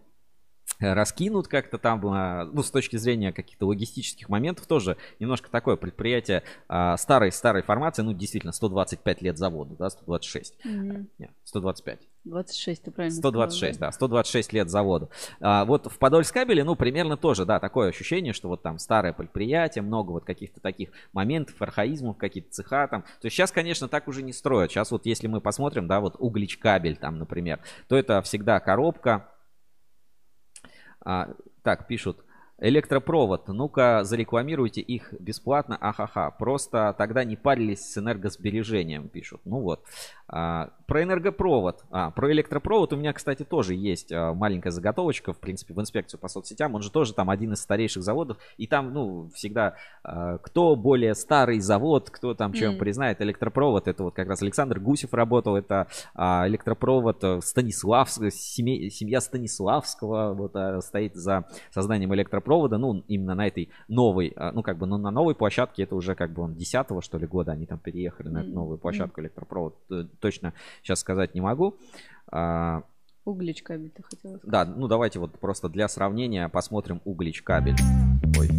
[0.80, 6.44] раскинут как-то там, а, ну, с точки зрения каких-то логистических моментов тоже немножко такое предприятие
[6.68, 11.10] старой-старой формации, ну, действительно, 125 лет заводу, да, 126, Мгм.
[11.20, 12.10] нет, 125.
[12.26, 15.10] 26, ты правильно 126, сказал, да, 126 лет заводу.
[15.40, 19.84] А, вот в Подольскабеле, ну, примерно тоже, да, такое ощущение, что вот там старое предприятие,
[19.84, 23.04] много вот каких-то таких моментов, архаизмов, какие-то цеха там.
[23.04, 24.72] То есть сейчас, конечно, так уже не строят.
[24.72, 29.30] Сейчас вот если мы посмотрим, да, вот углич-кабель там, например, то это всегда коробка.
[31.04, 31.30] А,
[31.62, 32.26] так, пишут.
[32.58, 36.34] Электропровод, ну-ка зарекламируйте их бесплатно, ахаха.
[36.40, 39.42] Просто тогда не парились с энергосбережением, пишут.
[39.44, 39.84] Ну вот.
[40.28, 45.40] А, про энергопровод, а, про электропровод у меня, кстати, тоже есть а, маленькая заготовочка, в
[45.40, 46.74] принципе, в инспекцию по соцсетям.
[46.76, 48.38] Он же тоже там один из старейших заводов.
[48.58, 52.80] И там, ну, всегда, а, кто более старый завод, кто там чем Мгм.
[52.80, 53.90] признает электропровод.
[53.90, 60.84] Это вот как раз Александр Гусев работал, это а, электропровод э, Станиславского, семья Станиславского вот,
[60.84, 62.45] стоит за созданием электропровода,
[62.78, 66.16] ну, именно на этой новой, а, ну, как бы, ну, на новой площадке, это уже,
[66.16, 69.78] как бы, он 10 что ли, года они там переехали на эту новую площадку электропровод,
[70.20, 71.76] точно сейчас сказать не могу.
[72.28, 72.84] А,
[73.26, 74.52] Углич кабель ты хотела сказать.
[74.52, 77.76] Да, ну давайте вот просто для сравнения посмотрим углич кабель.
[78.38, 78.50] Ой.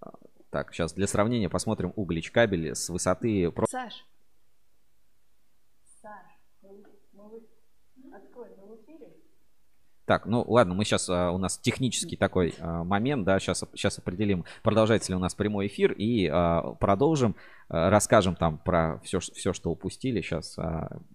[0.00, 0.14] А,
[0.48, 4.06] Так, сейчас для сравнения посмотрим углич кабель с высоты Саш.
[6.00, 6.26] Саш,
[8.12, 9.19] открой, мы в эфире?
[10.10, 14.44] Так, ну ладно, мы сейчас, у нас технический такой а, момент, да, сейчас, сейчас определим,
[14.64, 17.36] продолжается ли у нас прямой эфир и а, продолжим,
[17.68, 20.58] а, расскажем там про все, все что упустили, сейчас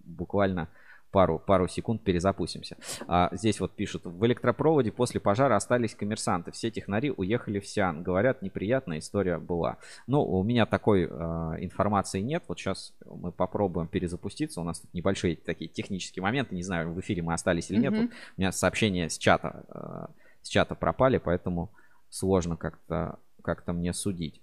[0.06, 0.70] буквально
[1.16, 2.76] пару, пару секунд перезапустимся.
[3.08, 8.02] А, здесь вот пишут, в электропроводе после пожара остались коммерсанты, все технари уехали в Сиан,
[8.02, 9.78] говорят, неприятная история была.
[10.06, 14.92] Ну, у меня такой а, информации нет, вот сейчас мы попробуем перезапуститься, у нас тут
[14.92, 18.02] небольшие такие технические моменты, не знаю, в эфире мы остались или нет, Мгм.
[18.02, 20.12] Вот у меня сообщения с чата, э,
[20.42, 21.70] с чата пропали, поэтому
[22.10, 24.42] сложно как-то как мне судить.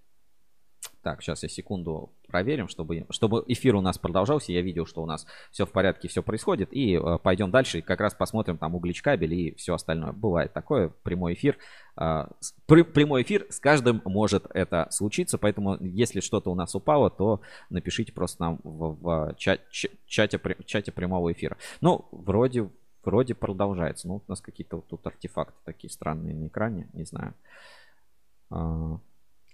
[1.04, 4.54] Так, сейчас я секунду проверим, чтобы, чтобы эфир у нас продолжался.
[4.54, 6.70] Я видел, что у нас все в порядке, все происходит.
[6.72, 10.14] И э, пойдем дальше и как раз посмотрим там углич кабель и все остальное.
[10.14, 11.58] Бывает такое, прямой эфир.
[11.98, 15.38] Э, с- пр- прямой эфир с каждым может это случиться.
[15.38, 20.40] Поэтому, если что-то у нас упало, то напишите просто нам в, в ча- ч- чате,
[20.66, 21.58] чате прямого эфира.
[21.82, 22.70] Ну, вроде,
[23.04, 24.08] вроде продолжается.
[24.08, 27.34] Ну, у нас какие-то вот тут артефакты такие странные на экране, не знаю.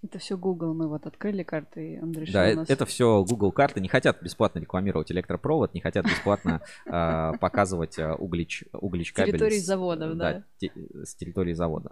[0.02, 2.70] Это все Google, мы вот открыли карты, решил Да, э- нас...
[2.70, 3.82] это все Google карты.
[3.82, 9.32] Не хотят бесплатно рекламировать электропровод, не хотят бесплатно а, показывать а, углич, углич С кабель.
[9.34, 10.44] территории заводов, да.
[11.04, 11.92] с территории завода.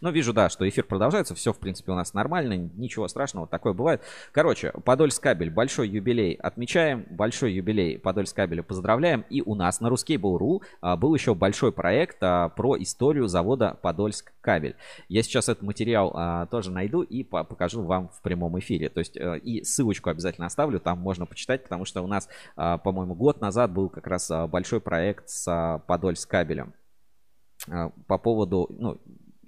[0.00, 3.72] Ну, вижу, да, что эфир продолжается, все, в принципе, у нас нормально, ничего страшного, такое
[3.72, 4.02] бывает.
[4.32, 9.24] Короче, Подольск кабель, большой юбилей отмечаем, большой юбилей Подольск кабеля поздравляем.
[9.30, 14.32] И у нас на Ruskable.ru а, был еще большой проект а, про историю завода Подольск
[14.40, 14.76] кабель.
[15.08, 18.88] Я сейчас этот материал а, тоже найду и по- покажу вам в прямом эфире.
[18.88, 23.14] То есть э, и ссылочку обязательно оставлю, там можно почитать, потому что у нас, по-моему,
[23.14, 26.74] год назад был как раз большой проект с Подольск кабелем
[28.06, 29.00] по поводу, ну,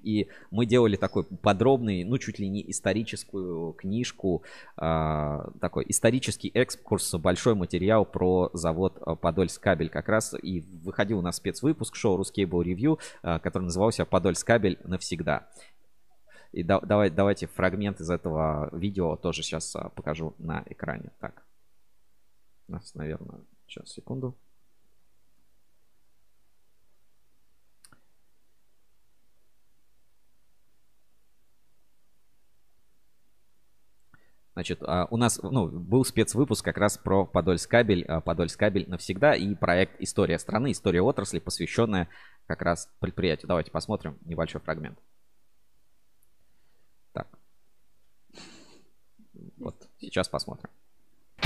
[0.08, 4.42] и мы делали такой подробный, ну, чуть ли не историческую книжку,
[4.76, 10.34] а, такой исторический экскурс, большой материал про завод а, Подольск кабель как раз.
[10.40, 15.50] И выходил у нас спецвыпуск шоу Ruscable Review, а, который назывался Подольск кабель навсегда.
[16.52, 21.10] И да- давай, давайте фрагмент из этого видео тоже сейчас покажу на экране.
[21.20, 21.44] Так.
[22.66, 24.34] У нас, наверное, сейчас, секунду.
[34.58, 38.88] Значит, а, у нас ну, был спецвыпуск как раз про Подольск кабель, а, Подольск кабель
[38.88, 42.08] навсегда и проект «История страны», «История отрасли», посвященная
[42.48, 43.46] как раз предприятию.
[43.46, 44.98] Давайте посмотрим небольшой фрагмент.
[47.12, 47.28] Так.
[49.58, 50.70] Вот, сейчас посмотрим.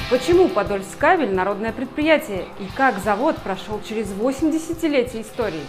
[0.09, 5.67] Почему Подольскабель– народное предприятие и как завод прошел через 8 десятилетий истории?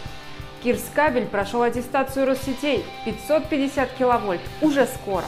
[0.64, 5.26] Кирскабель прошел аттестацию Россетей 550 киловольт уже скоро.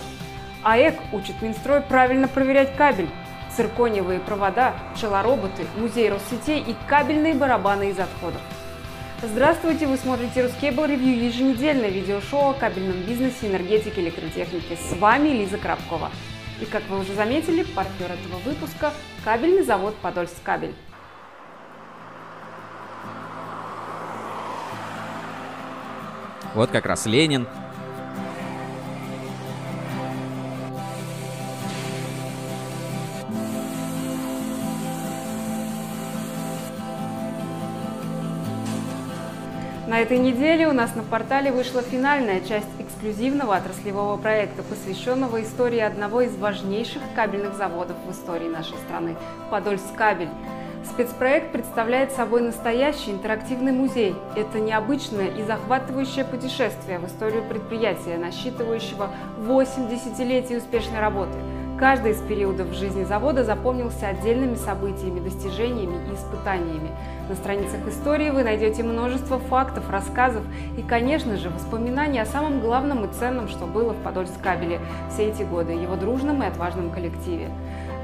[0.65, 3.07] АЭК учит Минстрой правильно проверять кабель.
[3.55, 8.41] Циркониевые провода, пчелороботы, музей Россетей и кабельные барабаны из отходов.
[9.21, 14.75] Здравствуйте, вы смотрите Ruscable Review, еженедельное видеошоу о кабельном бизнесе, энергетике, электротехнике.
[14.75, 16.09] С вами Лиза Крабкова.
[16.59, 18.91] И как вы уже заметили, партнер этого выпуска–
[19.23, 20.73] кабельный завод Подольск кабель.
[26.55, 27.47] Вот как раз Ленин.
[39.95, 45.79] На этой неделе у нас на портале вышла финальная часть эксклюзивного отраслевого проекта, посвященного истории
[45.79, 49.15] одного из важнейших кабельных заводов в истории нашей страны–
[49.49, 50.27] Подольск кабель.
[50.83, 54.13] Спецпроект представляет собой настоящий интерактивный музей.
[54.35, 61.37] Это необычное и захватывающее путешествие в историю предприятия, насчитывающего 8 десятилетий успешной работы.
[61.77, 66.89] Каждый из периодов жизни завода запомнился отдельными событиями, достижениями и испытаниями.
[67.27, 70.43] На страницах истории вы найдете множество фактов, рассказов
[70.77, 74.79] и, конечно же, воспоминаний о самом главном и ценном, что было в Подольск кабеле
[75.11, 77.49] все эти годы, его дружном и отважном коллективе.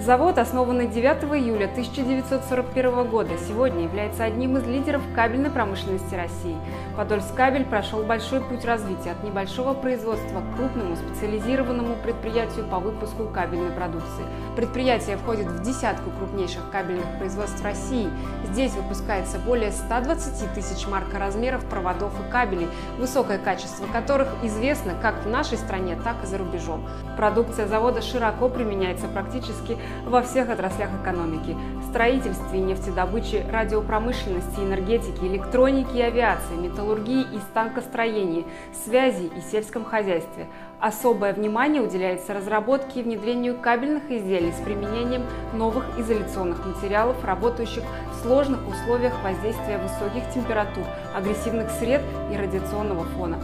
[0.01, 6.57] Завод, основанный 9 июля 1941 года, сегодня является одним из лидеров кабельной промышленности России.
[6.97, 13.27] Подольск кабель прошел большой путь развития от небольшого производства к крупному специализированному предприятию по выпуску
[13.27, 14.25] кабельной продукции.
[14.55, 18.09] Предприятие входит в десятку крупнейших кабельных производств России.
[18.45, 25.29] Здесь выпускается более 120 тысяч маркоразмеров проводов и кабелей, высокое качество которых известно как в
[25.29, 26.89] нашей стране, так и за рубежом.
[27.17, 31.55] Продукция завода широко применяется практически во всех отраслях экономики–
[31.91, 38.45] строительстве нефтедобыче, радиопромышленности, энергетики, электроники и авиации, металлургии и станкостроении,
[38.85, 40.47] связи и сельском хозяйстве.
[40.79, 45.23] Особое внимание уделяется разработке и внедрению кабельных изделий с применением
[45.53, 47.83] новых изоляционных материалов, работающих
[48.13, 53.37] в сложных условиях воздействия высоких температур, агрессивных сред и радиационного фона.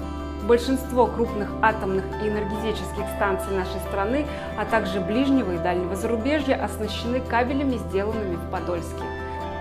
[0.47, 4.25] Большинство крупных атомных и энергетических станций нашей страны,
[4.57, 9.03] а также ближнего и дальнего зарубежья оснащены кабелями, сделанными в Подольске.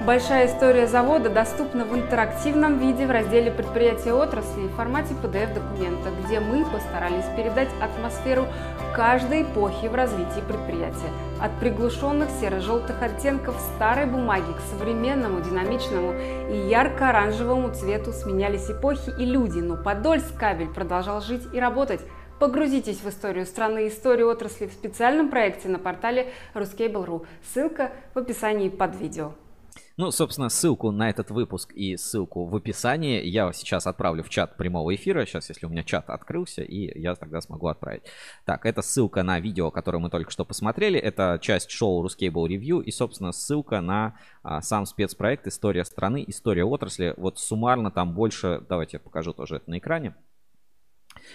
[0.04, 6.38] Большая история завода доступна в интерактивном виде в разделе «Предприятия отрасли» в формате PDF-документа, где
[6.38, 8.46] мы постарались передать атмосферу
[8.94, 11.10] каждой эпохи в развитии предприятия.
[11.40, 16.12] От приглушенных серо-желтых оттенков старой бумаги к современному, динамичному
[16.50, 22.02] и ярко-оранжевому цвету сменялись эпохи и люди, но Подольск кабель продолжал жить и работать.
[22.38, 27.26] Погрузитесь в историю страны и историю отрасли в специальном проекте на портале Ruskable.ru.
[27.52, 29.32] Ссылка в описании под видео.
[29.98, 34.58] Ну, собственно, ссылку на этот выпуск и ссылку в описании я сейчас отправлю в чат
[34.58, 35.24] прямого эфира.
[35.24, 38.02] Сейчас, если у меня чат открылся, и я тогда смогу отправить.
[38.44, 40.98] Так, это ссылка на видео, которое мы только что посмотрели.
[40.98, 46.66] Это часть шоу Ruscable Review и, собственно, ссылка на а, сам спецпроект «История страны, история
[46.66, 47.14] отрасли».
[47.16, 48.62] Вот суммарно там больше...
[48.68, 50.14] Давайте я покажу тоже это на экране.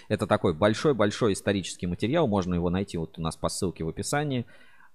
[0.08, 2.28] Это такой большой-большой исторический материал.
[2.28, 4.46] Можно его найти вот у нас по ссылке в описании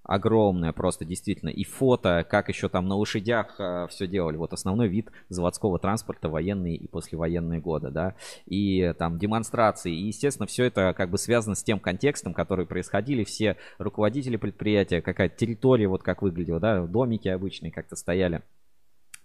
[0.08, 1.50] огромное просто действительно.
[1.50, 4.38] И фото, как еще там на лошадях э, все делали.
[4.38, 8.16] Вот основной вид заводского транспорта военные и послевоенные годы, да.
[8.46, 9.94] И там демонстрации.
[9.94, 13.24] И, естественно, все это как бы связано с тем контекстом, который происходили.
[13.24, 18.42] Все руководители предприятия, какая-то территория, вот как выглядела, да, домики обычные как-то стояли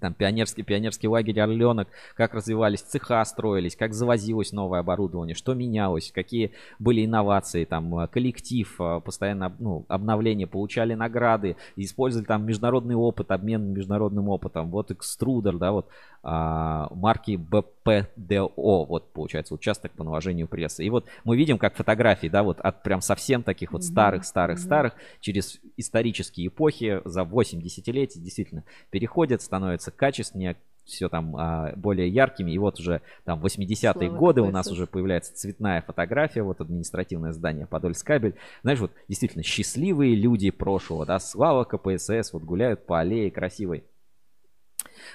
[0.03, 6.11] там пионерский, пионерский лагерь Орленок, как развивались цеха, строились, как завозилось новое оборудование, что менялось,
[6.13, 12.97] какие были инновации, там э, коллектив, э, постоянно ну, обновление, получали награды, использовали там международный
[12.97, 15.89] опыт, обмен международным опытом, вот экструдер, да, вот
[16.23, 20.85] марки БПДО, вот получается участок по наложению прессы.
[20.85, 24.59] И вот мы видим, как фотографии, да, вот от прям совсем таких вот старых, старых,
[24.59, 32.09] старых, через исторические эпохи за 8 десятилетий действительно переходят, становятся качественнее, все там а, более
[32.09, 32.51] яркими.
[32.51, 37.67] И вот уже там 80-е годы у нас уже появляется цветная фотография, вот административное здание
[37.67, 38.35] Подольскабель.
[38.63, 43.85] Знаешь, вот действительно счастливые люди прошлого, да, слава КПСС, вот гуляют по аллее красивой.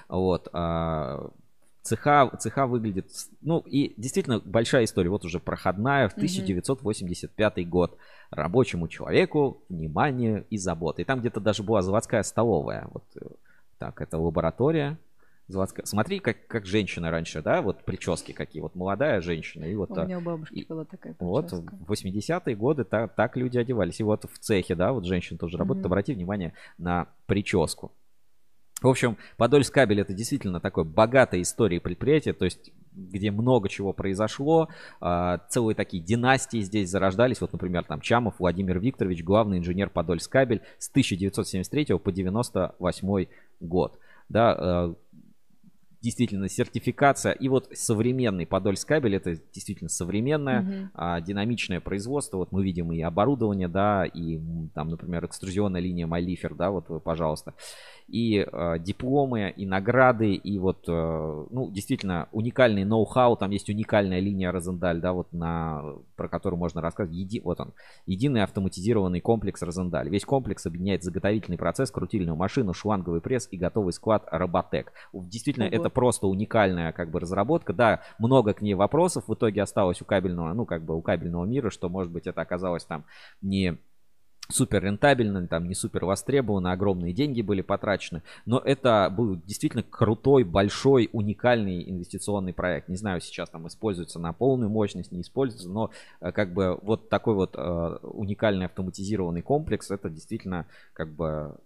[0.10, 0.50] Вот.
[0.54, 1.30] А,
[1.88, 3.10] цеха, цеха выглядит...
[3.42, 5.10] Ну, и действительно большая история.
[5.10, 7.98] Вот уже проходная в 1985 год.
[8.30, 11.02] Рабочему человеку внимание и забота.
[11.02, 12.88] И там где-то даже была заводская столовая.
[12.92, 13.26] Вот э,
[13.78, 14.98] так, это лаборатория.
[15.48, 15.86] Заводская.
[15.86, 19.64] Смотри, как, как женщина раньше, да, вот прически какие, вот молодая женщина.
[19.64, 21.26] И вот, у меня у бабушки и, была такая прическа.
[21.26, 21.52] Вот
[21.88, 24.02] в 80-е годы так, так люди одевались.
[24.02, 25.86] И вот в цехе, да, вот женщина тоже работает.
[25.86, 25.88] Mm-hmm.
[25.88, 27.94] Обрати внимание на прическу.
[28.82, 33.94] В общем, Подольск кабель это действительно такой богатая история предприятия, то есть где много чего
[33.94, 34.70] произошло,
[35.02, 37.42] э, целые такие династии здесь зарождались.
[37.42, 43.28] Вот, например, там Чамов Владимир Викторович, главный инженер Подольск кабель с 1973 по 98
[43.60, 44.00] год.
[44.30, 44.94] Да, э,
[46.02, 47.34] действительно сертификация.
[47.34, 50.88] И вот современный Подольск кабель это действительно современное, mm-hmm.
[50.94, 52.38] а, динамичное производство.
[52.38, 54.40] Вот мы видим и оборудование, да, и
[54.74, 57.54] там, например, экструзионная линия Майлифер, да, вот, пожалуйста
[58.08, 64.20] и э, дипломы, и награды, и вот, э, ну, действительно, уникальный ноу-хау, там есть уникальная
[64.20, 65.84] линия Розендаль, да, вот на,
[66.16, 67.74] про которую можно рассказать, Еди, вот он,
[68.06, 70.10] единый автоматизированный комплекс Розендаль.
[70.10, 74.94] Весь комплекс объединяет заготовительный процесс, крутильную машину, шланговый пресс и готовый склад Роботек.
[75.12, 75.76] Действительно, Ого.
[75.76, 80.06] это просто уникальная, как бы, разработка, да, много к ней вопросов в итоге осталось у
[80.06, 83.04] кабельного, ну, как бы, у кабельного мира, что, может быть, это оказалось там
[83.42, 83.78] не
[84.50, 90.44] супер рентабельно, там не супер востребовано, огромные деньги были потрачены, но это был действительно крутой,
[90.44, 92.90] большой, уникальный инвестиционный проект.
[92.90, 95.92] Не знаю, сейчас там используется на полную мощность, не используется, но
[96.22, 101.58] э, как бы вот такой вот э, уникальный автоматизированный комплекс, это действительно как бы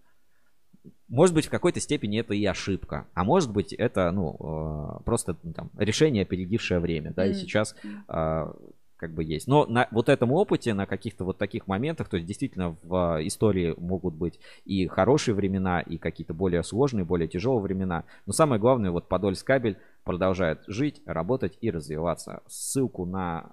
[1.07, 5.35] может быть, в какой-то степени это и ошибка, а может быть, это, ну, э, просто
[5.43, 7.31] ну, там, решение, опередившее время, да, mm-hmm.
[7.31, 7.75] и сейчас
[8.07, 8.53] э,
[9.01, 9.47] как бы есть.
[9.47, 13.73] Но на вот этом опыте, на каких-то вот таких моментах, то есть действительно в истории
[13.77, 18.03] могут быть и хорошие времена, и какие-то более сложные, более тяжелые времена.
[18.27, 22.41] Но самое главное, вот Подольск кабель продолжает жить, работать и развиваться.
[22.47, 23.51] Ссылку на,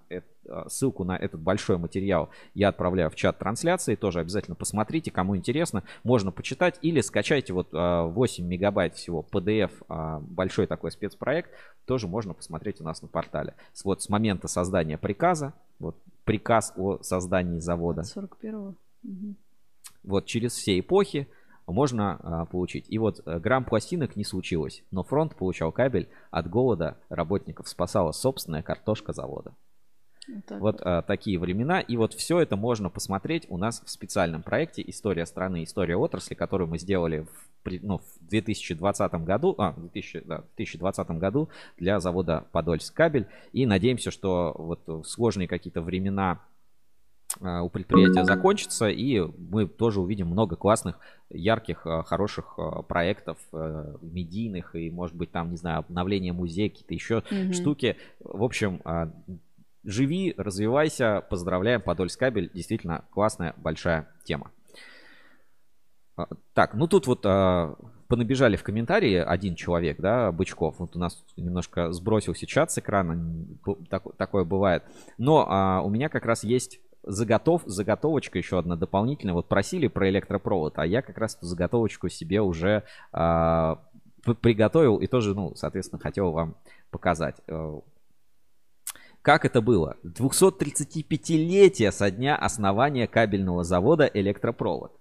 [0.69, 3.95] ссылку на этот большой материал я отправляю в чат трансляции.
[3.95, 5.85] Тоже обязательно посмотрите, кому интересно.
[6.05, 11.51] Можно почитать или скачайте вот 8 а, мегабайт всего PDF, а, большой такой спецпроект.
[11.85, 13.55] Тоже можно посмотреть у нас на портале.
[13.85, 18.03] Вот с момента создания приказа, вот приказ о создании завода.
[18.03, 18.75] 41-го.
[19.05, 19.35] Угу.
[20.03, 21.29] вот через все эпохи
[21.73, 22.87] можно а, получить.
[22.89, 28.13] И вот а, грамм пластинок не случилось, но фронт получал кабель от голода работников, спасала
[28.13, 29.55] собственная картошка завода.
[30.29, 31.81] Вот, Вот а, такие времена.
[31.81, 36.35] И вот все это можно посмотреть у нас в специальном проекте «История страны, история отрасли»,
[36.35, 37.27] который мы сделали
[37.65, 41.49] в, ну, в 2020 году, а, в 2000, да, в 2020 году
[41.79, 43.27] для завода «Подольск кабель».
[43.53, 46.41] И надеемся, что вот сложные какие-то времена
[47.41, 50.99] у предприятия закончатся, и мы тоже увидим много классных,
[51.31, 56.69] ярких, а, хороших а, проектов э, медийных, и, может быть, там, не знаю, обновление музея,
[56.69, 57.53] какие-то еще Мгм.
[57.53, 57.97] штуки.
[58.21, 58.81] В общем,
[59.85, 64.51] живи, развивайся, поздравляем, Подольск кабель, действительно классная, большая тема.
[66.53, 67.25] Так, ну тут вот
[68.09, 70.77] понабежали в комментарии один человек, да, Бычков.
[70.79, 73.47] Вот у нас немножко сбросился чат с экрана,
[74.17, 74.83] такое бывает.
[75.19, 79.35] Но а, у меня как раз есть заготов, заготовочка еще одна дополнительная.
[79.35, 85.07] Вот просили про электропровод, а я как раз эту заготовочку себе уже п- приготовил и
[85.07, 86.57] тоже, ну, соответственно, хотел вам
[86.91, 87.37] показать.
[87.49, 87.81] Э,
[89.23, 89.97] Как это было?
[90.05, 94.98] 235-летие со дня основания кабельного завода «Электропровод».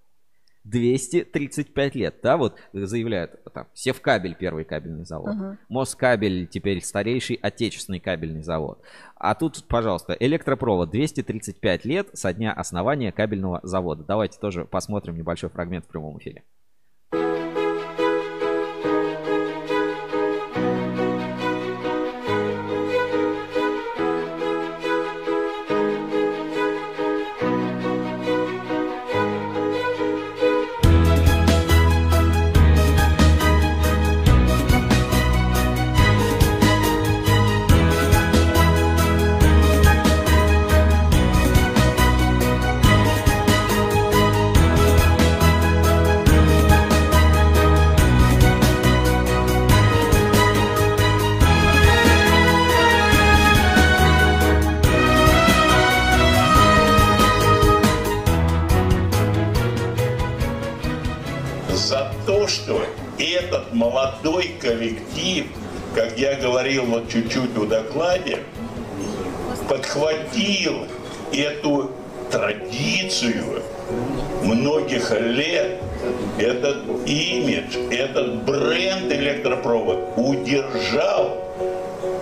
[0.70, 5.58] 235 лет, да, вот заявляют, там, Севкабель первый кабельный завод, Ага.
[5.70, 8.82] Москабель теперь старейший отечественный кабельный завод.
[9.16, 14.04] А тут, пожалуйста, электропровод 235 лет со дня основания кабельного завода.
[14.04, 16.44] Давайте тоже посмотрим небольшой фрагмент в прямом эфире.
[70.68, 70.88] Подхватил
[71.32, 71.92] эту
[72.32, 73.64] традицию
[74.44, 75.80] многих лет,
[76.38, 81.38] этот имидж, этот бренд электропровод удержал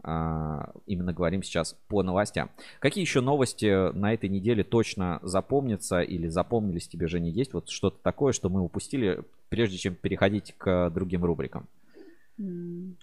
[0.06, 2.50] именно говорим сейчас по новостям.
[2.80, 7.54] Какие еще новости на этой неделе точно запомнятся или запомнились тебе, Женя, есть?
[7.54, 11.70] Вот что-то такое, что мы упустили, прежде чем переходить к другим рубрикам.
[12.38, 12.98] М,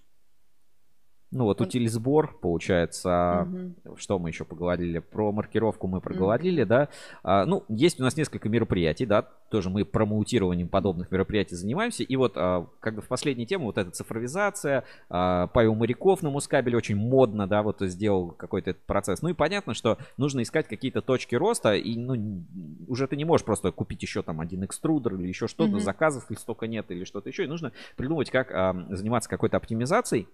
[1.33, 3.97] Ну вот утилизбор, получается, мгм.
[3.97, 4.99] что мы еще поговорили?
[4.99, 6.89] Про маркировку мы проговорили, да.
[7.23, 12.03] А, ну, есть у нас несколько мероприятий, да, тоже мы промоутированием подобных мероприятий занимаемся.
[12.03, 16.31] И вот, а, как бы в последней теме, вот эта цифровизация, а, Павел Моряков на
[16.31, 19.23] Мускабеле очень модно, да, вот сделал какой-то этот процесс.
[19.23, 22.45] Ну и понятно, что нужно искать какие-то точки роста, и, ну,
[22.89, 25.81] уже ты не можешь просто купить еще там один экструдер или еще что-то, Мгм.
[25.81, 30.27] заказов или столько нет, или что-то еще, и нужно придумать, как а, заниматься какой-то оптимизацией.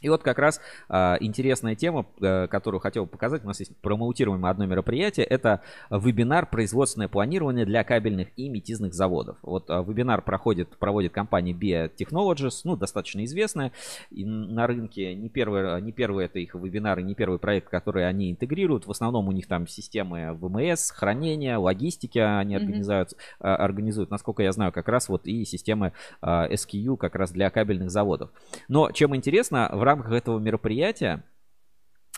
[0.00, 3.44] И вот как раз э, интересная тема, э, которую хотел показать.
[3.44, 5.26] У нас есть промоутируемое одно мероприятие.
[5.26, 9.36] Это вебинар «Производственное планирование для кабельных и метизных заводов».
[9.42, 13.72] Вот э, вебинар проходит, проводит компания Biotechnologies, ну, достаточно известная
[14.10, 15.14] и на рынке.
[15.14, 18.86] Не первый, не первый это их вебинар и не первый проект, который они интегрируют.
[18.86, 22.58] В основном у них там системы ВМС, хранения, логистики они mm-hmm.
[22.58, 24.10] организуют, э, организуют.
[24.10, 25.92] Насколько я знаю, как раз вот и системы
[26.22, 28.30] э, SKU как раз для кабельных заводов.
[28.68, 31.24] Но чем интересно, в рамках этого мероприятия,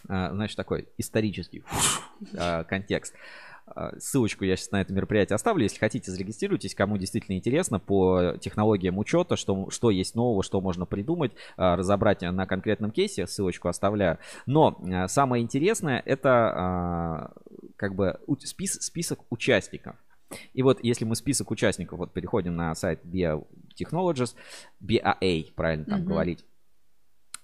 [0.09, 1.65] а, значит, такой исторический
[2.37, 3.15] а, контекст.
[3.67, 5.63] А, ссылочку я сейчас на это мероприятие оставлю.
[5.63, 10.85] Если хотите, зарегистрируйтесь, кому действительно интересно по технологиям учета, что, что есть нового, что можно
[10.85, 13.27] придумать, разобрать на конкретном кейсе.
[13.27, 14.19] Ссылочку оставляю.
[14.47, 17.33] Но самое интересное это
[17.77, 19.97] как бы спис, список участников.
[20.55, 24.35] И вот если мы список участников, вот переходим на сайт Biotechnologies,
[24.83, 26.05] BAA, правильно там mm-hmm.
[26.05, 26.45] говорить,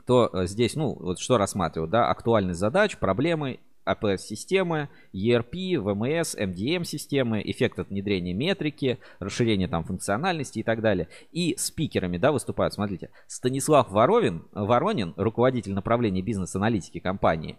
[0.09, 7.43] то э, здесь, ну, вот что рассматривают, да, актуальность задач, проблемы, APS-системы, ERP, VMS, MDM-системы,
[7.45, 11.09] эффект от внедрения метрики, расширение там функциональности и так далее.
[11.33, 17.59] И спикерами, да, выступают, смотрите, Станислав Воровин, Воронин, руководитель направления бизнес-аналитики компании,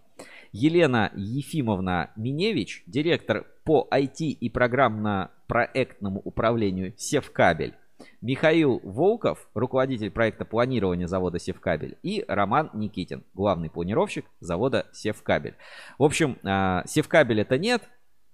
[0.52, 7.76] Елена Ефимовна Миневич, директор по IT и программно-проектному управлению Севкабель,
[8.22, 15.56] Михаил Волков, руководитель проекта планирования завода Севкабель, и Роман Никитин, главный планировщик завода Севкабель.
[15.98, 17.84] В общем, а, Севкабель это нет,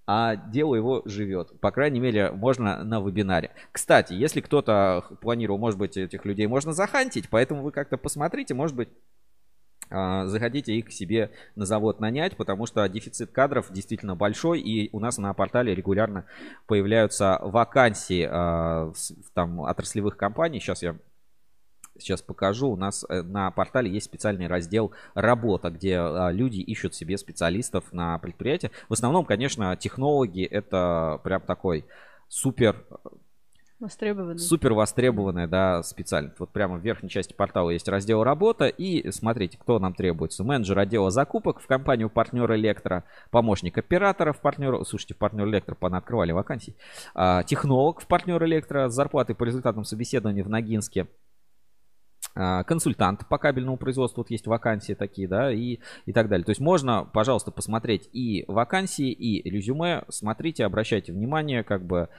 [0.08, 1.60] а дело его живет.
[1.60, 3.52] По крайней мере, можно на вебинаре.
[3.72, 8.76] Кстати, если кто-то планировал, может быть, этих людей можно захантить, поэтому вы как-то посмотрите, может
[8.76, 8.90] быть,
[10.26, 15.00] заходите их к себе на завод нанять, потому что дефицит кадров действительно большой, и у
[15.00, 16.26] нас на портале регулярно
[16.68, 18.94] появляются вакансии э,
[19.34, 20.60] там отраслевых компаний.
[20.60, 20.96] Сейчас я
[22.00, 22.70] сейчас покажу.
[22.70, 27.92] У нас э, на портале есть специальный раздел «Работа», где а, люди ищут себе специалистов
[27.92, 28.72] на предприятие.
[28.90, 31.86] В основном, конечно, технологи это прям такой
[32.28, 32.86] супер
[33.86, 34.38] Востребованная.
[34.40, 36.40] Супер востребованная, да, специальность.
[36.40, 38.66] Вот прямо в верхней части портала есть раздел «Работа».
[38.66, 40.44] И смотрите, кто нам требуется.
[40.44, 43.04] Менеджер отдела закупок в компанию партнер Электро.
[43.30, 44.84] Помощник оператора в партнер...
[44.86, 46.76] Слушайте, в партнер Электро открывали вакансии.
[47.14, 51.08] А, технолог в партнер Электро с зарплатой по результатам собеседования в Ногинске
[52.34, 55.78] а, консультант по кабельному производству, вот есть вакансии такие, да, и,
[56.08, 56.44] и так далее.
[56.44, 62.10] То есть можно, пожалуйста, посмотреть и вакансии, и резюме, смотрите, обращайте внимание, как бы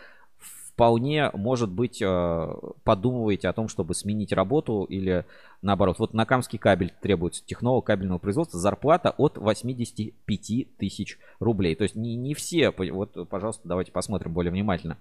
[0.76, 2.54] вполне, может быть, э,
[2.84, 5.24] подумываете о том, чтобы сменить работу или
[5.62, 5.98] наоборот.
[5.98, 11.76] Вот на Камский кабель требуется технолог кабельного производства, зарплата от 85 тысяч рублей.
[11.76, 14.98] То есть не, не все, вот, пожалуйста, давайте посмотрим более внимательно.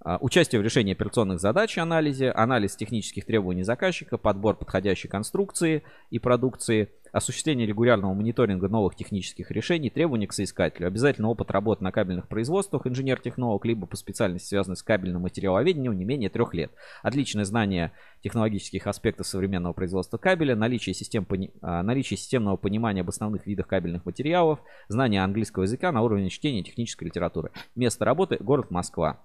[0.00, 5.82] А, участие в решении операционных задач и анализе, анализ технических требований заказчика, подбор подходящей конструкции
[6.08, 11.92] и продукции, осуществление регулярного мониторинга новых технических решений, требования к соискателю, обязательно опыт работы на
[11.92, 16.72] кабельных производствах, инженер-технолог, либо по специальности, связанной с кабельным материаловедением, не менее трех лет.
[17.02, 17.92] Отличное знание
[18.22, 21.26] технологических аспектов современного производства кабеля, наличие, систем,
[21.60, 26.62] а, наличие системного понимания об основных видах кабельных материалов, знание английского языка на уровне чтения
[26.62, 27.50] технической литературы.
[27.76, 29.20] Место работы– город Москва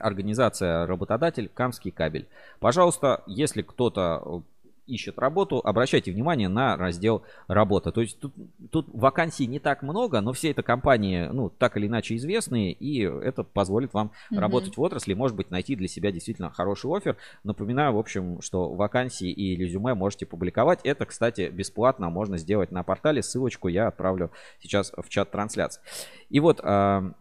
[0.00, 2.28] организация работодатель Камский кабель.
[2.58, 4.59] Пожалуйста, если кто-то э,
[4.90, 7.92] ищет работу, обращайте внимание на раздел работа.
[7.92, 8.32] То есть тут,
[8.70, 13.02] тут вакансий не так много, но все это компании, ну, так или иначе известные, и
[13.02, 14.38] это позволит вам mm-hmm.
[14.38, 17.16] работать в отрасли, может быть, найти для себя действительно хороший офер.
[17.44, 20.80] Напоминаю, в общем, что вакансии и резюме можете публиковать.
[20.84, 23.22] Это, кстати, бесплатно можно сделать на портале.
[23.22, 24.30] Ссылочку я отправлю
[24.60, 25.80] сейчас в чат трансляции.
[26.28, 27.12] И вот а,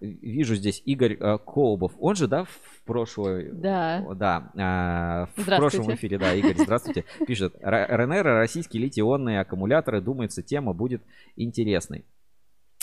[0.00, 1.92] вижу здесь Игорь э, Колобов.
[1.98, 3.50] Он же, да, в прошлой...
[3.52, 4.04] Да.
[4.14, 7.04] Да, а, в прошлом эфире, да, Игорь, здравствуйте.
[7.26, 11.02] Пишет, РНР, российские литий-ионные аккумуляторы, думается, тема будет
[11.36, 12.04] интересной.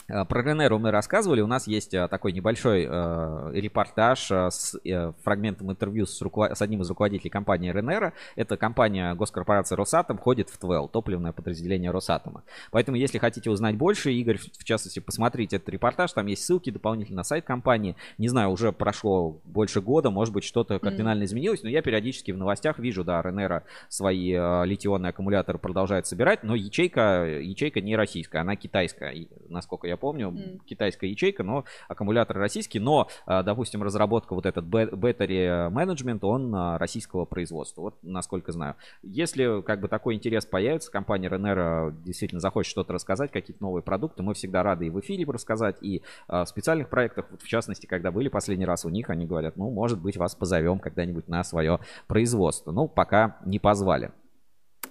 [0.07, 1.41] Э, про Ренеру мы рассказывали.
[1.41, 6.57] У нас есть э, такой небольшой э, репортаж э, с э, фрагментом интервью с, руковод...
[6.57, 8.13] с одним из руководителей компании Ренера.
[8.35, 12.43] Это компания госкорпорации Росатом, входит в ТВЛ, топливное подразделение Росатома.
[12.71, 16.13] Поэтому, если хотите узнать больше, Игорь, в частности, посмотрите этот репортаж.
[16.13, 17.95] Там есть ссылки дополнительно на сайт компании.
[18.17, 21.25] Не знаю, уже прошло больше года, может быть, что-то кардинально mm.
[21.25, 26.43] изменилось, но я периодически в новостях вижу, да, Ренера свои э, литионные аккумуляторы продолжает собирать,
[26.43, 30.59] но ячейка, ячейка не российская, она китайская, насколько я я помню, mm.
[30.65, 36.77] китайская ячейка, но аккумулятор российский, но, а, допустим, разработка вот этот battery management, он а,
[36.77, 38.75] российского производства, вот насколько знаю.
[39.01, 44.21] Если как бы такой интерес появится, компания Renera действительно захочет что-то рассказать, какие-то новые продукты,
[44.21, 48.11] мы всегда рады и в эфире рассказать, и а, в специальных проектах, в частности, когда
[48.11, 51.79] были последний раз у них, они говорят, ну, может быть, вас позовем когда-нибудь на свое
[52.07, 52.71] производство.
[52.71, 54.11] Ну, пока не позвали.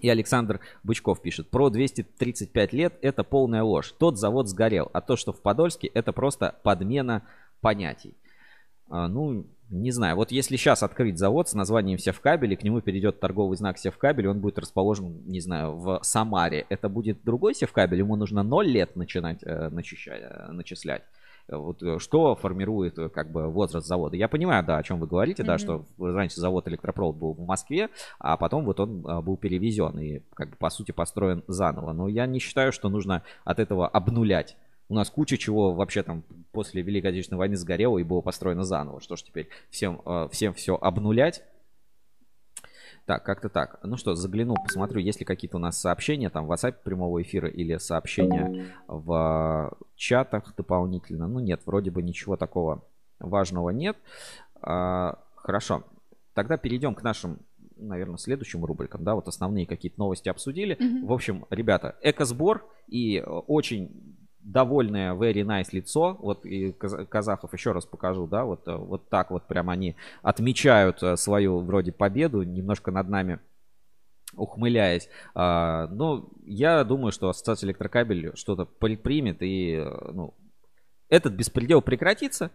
[0.05, 3.95] И Александр Бычков пишет, про 235 лет это полная ложь.
[3.99, 7.23] Тот завод сгорел, а то, что в Подольске, это просто подмена
[7.63, 8.15] понятий.
[8.91, 12.83] А, ну, не знаю, вот если сейчас открыть завод с названием Севкабель, и к нему
[12.83, 18.01] перейдет торговый знак Севкабель, он будет расположен, не знаю, в Самаре, это будет другой Севкабель,
[18.01, 21.05] ему нужно 0 лет начинать э, начищать, э, начислять.
[21.49, 24.17] Вот э, что формирует э, как бы возраст завода.
[24.17, 25.47] Я понимаю, да, о чем вы говорите, mm-hmm.
[25.47, 29.99] да, что раньше завод электропровод был в Москве, а потом вот он э, был перевезен
[29.99, 31.93] и как бы по сути построен заново.
[31.93, 34.57] Но я не считаю, что нужно от этого обнулять
[34.89, 39.01] у нас куча чего вообще там после Великой Отечественной войны сгорело и было построено заново.
[39.01, 41.43] Что ж теперь всем, э, всем все обнулять?
[43.07, 43.81] Так, как-то так.
[43.83, 47.49] Ну что, загляну, посмотрю, есть ли какие-то у нас сообщения там в WhatsApp прямого эфира
[47.49, 51.29] или сообщения в чатах дополнительно.
[51.29, 52.83] Ну нет, вроде бы ничего такого
[53.19, 53.99] важного нет.
[54.63, 55.85] А, хорошо.
[56.33, 57.41] Тогда перейдем к нашим
[57.77, 60.77] наверное, следующим рубрикам, да, вот основные какие-то новости обсудили.
[60.77, 61.07] Mm-hmm.
[61.07, 64.14] В общем, ребята, экосбор и очень
[64.45, 66.17] довольное very nice лицо.
[66.21, 71.03] Вот и казахов еще раз покажу, да, вот, э, вот так вот прям они отмечают
[71.03, 73.41] э, свою вроде победу, немножко над нами
[74.37, 75.09] ухмыляясь.
[75.35, 80.35] А, ну, я думаю, что Ассоциация электрокабель что-то предпримет и э, ну,
[81.09, 82.51] этот беспредел прекратится.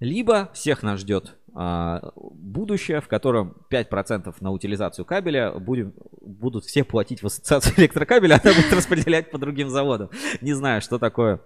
[0.00, 6.84] Либо всех нас ждет а, будущее, в котором 5% на утилизацию кабеля будем, будут все
[6.84, 10.10] платить в ассоциацию электрокабеля, а она будет распределять по другим заводам.
[10.40, 11.40] Не знаю, что такое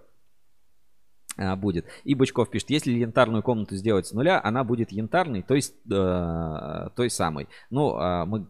[1.35, 1.87] а, будет.
[2.03, 6.89] И Бычков пишет, если янтарную комнату сделать с нуля, она будет янтарной, то есть э,
[6.95, 7.47] той самой.
[7.71, 8.47] Ну, э, мы,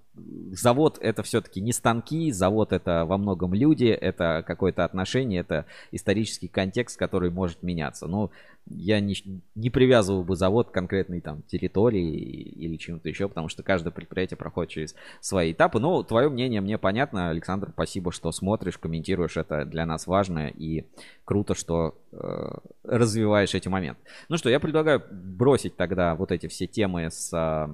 [0.52, 6.48] завод это все-таки не станки, завод это во многом люди, это какое-то отношение, это исторический
[6.48, 8.08] контекст, который может меняться.
[8.08, 8.32] Ну,
[8.66, 9.16] я не,
[9.56, 14.38] не привязывал бы завод к конкретной там территории или чему-то еще, потому что каждое предприятие
[14.38, 15.80] проходит через свои этапы.
[15.80, 20.86] Но твое мнение мне понятно, Александр, спасибо, что смотришь, комментируешь, это для нас важно и
[21.26, 22.52] круто, что э,
[22.84, 24.02] развиваешь эти моменты.
[24.30, 27.68] Ну что, я предлагаю бросить тогда вот эти все темы с э,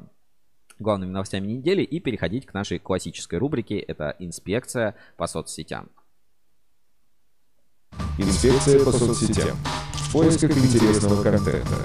[0.79, 5.89] главными новостями недели и переходить к нашей классической рубрике, это инспекция по соцсетям.
[8.17, 9.57] Инспекция по соцсетям
[10.09, 11.77] в поисках интересного контента.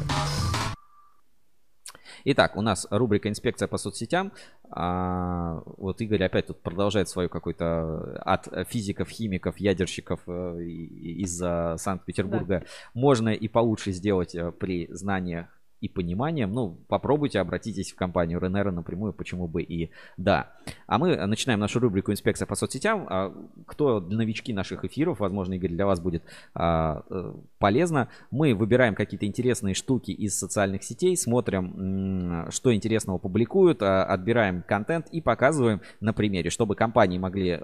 [2.26, 4.32] Итак, у нас рубрика «Инспекция по соцсетям».
[4.70, 12.60] А, вот Игорь опять тут продолжает свою какой-то от физиков, химиков, ядерщиков э, из Санкт-Петербурга.
[12.60, 12.66] Да.
[12.94, 15.48] Можно и получше сделать э, при знаниях
[15.84, 20.50] и пониманием, ну, попробуйте, обратитесь в компанию Ренера напрямую, почему бы и да.
[20.86, 23.06] А мы начинаем нашу рубрику «Инспекция по соцсетям».
[23.10, 23.34] А,
[23.66, 26.22] кто новички наших эфиров, возможно, Игорь, для вас будет
[26.54, 28.08] а, э, полезно.
[28.30, 35.08] Мы выбираем какие-то интересные штуки из социальных сетей, смотрим, что интересного публикуют, а, отбираем контент
[35.08, 37.60] и показываем на примере, чтобы компании могли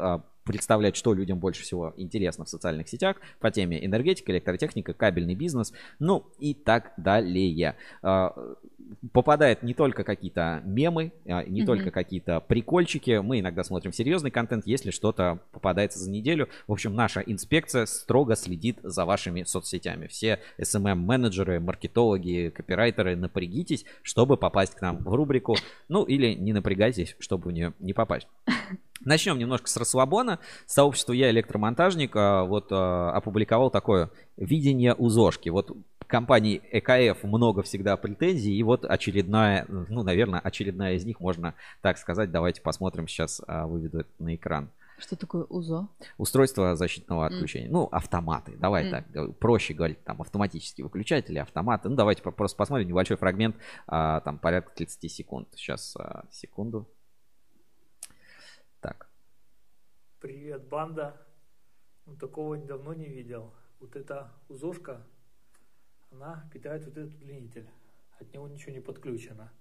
[0.51, 5.73] представлять, что людям больше всего интересно в социальных сетях по теме энергетика, электротехника, кабельный бизнес,
[6.01, 7.77] ну и так далее.
[8.03, 8.35] А,
[9.13, 11.67] попадает не только какие-то мемы, а, не mm-hmm.
[11.67, 13.21] только какие-то прикольчики.
[13.21, 16.49] Мы иногда смотрим серьезный контент, если что-то попадается за неделю.
[16.67, 20.09] В общем, наша инспекция строго следит за вашими соцсетями.
[20.09, 25.55] Все SMM-менеджеры, маркетологи, копирайтеры, напрягитесь, чтобы попасть к нам в рубрику.
[25.89, 28.27] Ну или не напрягайтесь, чтобы в нее не попасть.
[29.05, 30.41] Начнем немножко с расслабона.
[30.67, 35.49] Сообщество «Я электромонтажник» а, вот а, опубликовал такое видение УЗОшки.
[35.49, 35.75] Вот
[36.07, 41.97] компании ЭКФ много всегда претензий, и вот очередная, ну, наверное, очередная из них, можно так
[41.97, 42.31] сказать.
[42.31, 44.71] Давайте посмотрим, сейчас а, выведу это на экран.
[44.99, 45.89] Что такое УЗО?
[46.19, 47.69] Устройство защитного отключения.
[47.69, 47.73] Mm.
[47.73, 48.53] Ну, автоматы.
[48.59, 48.91] Давай mm.
[48.91, 51.89] так, проще говорить, там, автоматические выключатели, автоматы.
[51.89, 53.57] Ну, давайте просто посмотрим небольшой фрагмент,
[53.87, 55.49] там, порядка 30 секунд.
[55.55, 56.25] Сейчас, а,
[58.81, 59.07] секунду.
[60.21, 61.27] Привет, банда.
[62.07, 63.55] Ну, такого давно не видел.
[63.79, 65.07] Вот эта узошка,
[66.11, 67.69] она питает вот этот удлинитель.
[68.19, 69.53] От него ничего не подключено.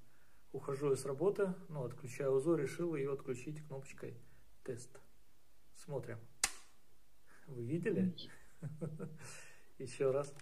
[0.52, 4.18] Ухожу я с работы, ну, отключаю УЗО, решил ее отключить кнопочкой
[4.64, 5.00] тест.
[5.76, 6.18] Смотрим.
[7.48, 8.16] Вы видели?
[9.78, 10.34] Еще раз.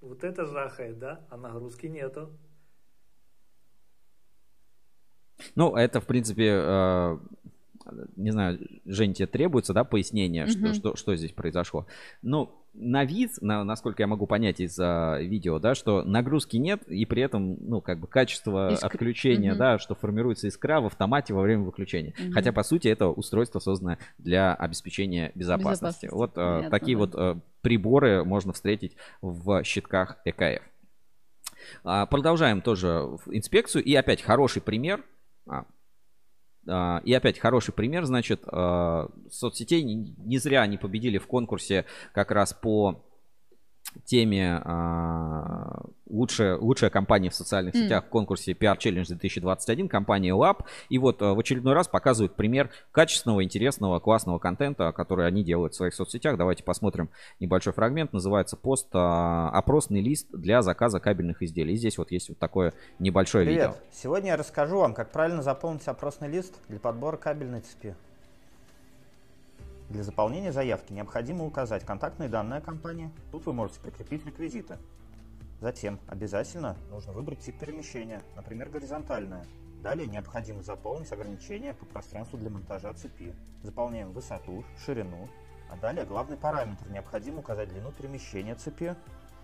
[0.00, 1.26] Вот это жахает, да?
[1.30, 2.30] А нагрузки нету.
[5.54, 7.18] Ну, это, в принципе, э,
[8.16, 10.72] не знаю, Жень, тебе требуется, да, пояснение, mm-hmm.
[10.72, 11.86] что, что, что здесь произошло.
[12.22, 16.82] Ну, на вид, на, насколько я могу понять из а, видео, да, что нагрузки нет,
[16.88, 18.84] и при этом, ну, как бы качество Иск...
[18.84, 19.58] отключения, mm-hmm.
[19.58, 22.12] да, что формируется искра в автомате во время выключения.
[22.12, 22.32] Mm-hmm.
[22.32, 26.06] Хотя, по сути, это устройство создано для обеспечения безопасности.
[26.06, 26.08] безопасности.
[26.12, 27.00] Вот а, такие да.
[27.00, 30.62] вот а, приборы можно встретить в щитках ЭКФ.
[31.84, 32.88] А, Продолжаем тоже
[33.26, 33.84] инспекцию.
[33.84, 35.04] И опять хороший пример.
[35.48, 35.64] А,
[36.66, 42.52] И опять хороший пример, значит, а, соцсетей не зря они победили в конкурсе как раз
[42.52, 43.02] по
[44.04, 50.64] теме а, лучшая, лучшая компания в социальных сетях в конкурсе PR Challenge 2021, компания Lab.
[50.88, 55.74] И вот а, в очередной раз показывают пример качественного, интересного, классного контента, который они делают
[55.74, 56.36] в своих соцсетях.
[56.36, 58.12] Давайте посмотрим небольшой фрагмент.
[58.12, 61.74] Называется пост а, «Опросный лист для заказа кабельных изделий».
[61.74, 63.72] И здесь вот есть вот такое небольшое видео.
[63.72, 63.82] Привет!
[63.92, 67.94] Сегодня я расскажу вам, как правильно заполнить опросный лист для подбора кабельной цепи.
[69.90, 73.10] Для заполнения заявки необходимо указать контактные данные компании.
[73.32, 74.78] Тут вы можете прикрепить реквизиты.
[75.60, 79.44] Затем обязательно нужно выбрать тип перемещения, например, горизонтальное.
[79.82, 83.34] Далее необходимо заполнить ограничения по пространству для монтажа цепи.
[83.64, 85.28] Заполняем высоту, ширину,
[85.68, 86.88] а далее главный параметр.
[86.88, 88.94] Необходимо указать длину перемещения цепи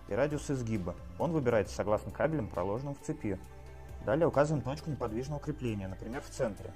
[0.07, 0.95] и радиус изгиба.
[1.19, 3.37] Он выбирается согласно кабелям, проложенным в цепи.
[4.05, 6.71] Далее указываем точку неподвижного крепления, например, в центре.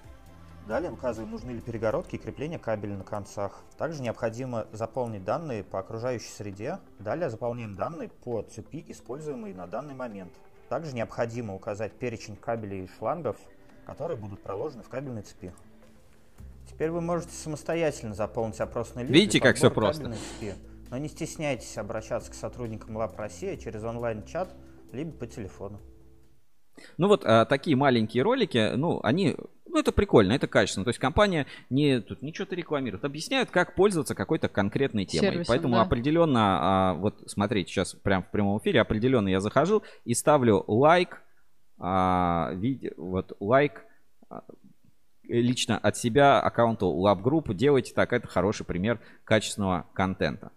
[0.72, 3.62] Далее указываем, нужны ли перегородки и крепления кабеля на концах.
[3.78, 6.80] Также необходимо заполнить данные по окружающей среде.
[6.98, 10.32] Далее заполняем данные по цепи, используемые на данный момент.
[10.70, 13.36] Также необходимо указать перечень кабелей и шлангов,
[13.86, 15.52] которые будут проложены в кабельной цепи.
[16.70, 19.14] Теперь вы можете самостоятельно заполнить опросный лист.
[19.14, 20.14] Видите, как подбора просто?
[20.40, 20.56] цепи.
[20.90, 24.56] Но не стесняйтесь обращаться к сотрудникам Лаб Россия через онлайн-чат,
[24.94, 25.82] либо по телефону.
[26.98, 29.36] Ну вот а, такие маленькие ролики, ну они,
[29.68, 30.84] ну это прикольно, это качественно.
[30.84, 35.32] То есть компания не тут ничего-то рекламирует, объясняют, как пользоваться какой-то конкретной темой.
[35.32, 35.82] Сервисом, Поэтому да.
[35.82, 41.22] определенно, а, вот смотрите, сейчас прям в прямом эфире, определенно я захожу и ставлю лайк,
[41.80, 43.84] а, виде- вот лайк
[44.30, 44.44] а,
[45.24, 47.54] лично от себя аккаунту Lab Group.
[47.54, 50.52] Делайте так, это хороший пример качественного контента.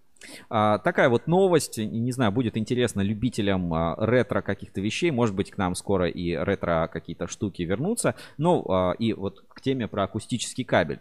[0.48, 5.10] А, такая вот новость, не знаю, будет интересно любителям а, ретро каких-то вещей.
[5.10, 8.14] Может быть, к нам скоро и ретро какие-то штуки вернутся.
[8.38, 11.00] Ну, а, и вот к теме про акустический кабель.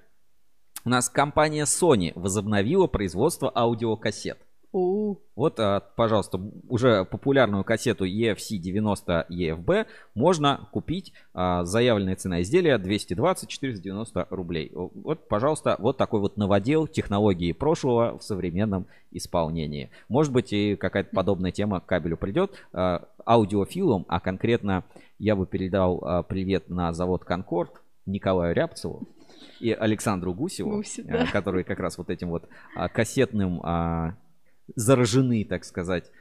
[0.86, 4.40] У нас компания Sony возобновила производство аудиокассет.
[4.74, 9.86] У, Вот, а, пожалуйста, уже популярную кассету EFC 90 EFB
[10.16, 11.14] можно купить.
[11.36, 14.72] а, Заявленная цена изделия 220-490 рублей.
[14.74, 19.92] Вот, пожалуйста, вот такой вот новодел технологии прошлого в современном исполнении.
[20.10, 22.52] Может быть, и какая-то подобная тема к кабелю придет.
[22.74, 24.84] А, Аудиофилам, а конкретно
[25.20, 29.08] я бы передал привет на завод Конкорд Николаю Рябцеву
[29.60, 31.26] и Александру Гусеву, Гуси, а, да.
[31.28, 32.50] которые как раз вот этим вот
[32.92, 33.62] кассетным
[34.76, 36.12] заражены, так сказать,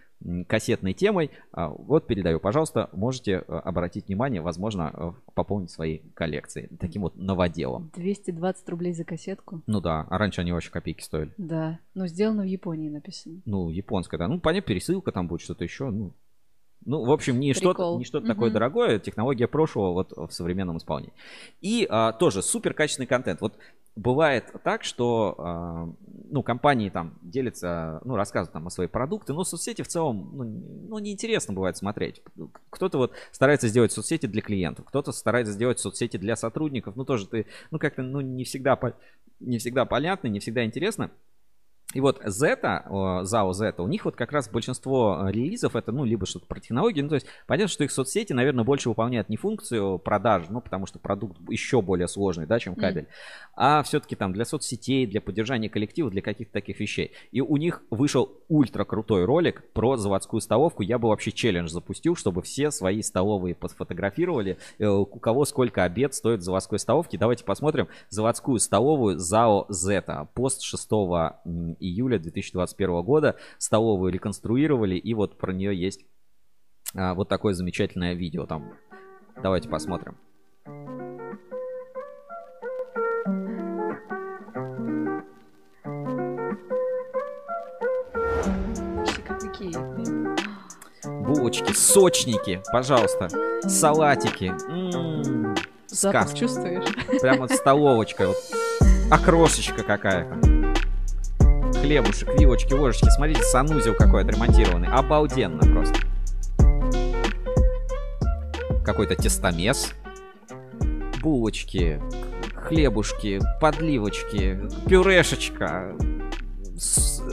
[0.46, 1.30] кассетной темой.
[1.52, 7.16] А, Вот передаю, пожалуйста, можете э, обратить внимание, возможно, э, пополнить свои коллекции таким вот
[7.16, 7.90] новоделом.
[7.96, 9.62] 220 рублей за кассетку.
[9.66, 11.32] Ну да, а раньше они вообще копейки стоили.
[11.38, 11.80] Да.
[11.94, 13.40] Но сделано в Японии написано.
[13.46, 14.28] Ну, японская, да.
[14.28, 15.90] Ну, понятно, пересылка там будет, что-то еще.
[15.90, 16.12] Ну,
[16.84, 18.54] ну, в общем, не что-то, не что-то такое Мгм.
[18.54, 21.12] дорогое, технология прошлого вот в современном исполнении.
[21.60, 23.40] И а, тоже супер качественный контент.
[23.40, 23.56] Вот
[23.96, 25.88] бывает так, что а,
[26.30, 30.44] ну, компании там делятся, ну, рассказывают там о своей продукты, но соцсети в целом, ну,
[30.88, 32.22] ну, неинтересно бывает смотреть.
[32.70, 37.26] Кто-то вот старается сделать соцсети для клиентов, кто-то старается сделать соцсети для сотрудников, ну, тоже
[37.26, 38.78] ты, ну, как-то, ну, не всегда,
[39.40, 41.10] не всегда понятно, не всегда интересно.
[41.94, 46.04] И вот Zeta, ZAO Zeta, у них вот как раз большинство э, релизов это, ну,
[46.04, 49.36] либо что-то про технологии, ну, то есть понятно, что их соцсети, наверное, больше выполняют не
[49.36, 53.08] функцию продажи, ну, потому что продукт еще более сложный, да, чем кабель,
[53.54, 57.12] а все-таки там для соцсетей, для поддержания коллектива, для каких-то таких вещей.
[57.30, 60.82] И у них вышел ультра крутой ролик про заводскую столовку.
[60.82, 66.14] Я бы вообще челлендж запустил, чтобы все свои столовые сфотографировали, э, у кого сколько обед
[66.14, 67.18] стоит в заводской столовке.
[67.18, 70.28] Давайте посмотрим заводскую столовую ЗАО Зета.
[70.34, 70.90] Пост 6
[71.44, 73.36] м, июля 2021 года.
[73.58, 76.04] Столовую реконструировали, и вот про нее есть
[76.94, 78.72] а, вот такое замечательное видео там.
[79.42, 80.16] Давайте посмотрим.
[89.26, 89.76] Какие?
[91.24, 93.28] Булочки, сочники, пожалуйста,
[93.62, 94.52] салатики.
[94.70, 95.54] М,
[95.88, 96.38] Запах сказка.
[96.38, 97.20] чувствуешь?
[97.20, 98.36] Прям вот столовочка, вот
[99.10, 100.51] окрошечка какая-то.
[101.82, 103.10] Хлебушек, вилочки, ложечки.
[103.10, 104.86] Смотрите, санузел какой отремонтированный.
[104.86, 105.98] Обалденно просто.
[108.84, 109.92] Какой-то тестомес.
[111.20, 112.00] Булочки,
[112.54, 115.96] хлебушки, подливочки, пюрешечка.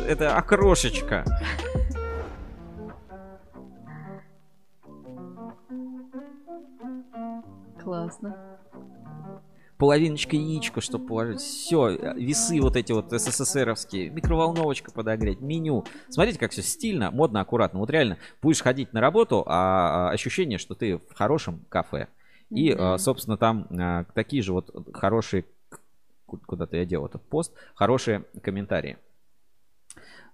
[0.07, 1.23] Это окрошечка.
[7.83, 8.58] Классно.
[9.79, 11.39] Половиночка яичко, чтобы положить.
[11.39, 15.85] Все, весы вот эти вот СССРовские, микроволновочка подогреть, меню.
[16.09, 17.79] Смотрите, как все стильно, модно, аккуратно.
[17.79, 22.09] Вот реально, будешь ходить на работу, а а ощущение, что ты в хорошем кафе.
[22.49, 25.45] И, а, собственно, там а, такие же вот хорошие,
[26.25, 28.97] ку- куда-то я делал этот пост, хорошие комментарии.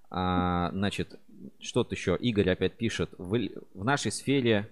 [0.10, 1.20] А, значит,
[1.60, 2.18] что-то еще.
[2.18, 3.12] Игорь опять пишет.
[3.18, 3.38] В,
[3.74, 4.70] нашей сфере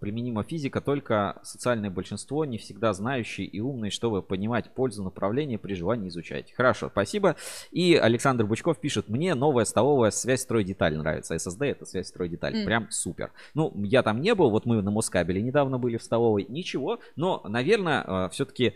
[0.00, 5.74] применима физика, только социальное большинство, не всегда знающие и умные, чтобы понимать пользу направления при
[5.74, 6.52] желании изучать.
[6.52, 7.36] Хорошо, спасибо.
[7.70, 11.34] И Александр Бучков пишет, мне новая столовая связь стройдеталь нравится.
[11.34, 12.56] SSD это связь стройдеталь.
[12.60, 12.64] М.
[12.64, 13.30] Прям супер.
[13.54, 17.42] Ну, я там не был, вот мы на Москабеле недавно были в столовой, ничего, но,
[17.46, 18.74] наверное, все-таки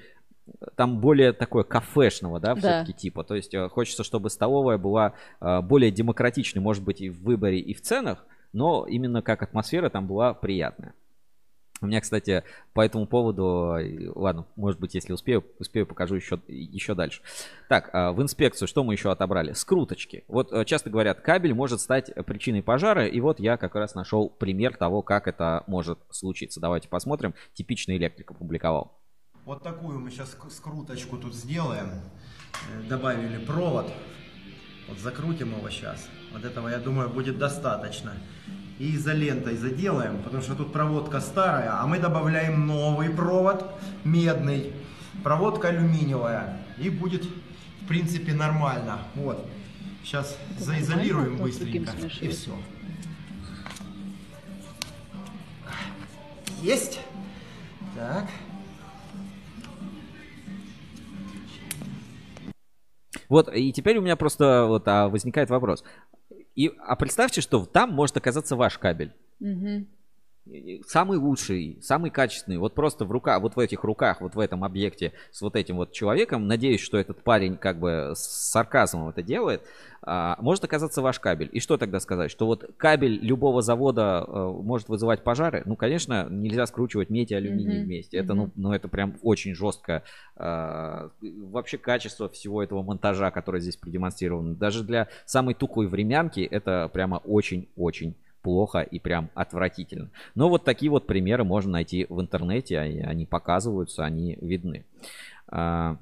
[0.74, 2.60] там более такое кафешного, да, Да.
[2.60, 3.24] все-таки типа.
[3.24, 7.60] То есть э, хочется, чтобы столовая была э, более демократичной, может быть, и в выборе,
[7.60, 10.94] и в ценах, но именно как атмосфера там была приятная.
[11.82, 13.76] У меня, кстати, по этому поводу,
[14.14, 17.22] ладно, может быть, если успею, успею, покажу еще, еще дальше.
[17.68, 19.52] Так, а, в инспекцию что мы еще отобрали?
[19.52, 20.22] Скруточки.
[20.28, 24.30] Вот э, часто говорят, кабель может стать причиной пожара, и вот я как раз нашел
[24.30, 26.60] пример того, как это может случиться.
[26.60, 27.34] Давайте посмотрим.
[27.52, 28.96] Типичный электрик опубликовал.
[29.44, 31.88] Вот такую мы сейчас скруточку тут сделаем.
[32.70, 33.92] Э, Добавили провод.
[34.88, 36.08] Вот закрутим его сейчас.
[36.32, 38.12] Вот этого, я думаю, будет достаточно.
[38.78, 43.64] И изолентой заделаем, потому что тут проводка старая, а мы добавляем новый провод,
[44.04, 44.72] медный.
[45.22, 46.58] Проводка алюминиевая.
[46.78, 47.24] И будет,
[47.82, 48.98] в принципе, нормально.
[49.14, 49.46] Вот.
[50.02, 51.92] Сейчас Это заизолируем быстренько.
[52.20, 52.50] И все.
[56.60, 57.00] Есть?
[57.96, 58.28] Так.
[63.28, 65.82] Вот, и теперь у меня просто вот а, возникает вопрос.
[66.54, 69.12] И, а представьте, что там может оказаться ваш кабель.
[69.40, 69.86] Мгм.
[70.88, 72.58] Самый лучший, самый качественный.
[72.58, 75.76] Вот просто в руках, вот в этих руках, вот в этом объекте с вот этим
[75.76, 76.48] вот человеком.
[76.48, 79.62] Надеюсь, что этот парень как бы с сарказмом это делает.
[80.04, 81.48] а, может оказаться ваш кабель.
[81.52, 82.28] И что тогда сказать?
[82.32, 85.62] Что вот кабель любого завода э, может вызывать пожары?
[85.64, 88.16] Ну, конечно, нельзя скручивать медь и алюминий Мгм, вместе.
[88.16, 88.52] Это, ну, мгм.
[88.56, 90.02] ну, это прям очень жестко.
[90.34, 94.56] а, вообще качество всего этого монтажа, который здесь продемонстрирован.
[94.56, 100.10] Даже для самой туклой времянки это прямо очень-очень плохо и прям отвратительно.
[100.34, 104.84] Но вот такие вот примеры можно найти в интернете, они, показываются, они видны.
[105.48, 105.96] А,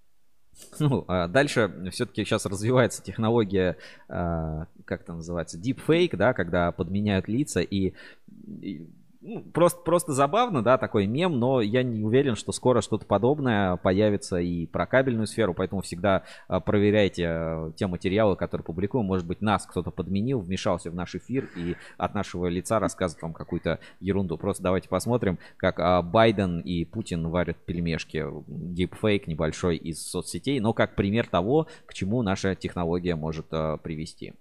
[0.78, 3.76] ну, а дальше все-таки сейчас развивается технология,
[4.08, 7.94] а, как это называется, deepfake, да, когда подменяют лица и,
[9.20, 13.76] ну, просто, просто забавно, да, такой мем, но я не уверен, что скоро что-то подобное
[13.76, 19.06] появится и про кабельную сферу, поэтому всегда а, проверяйте а, те материалы, которые публикуем.
[19.06, 23.32] Может быть, нас кто-то подменил, вмешался в наш эфир и от нашего лица рассказывает вам
[23.32, 24.36] какую-то ерунду.
[24.38, 28.24] Просто давайте посмотрим, как а, Байден и Путин варят пельмешки.
[28.46, 34.34] Дипфейк небольшой из соцсетей, но как пример того, к чему наша технология может привести.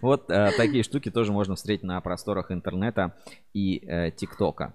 [0.00, 3.16] Вот э, такие штуки тоже можно встретить на просторах интернета
[3.52, 4.74] и э, ТикТока.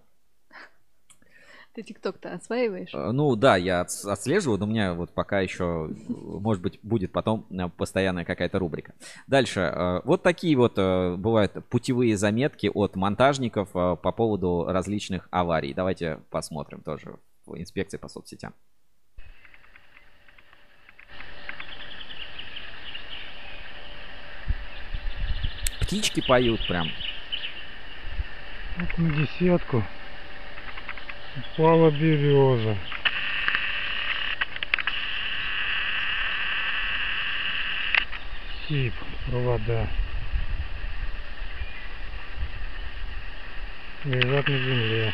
[1.73, 2.93] Ты ТикТок-то осваиваешь?
[2.93, 6.79] Э, Ну да, я отс- отслеживаю, но у меня вот пока еще, э, может быть,
[6.83, 8.93] будет потом э, постоянная какая-то рубрика.
[9.27, 10.01] Дальше.
[10.03, 15.73] Вот такие вот бывают путевые заметки от монтажников по поводу различных аварий.
[15.73, 18.53] Давайте посмотрим тоже в инспекции по соцсетям.
[25.81, 26.87] Птички поют прям.
[28.77, 29.83] Вот на десятку
[31.39, 32.77] упала береза.
[38.67, 38.93] Тип,
[39.27, 39.87] провода.
[44.05, 45.13] Лежат на земле.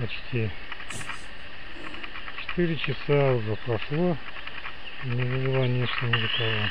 [0.00, 0.50] Почти.
[2.40, 4.16] Четыре часа уже прошло.
[5.04, 6.68] Не вызывая ничего никого.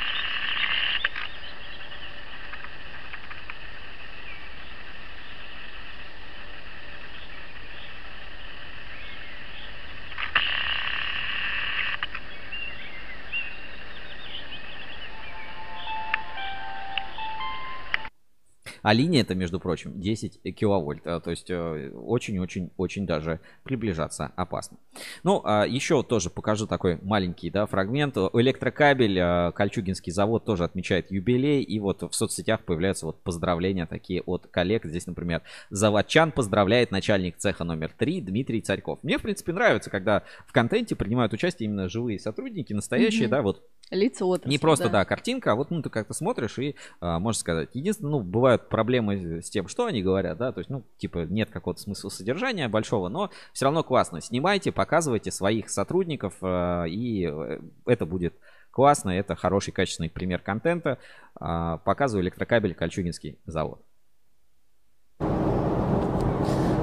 [18.83, 21.07] А линия это, между прочим, 10 киловольт.
[21.07, 24.77] А, То есть э, очень-очень-очень даже приближаться опасно.
[25.23, 28.17] Ну, а еще тоже покажу такой маленький да, фрагмент.
[28.17, 31.63] Электрокабель, а, Кольчугинский завод тоже отмечает юбилей.
[31.63, 34.85] И вот в соцсетях появляются вот поздравления такие от коллег.
[34.85, 38.99] Здесь, например, заводчан поздравляет начальник цеха номер 3 Дмитрий Царьков.
[39.01, 43.31] Мне, в принципе, нравится, когда в контенте принимают участие именно живые сотрудники, настоящие, Мгм.
[43.31, 44.99] да, вот Лица отрасли, не просто, да.
[44.99, 45.05] да.
[45.05, 47.69] картинка, а вот ну, ты как-то смотришь и а, можешь сказать.
[47.73, 51.49] Единственное, ну, бывают проблемы с тем, что они говорят, да, то есть, ну, типа, нет
[51.51, 54.21] какого-то смысла содержания большого, но все равно классно.
[54.21, 58.33] Снимайте, показывайте своих сотрудников, а, и э, это будет
[58.71, 60.97] классно, это хороший, качественный пример контента.
[61.35, 63.81] А, показываю электрокабель Кольчугинский завод.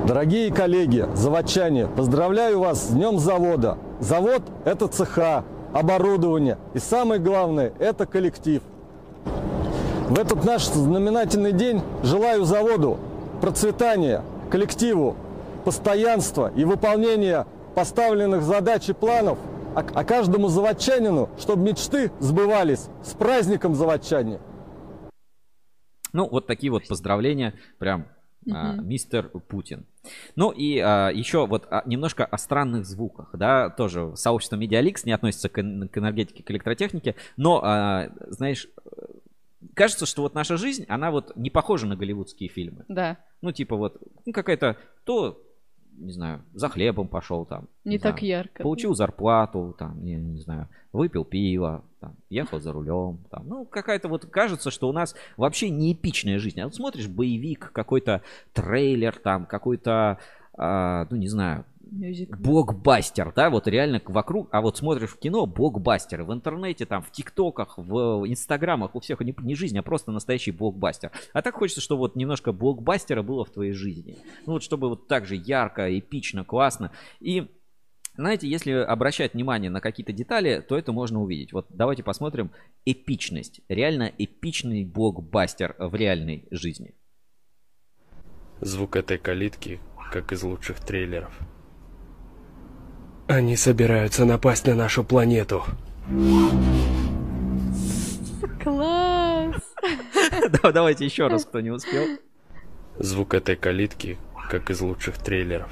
[0.07, 3.79] Дорогие коллеги, заводчане, поздравляю вас с Днем завода.
[4.01, 8.63] Завод– это цеха, оборудование и самое главное– это коллектив.
[10.09, 12.99] В этот наш знаменательный день желаю заводу
[13.41, 15.17] процветания, коллективу,
[15.65, 19.39] постоянства и выполнения поставленных задач и планов,
[19.75, 22.89] а, а каждому заводчанину, чтобы мечты сбывались.
[23.05, 24.41] С праздником, заводчане!
[26.13, 28.07] Ну, вот такие вот поздравления, прям
[28.51, 29.87] а, мистер Путин.
[30.37, 35.13] Ну и а, еще вот а, немножко о странных звуках, да, тоже сообщество Медиаликс не
[35.13, 38.91] относится к, к энергетике, к электротехнике, но, а, знаешь, э,
[39.75, 42.85] кажется, что вот наша жизнь, она вот не похожа на голливудские фильмы.
[42.89, 43.19] Да.
[43.43, 45.43] Ну, типа вот, ну, какая-то, то,
[45.93, 47.69] не знаю, за хлебом пошел там.
[47.85, 48.63] Не знаю, так ярко.
[48.63, 54.09] Получил зарплату, там, я не знаю, выпил пиво, там, ехал за рулем, там, ну, какая-то
[54.09, 56.61] вот кажется, что у нас вообще не эпичная жизнь.
[56.61, 58.23] А вот смотришь боевик, какой-то
[58.53, 60.19] трейлер, там, какой-то,
[60.55, 62.35] а, ну, не знаю, Мюзикл.
[62.39, 67.11] блокбастер, да, вот реально вокруг, а вот смотришь в кино, блокбастеры, в интернете, там, в
[67.11, 71.11] тиктоках, в инстаграмах, у всех не, не жизнь, а просто настоящий блокбастер.
[71.33, 74.19] А так хочется, чтобы вот немножко блокбастера было в твоей жизни.
[74.47, 76.93] Ну вот чтобы вот так же ярко, эпично, классно.
[77.19, 77.51] И
[78.21, 81.53] знаете, если обращать внимание на какие-то детали, то это можно увидеть.
[81.53, 82.51] Вот давайте посмотрим
[82.85, 83.61] эпичность.
[83.69, 86.95] Реально эпичный блокбастер в реальной жизни.
[88.61, 89.81] Звук этой калитки,
[90.13, 91.37] как из лучших трейлеров.
[93.27, 95.65] Они собираются напасть на нашу планету.
[98.63, 99.57] Класс!
[100.63, 102.05] Да, Давайте еще раз, кто не успел.
[102.99, 104.19] Звук этой калитки,
[104.51, 105.71] как из лучших трейлеров.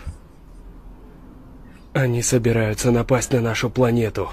[1.99, 4.31] Они собираются напасть на нашу планету.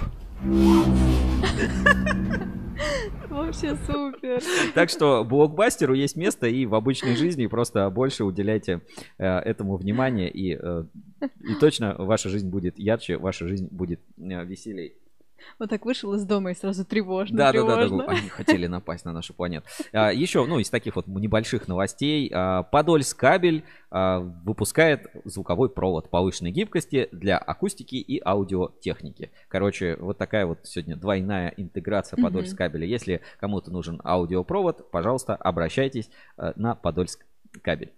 [3.28, 4.40] Вообще супер.
[4.72, 8.82] Так что блокбастеру есть место и в обычной жизни просто больше уделяйте
[9.18, 10.84] э, этому внимание и, э,
[11.40, 14.94] и точно ваша жизнь будет ярче, ваша жизнь будет э, веселей.
[15.58, 18.12] Вот так вышел из дома и сразу тревожно, Да, да, да, да, тревожно.
[18.12, 19.66] они хотели напасть на нашу планету.
[19.92, 26.10] А, Еще, ну, из таких вот небольших новостей, а, Подольск кабель а, выпускает звуковой провод
[26.10, 29.30] повышенной гибкости для акустики и аудиотехники.
[29.48, 32.22] Короче, вот такая вот сегодня двойная интеграция.
[32.22, 32.86] Подольск кабеля.
[32.86, 37.24] Если кому-то нужен аудиопровод, пожалуйста, обращайтесь э, на Подольск
[37.62, 37.92] кабель.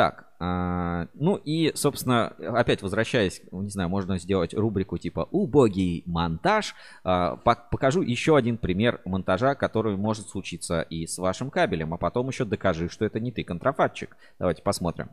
[0.00, 6.74] Так, а, ну и, собственно, опять возвращаясь, не знаю, можно сделать рубрику типа «Убогий монтаж».
[7.04, 11.98] А, пок- покажу еще один пример монтажа, который может случиться и с вашим кабелем, а
[11.98, 14.16] потом еще докажи, что это не ты контрафактчик.
[14.38, 15.10] Давайте посмотрим.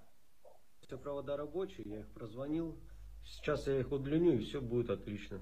[0.85, 2.77] Все провода рабочие, я их прозвонил.
[3.25, 5.39] Сейчас я их удлиню и все будет отлично.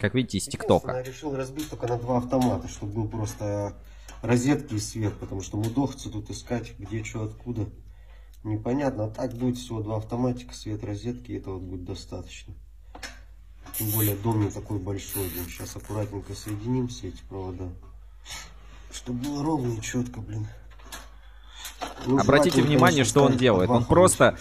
[0.00, 0.90] Как видите, из ТикТока.
[0.90, 3.74] Я решил разбить только на два автомата, чтобы был просто
[4.22, 7.68] розетки и свет, потому что мудохаться тут искать, где что, откуда.
[8.44, 12.54] Непонятно, а так будет всего два автоматика, свет, розетки, и этого будет достаточно.
[13.78, 15.46] Тем более дом не такой большой, блин.
[15.48, 17.68] Сейчас аккуратненько соединим все эти провода.
[18.92, 20.46] Чтобы было ровно и четко, блин.
[22.04, 23.70] Ну, Обратите внимание, конечно, что он делает.
[23.70, 24.36] Он просто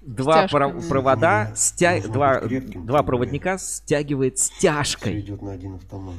[0.00, 5.20] два про- провода, стя- два, два проводника стягивает стяжкой.
[5.20, 6.16] идет на один автомат.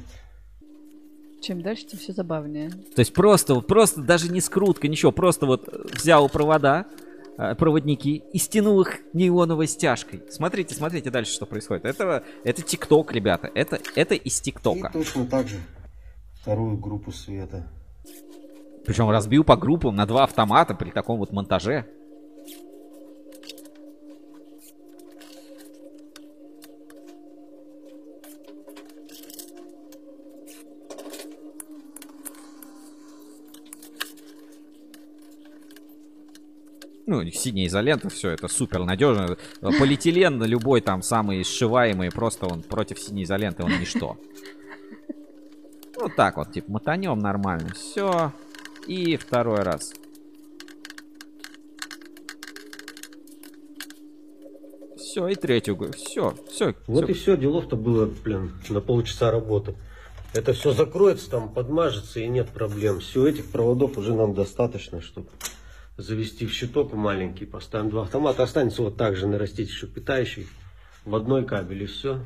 [1.43, 2.69] Чем дальше, тем все забавнее.
[2.69, 6.85] То есть просто, просто даже не скрутка, ничего, просто вот взял провода,
[7.37, 10.23] э, проводники и стянул их нейлоновой стяжкой.
[10.29, 11.83] Смотрите, смотрите дальше, что происходит.
[11.83, 13.51] Это, это ТикТок, ребята.
[13.55, 14.87] Это, это из ТикТока.
[14.87, 15.57] И точно так же
[16.31, 17.67] вторую группу света.
[18.85, 21.87] Причем разбил по группам на два автомата при таком вот монтаже.
[37.13, 39.37] Ну, синяя изолента, все это супер надежно.
[39.61, 44.17] Полиэтилен любой там самый сшиваемый, просто он против синей изоленты, он ничто.
[45.95, 47.69] Вот так вот, типа, мотанем нормально.
[47.75, 48.33] Все.
[48.87, 49.93] И второй раз.
[54.97, 55.77] Все, и третью.
[55.95, 56.73] Все, все.
[56.87, 59.75] Вот и все, делов-то было, блин, на полчаса работы.
[60.33, 63.01] Это все закроется, там подмажется и нет проблем.
[63.01, 65.27] Все, этих проводов уже нам достаточно, чтобы
[65.97, 67.45] завести в щиток маленький.
[67.45, 70.47] Поставим два автомата, останется вот так же нарастить еще питающий
[71.05, 72.25] в одной кабель и все.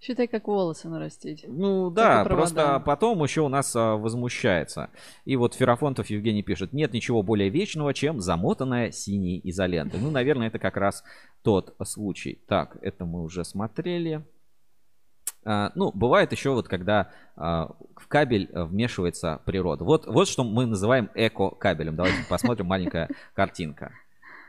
[0.00, 1.44] Считай, как волосы нарастить.
[1.48, 4.90] Ну да, просто потом еще у нас а, возмущается.
[5.24, 9.98] И вот Ферафонтов Евгений пишет, нет ничего более вечного, чем замотанная синей изолентой.
[9.98, 11.02] Ну, наверное, это как раз
[11.42, 12.40] тот случай.
[12.46, 14.24] Так, это мы уже смотрели.
[15.44, 19.84] А, ну, бывает еще вот, когда а, в кабель а, вмешивается природа.
[19.84, 21.96] Вот, вот что мы называем эко-кабелем.
[21.96, 23.92] Давайте посмотрим, маленькая картинка.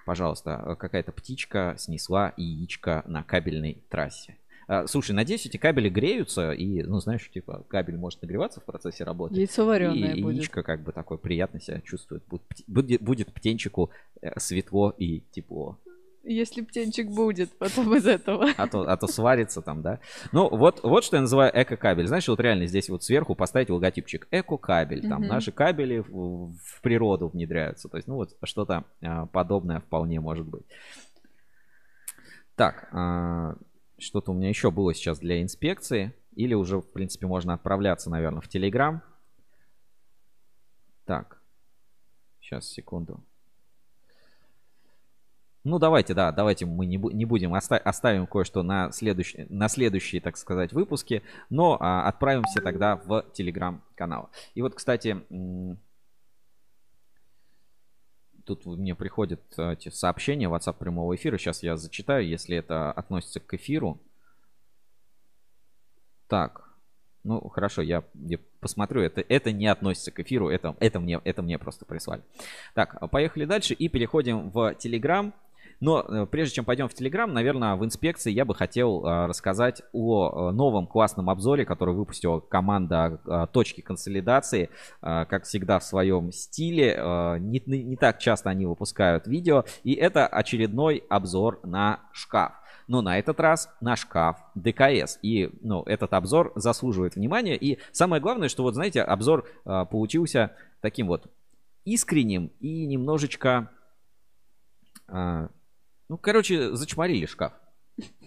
[0.06, 4.38] Пожалуйста, а, какая-то птичка снесла яичко на кабельной трассе.
[4.68, 9.04] А, Слушай, надеюсь, эти кабели греются, и, ну, знаешь, типа, кабель может нагреваться в процессе
[9.04, 9.36] работы.
[9.36, 10.38] Яйцо вареное и будет.
[10.38, 12.24] яичко как бы такое приятно себя чувствует.
[12.28, 13.90] Будет, будет, будет птенчику
[14.22, 15.78] э, светло и тепло.
[16.24, 18.50] Если птенчик будет потом из этого.
[18.58, 20.00] А то, а то сварится там, да.
[20.32, 22.08] Ну, вот, вот что я называю эко-кабель.
[22.08, 25.08] Знаешь, вот реально здесь вот сверху поставить логотипчик эко-кабель.
[25.08, 25.28] Там Мгм.
[25.30, 27.88] наши кабели в, в природу внедряются.
[27.88, 30.66] То есть, ну вот что-то а, подобное вполне может быть.
[32.56, 33.56] Так, а,
[33.98, 36.14] что-то у меня еще было сейчас для инспекции.
[36.36, 39.02] Или уже, в принципе, можно отправляться, наверное, в Телеграм.
[41.06, 41.42] Так,
[42.40, 43.24] сейчас, секунду.
[45.70, 50.20] Ну, давайте, да, давайте мы не, не будем, оста- оставим кое-что на, следующий, на следующие,
[50.20, 51.22] так сказать, выпуски,
[51.52, 54.32] но а, отправимся тогда в телеграм-канал.
[54.56, 55.24] И вот, кстати,
[58.46, 62.92] тут мне приходят а, эти сообщения в WhatsApp прямого эфира, сейчас я зачитаю, если это
[62.92, 64.02] относится к эфиру.
[66.28, 66.68] Так,
[67.24, 71.44] ну хорошо, я, я посмотрю, это, это не относится к эфиру, это, это, мне, это
[71.44, 72.24] мне просто прислали.
[72.74, 75.32] Так, поехали дальше и переходим в Telegram.
[75.80, 79.82] Но э, прежде чем пойдем в Telegram, наверное, в инспекции я бы хотел э, рассказать
[79.94, 84.70] о э, новом классном обзоре, который выпустила команда э, точки консолидации.
[85.02, 86.96] Э, Как всегда в своем стиле.
[87.40, 89.64] Не, не- так часто они выпускают видео.
[89.84, 92.54] И это очередной обзор на шкаф.
[92.88, 95.20] Но на этот раз на шкаф ДКС.
[95.22, 97.56] И ну, этот обзор заслуживает внимания.
[97.56, 100.52] И самое главное, что вот знаете, обзор э, получился
[100.82, 101.28] таким вот
[101.86, 103.70] искренним и немножечко...
[105.08, 105.50] а,
[106.10, 107.54] ну, короче, зачморили шкаф.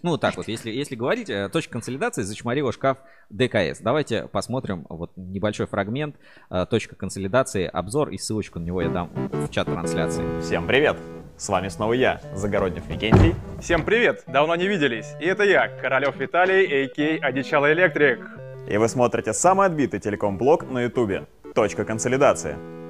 [0.03, 2.99] Ну, так вот, если, если говорить, э, точка консолидации зачморила шкаф
[3.31, 3.81] ДКС.
[3.81, 6.17] Давайте посмотрим вот небольшой фрагмент
[6.51, 10.41] э, точка консолидации, обзор, и ссылочку на него я дам в чат трансляции.
[10.41, 10.97] Всем привет!
[11.37, 13.35] С вами снова я, Загороднев Викентий.
[13.61, 14.23] Всем привет!
[14.27, 15.15] Давно не виделись.
[15.21, 17.25] И это я, Королев Виталий, а.к.
[17.25, 18.21] Одичалый Электрик.
[18.69, 21.27] И вы смотрите самый отбитый телеком-блог на ютубе.
[21.55, 22.82] Точка консолидации.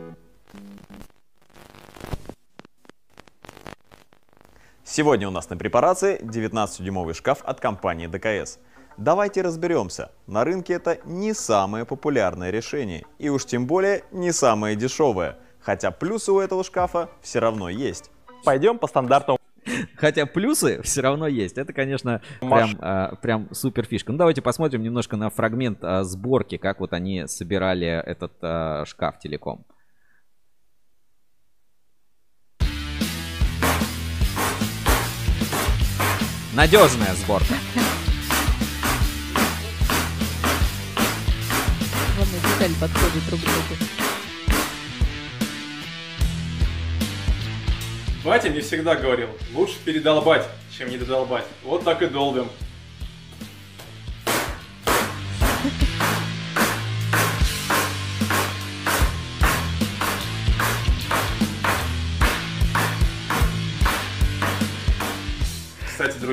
[4.94, 8.59] Сегодня у нас на препарации 19-дюймовый шкаф от компании ДКС.
[8.98, 10.10] Давайте разберемся.
[10.27, 13.06] На рынке это не самое популярное решение.
[13.19, 15.39] И уж тем более не самое дешевое.
[15.62, 18.10] Хотя плюсы у этого шкафа все равно есть.
[18.44, 19.39] Пойдем по стандарту.
[19.97, 21.56] Хотя плюсы все равно есть.
[21.56, 22.73] Это, конечно, Маш.
[22.73, 24.12] прям, а, прям супер фишка.
[24.12, 29.19] Ну, давайте посмотрим немножко на фрагмент а, сборки, как вот они собирали этот а, шкаф
[29.20, 29.64] телеком.
[36.54, 37.54] Надежная сборка.
[42.18, 43.82] Ладно, деталь подходит друг к другу.
[48.22, 50.46] Батя мне всегда говорил, лучше передолбать,
[50.76, 51.46] чем не додолбать.
[51.64, 52.48] Вот так и долбим.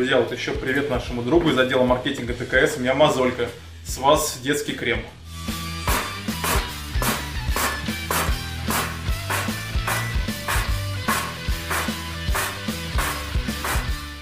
[0.09, 2.77] Друзья, вот еще привет нашему другу из отдела маркетинга ТКС.
[2.77, 3.45] У меня мозолька.
[3.85, 5.01] С вас детский крем.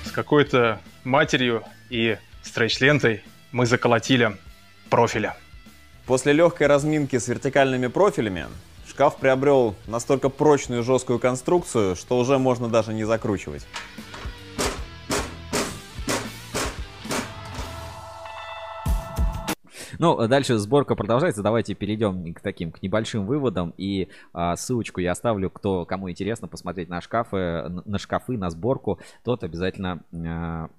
[0.04, 3.24] С какой-то матерью и стрейч-лентой
[3.54, 4.36] мы заколотили
[4.90, 5.32] профили.
[6.06, 8.48] После легкой разминки с вертикальными профилями
[8.90, 13.66] шкаф приобрел настолько прочную и жесткую конструкцию, что уже можно даже не закручивать.
[20.00, 21.42] Ну, дальше сборка продолжается.
[21.42, 23.74] Давайте перейдем к таким, к небольшим выводам.
[23.78, 29.00] И а, ссылочку я оставлю, кто, кому интересно посмотреть на шкафы, на шкафы, на сборку,
[29.24, 30.70] тот обязательно а,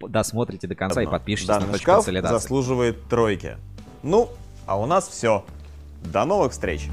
[0.00, 1.18] досмотрите до конца и Одно.
[1.18, 2.34] подпишитесь на Данный точку шкаф консолидации.
[2.34, 3.56] заслуживает тройки.
[4.02, 4.28] Ну,
[4.66, 5.44] а у нас все.
[6.12, 6.88] До новых встреч!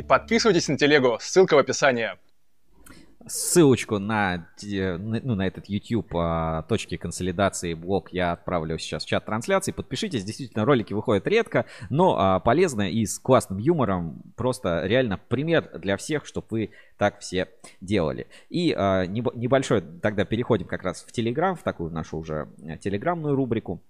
[0.00, 2.10] И подписывайтесь на телегу, ссылка в описании.
[3.26, 9.26] Ссылочку на, ну, на этот YouTube а, точки консолидации блог я отправлю сейчас в чат
[9.26, 9.72] трансляции.
[9.72, 14.22] Подпишитесь, действительно, ролики выходят редко, но а, полезно и с классным юмором.
[14.36, 17.48] Просто реально пример для всех, чтобы вы так все
[17.82, 18.26] делали.
[18.48, 22.78] И а, небо- небольшой, тогда переходим как раз в Телеграм, в такую нашу уже э,
[22.78, 23.82] телеграмную рубрику.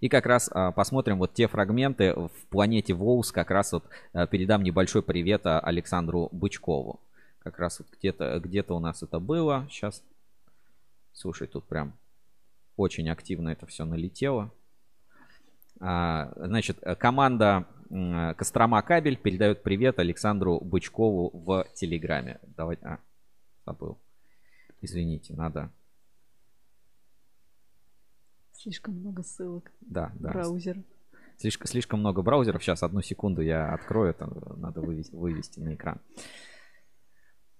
[0.00, 3.32] И как раз а, посмотрим вот те фрагменты в планете Волс.
[3.32, 7.00] Как раз вот а, передам небольшой привет а, Александру Бычкову.
[7.38, 9.66] Как раз вот где-то где у нас это было.
[9.70, 10.02] Сейчас.
[11.12, 11.94] Слушай, тут прям
[12.76, 14.50] очень активно это все налетело.
[15.76, 22.40] Значит, э, команда м, Кострома Кабель передает привет Александру Бычкову в Телеграме.
[22.56, 22.98] Давай, а,
[23.66, 23.98] забыл.
[24.80, 25.70] Извините, надо.
[28.64, 29.70] Слишком много ссылок.
[29.82, 30.30] Да, да.
[30.30, 30.82] Браузер.
[31.36, 32.62] Слишком, слишком много браузеров.
[32.64, 34.08] Сейчас, одну секунду я открою.
[34.08, 34.26] Это
[34.56, 36.00] надо вывести, вывести на экран.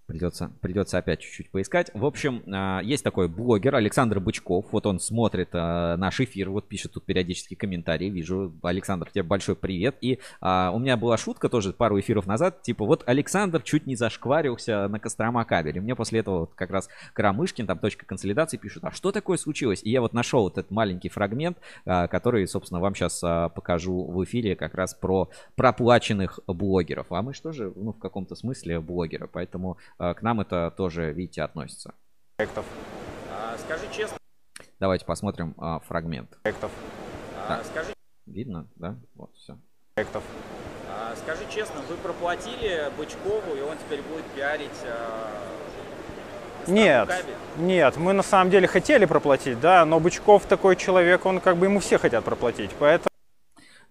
[0.06, 1.90] Придется, придется опять чуть-чуть поискать.
[1.94, 4.66] В общем, а, есть такой блогер Александр Бычков.
[4.70, 8.10] Вот он смотрит а, наш эфир, вот пишет тут периодически комментарии.
[8.10, 9.96] Вижу, Александр, тебе большой привет.
[10.02, 12.60] И а, у меня была шутка тоже пару эфиров назад.
[12.60, 15.80] Типа, вот Александр чуть не зашкварился на Кострома кабеле.
[15.80, 19.80] Мне после этого вот как раз Карамышкин, там точка консолидации, пишут, а что такое случилось?
[19.82, 21.56] И я вот нашел вот этот маленький фрагмент,
[21.86, 23.20] а, который, собственно, вам сейчас
[23.54, 27.06] покажу в эфире как раз про проплаченных блогеров.
[27.08, 29.28] А мы что же, ну, в каком-то смысле блогеры.
[29.32, 31.94] Поэтому к нам это тоже, видите, относится.
[32.36, 32.66] Проектов.
[33.30, 34.18] А, скажи честно.
[34.80, 36.36] Давайте посмотрим а, фрагмент.
[36.42, 36.72] Проектов.
[37.48, 37.94] А, скажи.
[38.26, 38.98] Видно, да?
[39.14, 39.58] Вот, все.
[39.94, 40.24] Проектов.
[40.90, 45.30] А, скажи честно, вы проплатили Бычкову, и он теперь будет пиарить а,
[46.66, 47.08] Нет,
[47.56, 51.66] нет, мы на самом деле хотели проплатить, да, но Бычков такой человек, он как бы
[51.66, 53.13] ему все хотят проплатить, поэтому...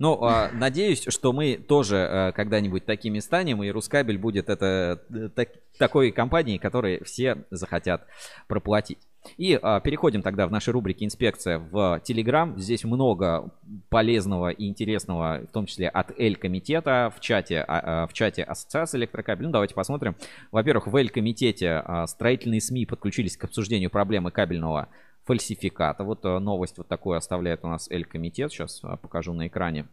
[0.04, 5.30] Ну, а, надеюсь, что мы тоже э, когда-нибудь такими станем, и Рускабель будет это э,
[5.30, 8.06] так- такой компанией, которой все захотят
[8.50, 8.98] проплатить.
[9.38, 12.60] И а, переходим тогда в наши рубрики «Инспекция» в Телеграм.
[12.60, 13.54] Здесь много
[13.88, 18.98] полезного и интересного, в том числе от Эль-комитета в чате, а, а, в чате Ассоциации
[18.98, 19.46] электрокабель.
[19.46, 20.18] Ну, давайте посмотрим.
[20.52, 24.90] Во-первых, в Эль-комитете а, строительные СМИ подключились к обсуждению проблемы кабельного
[25.26, 26.04] фальсификата.
[26.04, 28.52] Вот э, новость вот такую оставляет у нас Эль-комитет.
[28.52, 29.88] Сейчас а, покажу на экране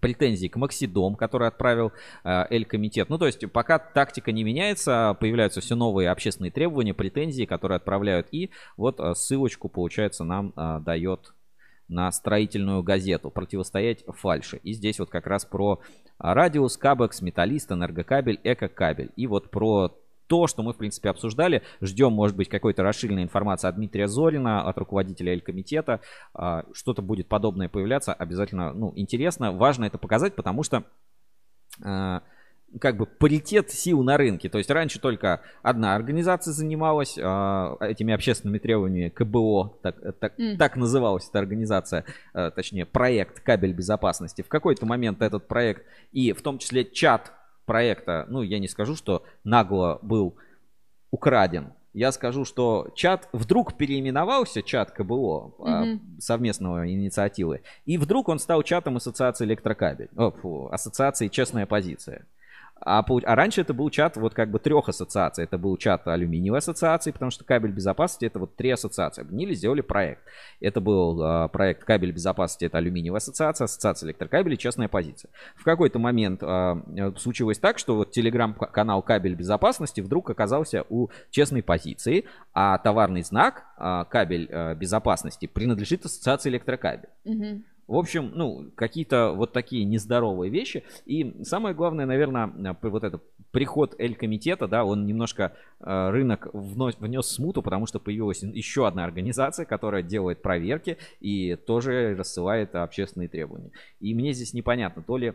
[0.00, 1.92] претензий к Максидом, который отправил
[2.24, 3.08] э, Эль-комитет.
[3.08, 8.28] Ну, то есть, пока тактика не меняется, появляются все новые общественные требования, претензии, которые отправляют.
[8.32, 11.34] И вот э, ссылочку, получается, нам э, дает
[11.88, 14.58] на строительную газету «Противостоять фальши».
[14.62, 15.80] И здесь вот как раз про
[16.18, 19.10] радиус, кабекс, металлист, энергокабель, экокабель.
[19.16, 19.94] И вот про
[20.26, 21.62] то, что мы, в принципе, обсуждали.
[21.80, 26.00] Ждем, может быть, какой-то расширенной информации от Дмитрия Зорина, от руководителя Эль-комитета.
[26.34, 28.12] А, Что-то будет подобное появляться.
[28.12, 29.52] Обязательно, ну, интересно.
[29.52, 30.84] Важно это показать, потому что
[31.84, 32.22] а,
[32.80, 34.48] как бы паритет сил на рынке.
[34.48, 40.56] То есть раньше только одна организация занималась а, этими общественными требованиями КБО, так, так, Мгм.
[40.56, 44.42] так называлась эта организация, а, точнее проект кабель безопасности.
[44.42, 47.32] В какой-то момент этот проект и в том числе чат
[47.64, 50.36] проекта, ну я не скажу, что нагло был
[51.10, 51.72] украден.
[51.94, 56.18] Я скажу, что чат вдруг переименовался, чат КБО, Мгм.
[56.20, 62.26] совместного инициативы, и вдруг он стал чатом Ассоциации Электрокабель, О, фу, Ассоциации Честная Позиция.
[62.84, 65.44] А, а раньше это был чат вот как бы трех ассоциаций.
[65.44, 69.22] Это был чат алюминиевой ассоциации, потому что кабель безопасности это вот три ассоциации.
[69.22, 70.22] Объединили, сделали проект.
[70.60, 75.30] Это был а, проект кабель безопасности, это алюминиевая ассоциация, ассоциация электрокабелей, честная позиция.
[75.56, 81.08] В какой-то момент а, э, случилось так, что вот телеграм-канал кабель безопасности вдруг оказался у
[81.30, 87.08] честной позиции, а товарный знак а, кабель э, безопасности принадлежит ассоциации электрокабель.
[87.24, 87.64] Мгм.
[87.86, 90.84] В общем, ну, какие-то вот такие нездоровые вещи.
[91.04, 97.26] И самое главное, наверное, вот это приход Эль-комитета, да, он немножко э, рынок вновь внес
[97.26, 103.72] смуту, потому что появилась еще одна организация, которая делает проверки и тоже рассылает общественные требования.
[104.00, 105.34] И мне здесь непонятно, то ли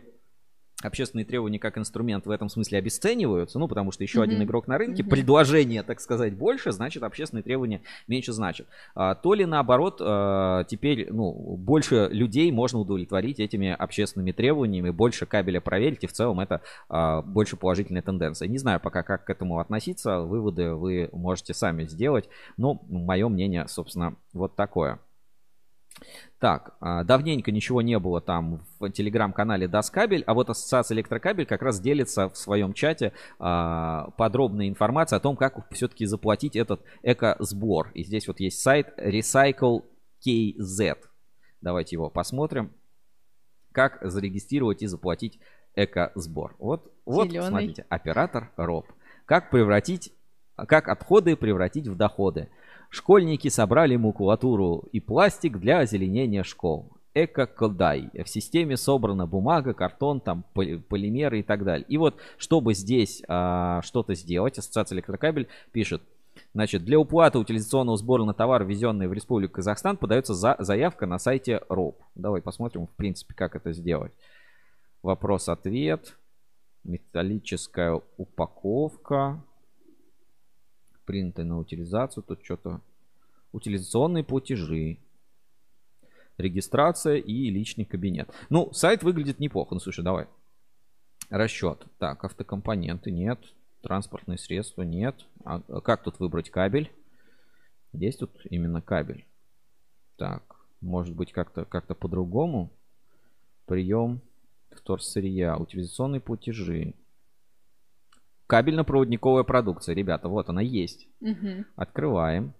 [0.82, 4.28] общественные требования как инструмент в этом смысле обесцениваются, ну, потому что еще Мгм.
[4.28, 5.10] один игрок на рынке, Мгм.
[5.10, 8.66] предложение, так сказать, больше, значит, общественные требования меньше значат.
[8.94, 15.26] А, то ли наоборот, а, теперь, ну, больше людей можно удовлетворить этими общественными требованиями, больше
[15.26, 18.48] кабеля проверить, и в целом это а, больше положительная тенденция.
[18.48, 23.66] Не знаю пока, как к этому относиться, выводы вы можете сами сделать, но мое мнение,
[23.66, 25.00] собственно, вот такое.
[26.38, 31.62] Так, а, давненько ничего не было там в телеграм-канале Доскабель, а вот Ассоциация Электрокабель как
[31.62, 37.90] раз делится в своем чате а, подробной информацией о том, как все-таки заплатить этот эко-сбор.
[37.94, 39.84] И здесь вот есть сайт Recycle
[40.24, 40.96] KZ.
[41.60, 42.72] Давайте его посмотрим.
[43.72, 45.40] Как зарегистрировать и заплатить
[45.74, 46.56] Экосбор.
[46.58, 48.86] Вот, вот смотрите, оператор РОП.
[49.26, 50.12] Как превратить,
[50.56, 52.48] как отходы превратить в доходы.
[52.88, 56.92] Школьники собрали макулатуру и пластик для озеленения школ.
[57.14, 58.10] Эко-кодай.
[58.14, 61.84] В системе собрана бумага, картон, там поли- полимеры и так далее.
[61.88, 66.02] И вот, чтобы здесь а, что-то сделать, Ассоциация электрокабель пишет,
[66.54, 71.18] Значит, для уплаты утилизационного сбора на товар, ввезенный в Республику Казахстан, подается за- заявка на
[71.18, 72.00] сайте РОП.
[72.14, 74.12] Давай посмотрим, в принципе, как это сделать.
[75.02, 76.16] Вопрос-ответ.
[76.84, 79.42] Металлическая упаковка.
[81.08, 82.22] Принятая на утилизацию.
[82.22, 82.82] Тут что-то...
[83.52, 84.98] Утилизационные платежи.
[86.36, 88.30] Регистрация и личный кабинет.
[88.50, 89.72] Ну, сайт выглядит неплохо.
[89.72, 90.26] Ну, слушай, давай.
[91.30, 91.86] Расчет.
[91.96, 93.38] Так, автокомпоненты нет.
[93.80, 95.24] Транспортные средства нет.
[95.46, 96.92] А как тут выбрать кабель?
[97.94, 99.24] Есть тут именно кабель.
[100.16, 102.70] Так, может быть как-то как по-другому.
[103.64, 104.20] Прием
[104.72, 106.92] вторсырья, утилизационные платежи.
[108.48, 111.06] Кабельно-проводниковая продукция, ребята, вот она есть.
[111.20, 111.66] Мгм.
[111.76, 112.54] Открываем.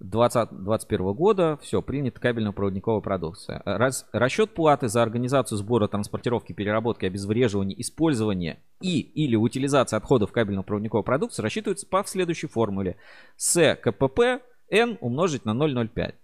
[0.00, 3.62] 2021 года, все, принята кабельно-проводниковая продукция.
[3.64, 11.04] Раз, расчет платы за организацию сбора, транспортировки, переработки, обезвреживания, использования и или утилизации отходов кабельно-проводниковой
[11.04, 12.96] продукции рассчитывается по следующей формуле.
[13.36, 16.14] С КПП N умножить на 0,05.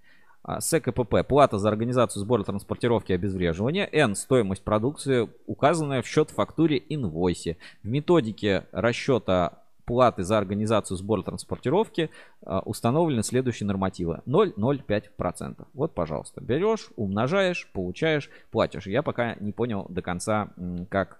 [0.43, 3.89] А, С КПП плата за организацию сбора, транспортировки и обезвреживания.
[3.93, 7.57] N стоимость продукции, указанная в счет фактуре инвойсе.
[7.83, 12.11] В методике расчета платы за организацию сбора транспортировки
[12.45, 14.21] а, установлены следующие нормативы.
[14.27, 15.67] 0,05%.
[15.75, 18.87] Вот, пожалуйста, берешь, умножаешь, получаешь, платишь.
[18.87, 20.51] Я пока не понял до конца,
[20.89, 21.19] как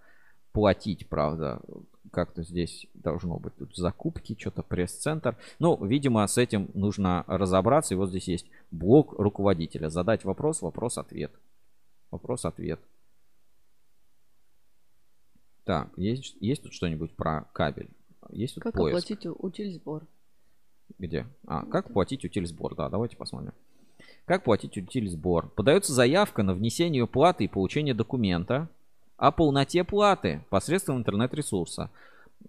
[0.53, 1.61] платить, правда.
[2.13, 5.37] Как-то здесь должно быть тут закупки, что-то пресс-центр.
[5.59, 7.95] Ну, видимо, с этим нужно разобраться.
[7.95, 9.91] И вот здесь есть блок руководителя.
[9.91, 11.33] Задать вопрос, вопрос-ответ.
[12.11, 12.81] Вопрос-ответ.
[15.65, 17.91] Так, есть, есть тут что-нибудь про кабель?
[18.31, 18.97] Есть тут Как поиск?
[18.97, 20.07] оплатить утильсбор?
[20.99, 21.27] Где?
[21.47, 22.75] А, как платить утильсбор?
[22.75, 23.53] Да, давайте посмотрим.
[24.25, 25.49] Как платить утильсбор?
[25.51, 28.69] Подается заявка на внесение платы и получение документа
[29.21, 31.91] о полноте платы посредством интернет-ресурса.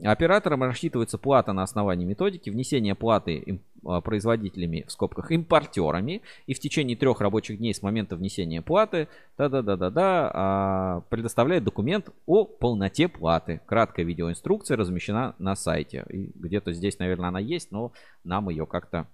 [0.02, 6.62] Оператором рассчитывается плата на основании методики внесения платы а, производителями, в скобках, импортерами, и в
[6.62, 13.60] течение трех рабочих дней с момента внесения платы да-да-да-да-да, а, предоставляет документ о полноте платы.
[13.66, 16.06] Краткая видеоинструкция размещена на сайте.
[16.08, 17.92] Где-то здесь, наверное, она есть, но
[18.24, 19.08] нам ее как-то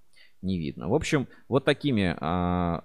[0.44, 0.90] не видно.
[0.90, 2.84] В общем, вот такими а,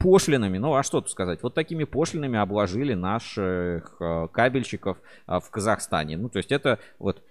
[0.00, 4.96] пошлинами, ну а что тут сказать, вот такими пошлинами обложили наших э, кабельщиков
[5.26, 6.16] а, в Казахстане.
[6.16, 7.22] Ну, то есть это вот...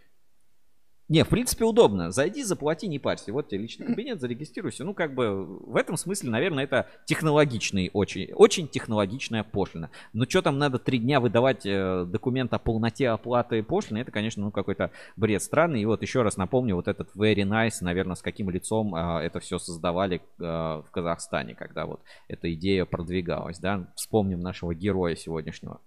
[1.09, 2.11] Не, в принципе, удобно.
[2.11, 3.33] Зайди, заплати, не парься.
[3.33, 4.83] Вот тебе личный кабинет, зарегистрируйся.
[4.85, 9.89] Ну, как бы в этом смысле, наверное, это технологичный, очень, очень технологичная пошлина.
[10.13, 14.43] Но что там надо три дня выдавать э, документ о полноте оплаты пошлины, это, конечно,
[14.43, 15.81] ну, какой-то бред странный.
[15.81, 19.39] И вот еще раз напомню, вот этот very nice, наверное, с каким лицом э, это
[19.39, 23.87] все создавали э, в Казахстане, когда вот эта идея продвигалась, да.
[23.95, 25.81] Вспомним нашего героя сегодняшнего.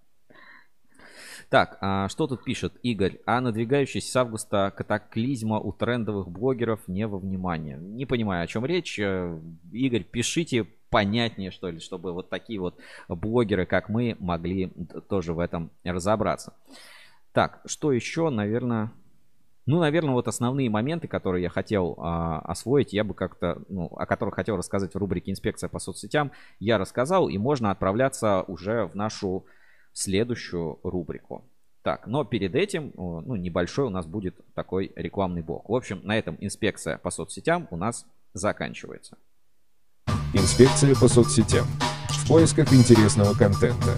[1.49, 3.19] Так, а что тут пишет Игорь?
[3.25, 7.77] А надвигающийся с августа катаклизма у трендовых блогеров не во внимание.
[7.77, 8.99] Не понимаю, о чем речь.
[8.99, 9.39] Э,
[9.71, 14.71] Игорь, пишите понятнее, что ли, чтобы вот такие вот блогеры, как мы, могли
[15.09, 16.53] тоже в этом разобраться.
[17.31, 18.91] Так, что еще, наверное...
[19.65, 24.05] Ну, наверное, вот основные моменты, которые я хотел а, освоить, я бы как-то, ну, о
[24.05, 28.95] которых хотел рассказать в рубрике «Инспекция по соцсетям», я рассказал, и можно отправляться уже в
[28.95, 29.45] нашу
[29.93, 31.49] следующую рубрику.
[31.83, 35.69] Так, но перед этим, ну, небольшой у нас будет такой рекламный блок.
[35.69, 39.17] В общем, на этом инспекция по соцсетям у нас заканчивается.
[40.33, 41.65] Инспекция по соцсетям.
[42.09, 43.97] В поисках интересного контента.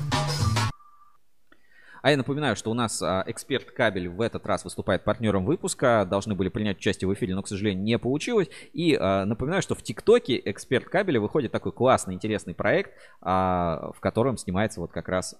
[2.06, 6.06] А я напоминаю, что у нас а, эксперт кабель в этот раз выступает партнером выпуска.
[6.08, 8.48] Должны были принять участие в эфире, но, к сожалению, не получилось.
[8.74, 12.92] И а, напоминаю, что в ТикТоке эксперт кабеля выходит такой классный, интересный проект,
[13.22, 15.36] а, в котором снимается вот как раз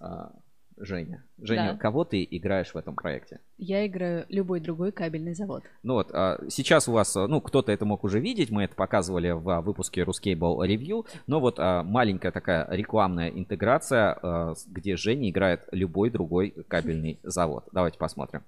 [0.78, 1.24] Женя.
[1.38, 1.78] Женя, Да.
[1.78, 3.40] кого ты играешь в этом проекте?
[3.58, 5.64] Я играю любой другой кабельный завод.
[5.84, 8.76] Ну вот, а, сейчас у вас, а, ну, кто-то это мог уже видеть, мы это
[8.76, 15.62] показывали в а, выпуске Ruscable Review, но вот маленькая такая рекламная интеграция, где Женя играет
[15.72, 17.66] любой другой кабельный завод.
[17.72, 18.44] Давайте посмотрим.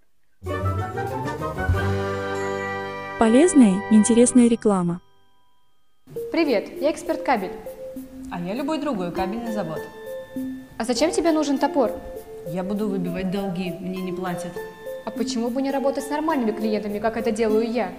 [3.19, 5.01] Полезная и интересная реклама.
[6.31, 7.51] Привет, я эксперт кабель.
[8.31, 9.79] А я любой другой кабельный завод.
[10.77, 11.91] А зачем тебе нужен топор?
[12.49, 14.53] Я буду выбивать долги, мне не платят.
[15.05, 17.91] А почему бы не работать с нормальными клиентами, как это делаю я?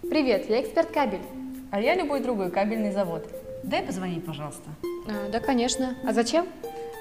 [0.00, 1.22] Привет, я эксперт кабель.
[1.70, 3.24] А я любой другой кабельный завод.
[3.62, 4.68] Дай позвонить, пожалуйста.
[5.08, 5.94] А, да, конечно.
[6.04, 6.48] А зачем?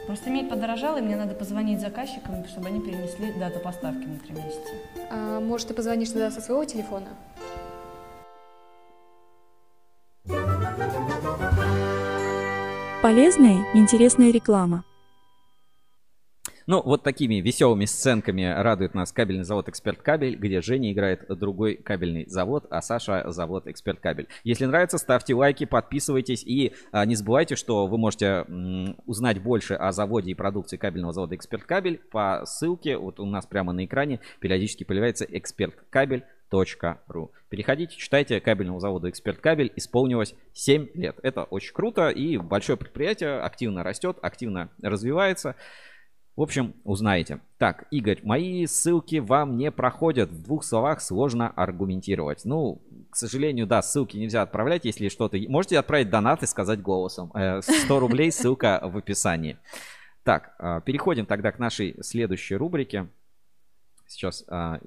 [0.06, 4.34] Просто медь подорожала, и мне надо позвонить заказчикам, чтобы они перенесли дату поставки на три
[4.36, 4.72] месяца.
[5.10, 7.08] А, может, ты позвонишь туда со своего телефона?
[13.02, 14.86] Полезная и интересная реклама.
[16.68, 21.78] Ну, вот такими веселыми сценками радует нас кабельный завод «Эксперт Кабель», где Женя играет другой
[21.78, 24.28] кабельный завод, а Саша завод «Эксперт Кабель».
[24.44, 29.74] Если нравится, ставьте лайки, подписывайтесь и а, не забывайте, что вы можете м, узнать больше
[29.74, 33.84] о заводе и продукции кабельного завода «Эксперт Кабель» по ссылке, вот у нас прямо на
[33.84, 36.24] экране периодически появляется «Эксперт Кабель».
[37.08, 37.32] Ру.
[37.50, 39.72] Переходите, читайте кабельному заводу «Эксперт Кабель».
[39.76, 41.18] Исполнилось 7 лет.
[41.24, 45.56] Это очень круто и большое предприятие активно растет, активно развивается.
[46.36, 47.42] В общем, узнаете.
[47.58, 50.32] Так, Игорь, мои ссылки вам не проходят.
[50.32, 52.46] В двух словах сложно аргументировать.
[52.46, 55.38] Ну, к сожалению, да, ссылки нельзя отправлять, если что-то...
[55.50, 57.34] Можете отправить донат и сказать голосом.
[57.62, 59.58] 100 рублей, ссылка в описании.
[60.24, 63.08] Так, а, переходим тогда к нашей следующей рубрике.
[64.08, 64.80] Сейчас а,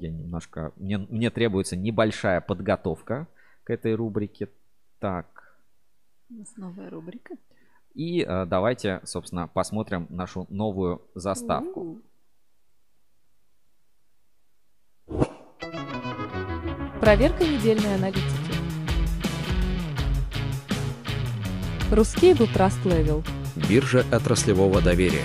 [0.00, 0.72] я немножко...
[0.76, 3.26] Мне, мне требуется небольшая подготовка
[3.64, 4.48] к этой рубрике.
[4.98, 5.58] Так.
[6.30, 7.36] У нас новая рубрика.
[7.94, 12.00] И э, давайте, собственно, посмотрим нашу новую заставку.
[17.00, 18.54] Проверка недельной аналитики.
[21.90, 23.24] Русский был Trust Level.
[23.68, 25.24] Биржа отраслевого доверия.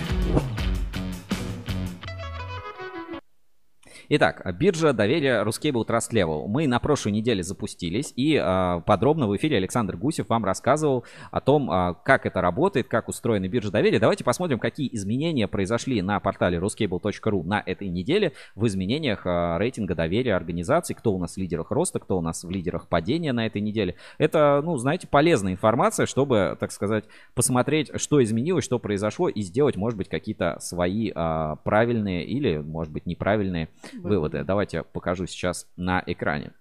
[4.08, 6.46] Итак, биржа доверия Ruscable Trust Level.
[6.48, 11.42] Мы на прошлой неделе запустились, и э, подробно в эфире Александр Гусев вам рассказывал о
[11.42, 14.00] том, э, как это работает, как устроена биржа доверия.
[14.00, 19.96] Давайте посмотрим, какие изменения произошли на портале ruscable.ru на этой неделе в изменениях э, рейтинга
[19.96, 23.48] доверия организаций, кто у нас в лидерах роста, кто у нас в лидерах падения на
[23.48, 23.96] этой неделе.
[24.20, 29.78] Это, ну, знаете, полезная информация, чтобы, так сказать, посмотреть, что изменилось, что произошло, и сделать,
[29.78, 33.70] может быть, какие-то свои э, правильные или, может быть, неправильные
[34.02, 34.44] выводы.
[34.44, 36.54] Давайте покажу сейчас на экране.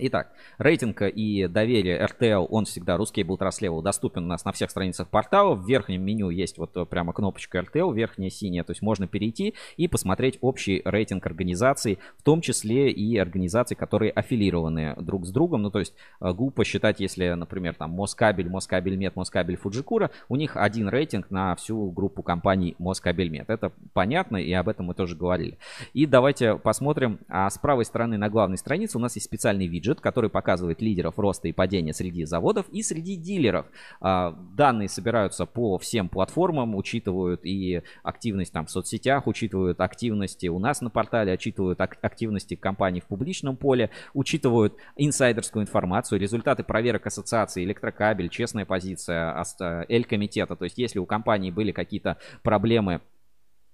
[0.00, 4.70] Итак, рейтинг и доверие RTL, он всегда, русский был Level, доступен у нас на всех
[4.70, 5.56] страницах портала.
[5.56, 9.88] В верхнем меню есть вот прямо кнопочка RTL, верхняя синяя, то есть можно перейти и
[9.88, 15.62] посмотреть общий рейтинг организаций, в том числе и организаций, которые аффилированы друг с другом.
[15.62, 20.56] Ну, то есть э, глупо считать, если, например, там Москабель, Москабельмет, Москабель Фуджикура, у них
[20.56, 23.50] один рейтинг на всю группу компаний Москабельмет.
[23.50, 25.58] Это понятно, и об этом мы тоже говорили.
[25.92, 29.87] И давайте посмотрим, а с правой стороны на главной странице у нас есть специальный виджет,
[29.88, 33.66] виджет, который показывает лидеров роста и падения среди заводов и среди дилеров.
[34.00, 40.58] А, данные собираются по всем платформам, учитывают и активность там в соцсетях, учитывают активности у
[40.58, 47.64] нас на портале, учитывают активности компаний в публичном поле, учитывают инсайдерскую информацию, результаты проверок ассоциации
[47.64, 49.44] Электрокабель, честная позиция
[49.88, 50.56] Эль-комитета.
[50.56, 53.00] То есть если у компании были какие-то проблемы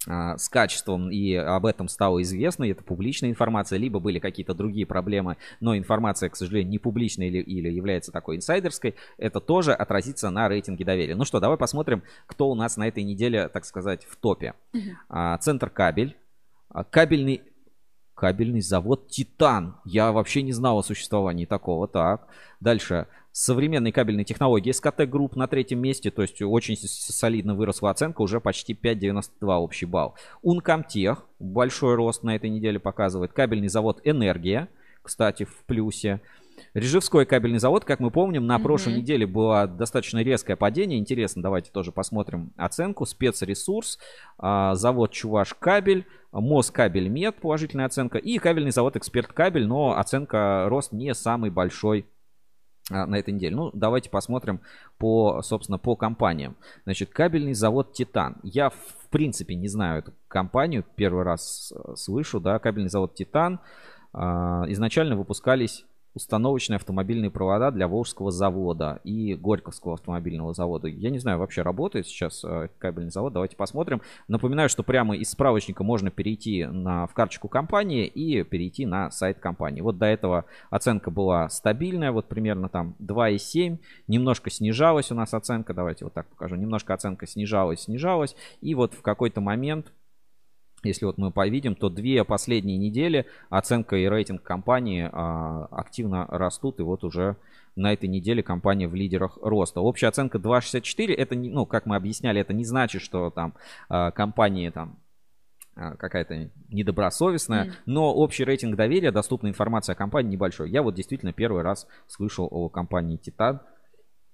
[0.07, 5.39] с качеством, и об этом стало известно, это публичная информация, либо были какие-то другие проблемы,
[5.61, 10.49] но информация, к сожалению, не публичная или, или является такой инсайдерской, это тоже отразится на
[10.49, 11.15] рейтинге доверия.
[11.15, 14.55] Ну что, давай посмотрим, кто у нас на этой неделе, так сказать, в топе.
[14.75, 15.39] Uh-huh.
[15.39, 16.17] Центр кабель,
[16.69, 17.43] а, кабельный
[18.15, 19.77] кабельный завод Титан.
[19.85, 21.89] Я вообще не знал о существовании такого.
[21.89, 22.29] Так,
[22.61, 28.23] дальше современные кабельные технологии СКТ Групп на третьем месте, то есть очень солидно выросла оценка,
[28.23, 30.15] уже почти 5,92 общий балл.
[30.43, 33.33] Ункомтех, большой рост на этой неделе показывает.
[33.33, 34.69] Кабельный завод Энергия,
[35.03, 36.21] кстати, в плюсе.
[36.75, 38.63] Режевской кабельный завод, как мы помним, на mm-hmm.
[38.63, 41.01] прошлой неделе было достаточно резкое падение.
[41.01, 43.05] Интересно, давайте тоже посмотрим оценку.
[43.05, 43.99] Спецресурс,
[44.39, 50.67] а, завод Чуваш кабель, Москабель Мед, положительная оценка, и кабельный завод Эксперт кабель, но оценка
[50.69, 52.07] рост не самый большой
[52.91, 53.57] на этой неделе.
[53.57, 54.61] Ну, давайте посмотрим
[54.99, 56.57] по, собственно, по компаниям.
[56.85, 58.37] Значит, кабельный завод Титан.
[58.43, 63.61] Я, в принципе, не знаю эту компанию, первый раз э, слышу, да, кабельный завод Титан.
[64.13, 70.89] А, изначально выпускались установочные автомобильные провода для Волжского завода и Горьковского автомобильного завода.
[70.89, 73.33] Я не знаю, вообще работает сейчас э, кабельный завод.
[73.33, 74.01] Давайте посмотрим.
[74.29, 79.41] Напоминаю, что прямо из справочника можно перейти на, в карточку компании и перейти на сайт
[79.41, 79.81] компании.
[79.81, 83.79] Вот до этого оценка была стабильная, вот примерно там 2,7.
[84.07, 85.75] Немножко снижалась у нас оценка.
[85.75, 86.55] Давайте вот так покажу.
[86.55, 88.37] Немножко оценка снижалась, снижалась.
[88.61, 89.93] И вот в какой-то момент
[90.85, 96.81] если вот мы повидим, то две последние недели оценка и рейтинг компании а, активно растут.
[96.81, 97.37] И вот уже
[97.77, 99.81] на этой неделе компания в лидерах роста.
[99.81, 101.13] Общая оценка 2,64.
[101.15, 103.55] Это, не, ну, как мы объясняли, это не значит, что там
[103.89, 104.99] а, компании там
[105.77, 107.73] а, какая-то недобросовестная, mm.
[107.87, 110.71] но общий рейтинг доверия, доступная информация о компании небольшой.
[110.71, 113.61] Я вот действительно первый раз слышал о компании Титан.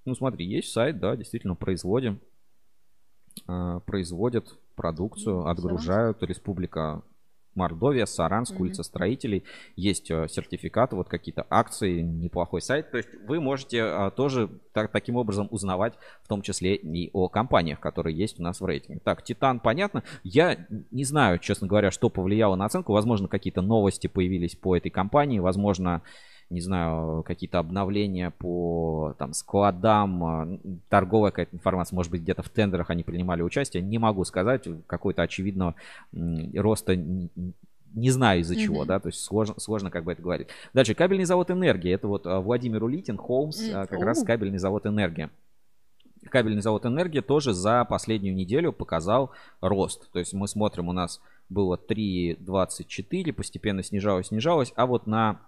[0.05, 2.19] Ну, смотри, есть сайт, да, действительно, производим.
[3.47, 6.21] А, производят продукцию, отгружают.
[6.23, 7.01] Республика
[7.53, 8.61] Мордовия, Саранск, Мгм.
[8.61, 9.43] улица строителей.
[9.75, 12.91] Есть э, сертификаты, вот какие-то акции, неплохой сайт.
[12.91, 17.27] То есть вы можете а, тоже так- таким образом узнавать, в том числе и о
[17.27, 19.01] компаниях, которые есть у нас в рейтинге.
[19.03, 20.03] Так, Титан, понятно.
[20.23, 22.93] Я не знаю, честно говоря, что повлияло на оценку.
[22.93, 25.39] Возможно, какие-то новости появились по этой компании.
[25.39, 26.03] Возможно,
[26.51, 30.59] не знаю, какие-то обновления по там, складам, а,
[30.89, 33.81] торговая какая-то информация, может быть, где-то в тендерах они принимали участие.
[33.81, 35.75] Не могу сказать, какой-то очевидного
[36.11, 36.95] роста
[37.93, 38.87] не знаю из-за чего, Мгм.
[38.87, 40.47] да, то есть сложно, сложно как бы это говорить.
[40.73, 44.85] Дальше, кабельный завод «Энергия», это вот а, Владимир Улитин, Холмс, а, как раз кабельный завод
[44.85, 45.29] «Энергия».
[46.29, 50.09] Кабельный завод «Энергия» тоже за последнюю неделю показал рост.
[50.11, 51.19] То есть мы смотрим, у нас
[51.49, 55.41] было 3,24, постепенно снижалось, снижалось, а вот на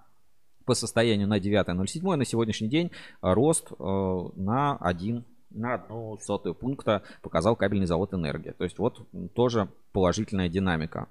[0.66, 2.92] по состоянию на 9.07 на сегодняшний день
[3.22, 8.54] а, рост э, на 1 на одну сотую пункта показал кабельный завод «Энергия».
[8.54, 11.08] То есть вот тоже положительная динамика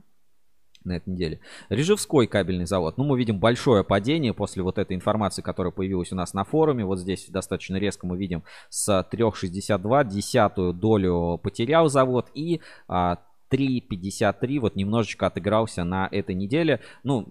[0.84, 1.40] на этой неделе.
[1.68, 2.96] Режевской кабельный завод.
[2.98, 6.84] Ну, мы видим большое падение после вот этой информации, которая появилась у нас на форуме.
[6.84, 13.18] Вот здесь достаточно резко мы видим с 3,62 десятую долю потерял завод и а,
[13.52, 16.80] 3,53 вот немножечко отыгрался на этой неделе.
[17.02, 17.28] Ну,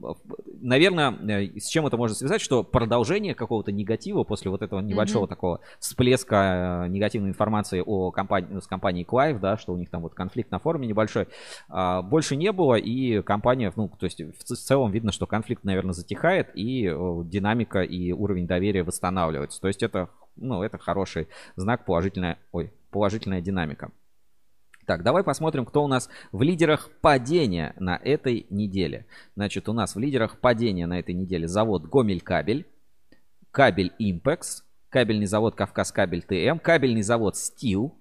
[0.61, 5.23] наверное, э, с чем это можно связать, что продолжение какого-то негатива после вот этого небольшого
[5.23, 5.29] Мгм.
[5.29, 9.89] такого всплеска э, негативной информации о компании, ну, с компанией Clive, да, что у них
[9.89, 11.27] там вот конфликт на форуме небольшой,
[11.69, 15.93] а, больше не было, и компания, ну, то есть в целом видно, что конфликт, наверное,
[15.93, 19.59] затихает, и э, динамика и уровень доверия восстанавливается.
[19.59, 23.91] То есть это, ну, это хороший знак, положительная, ой, положительная динамика.
[24.85, 29.05] Так, давай посмотрим, кто у нас в лидерах падения на этой неделе.
[29.35, 32.65] Значит, у нас в лидерах падения на этой неделе завод Гомель Кабель,
[33.51, 37.95] кабель Импекс, кабельный завод Кавказ Кабель ТМ, кабельный завод Стил,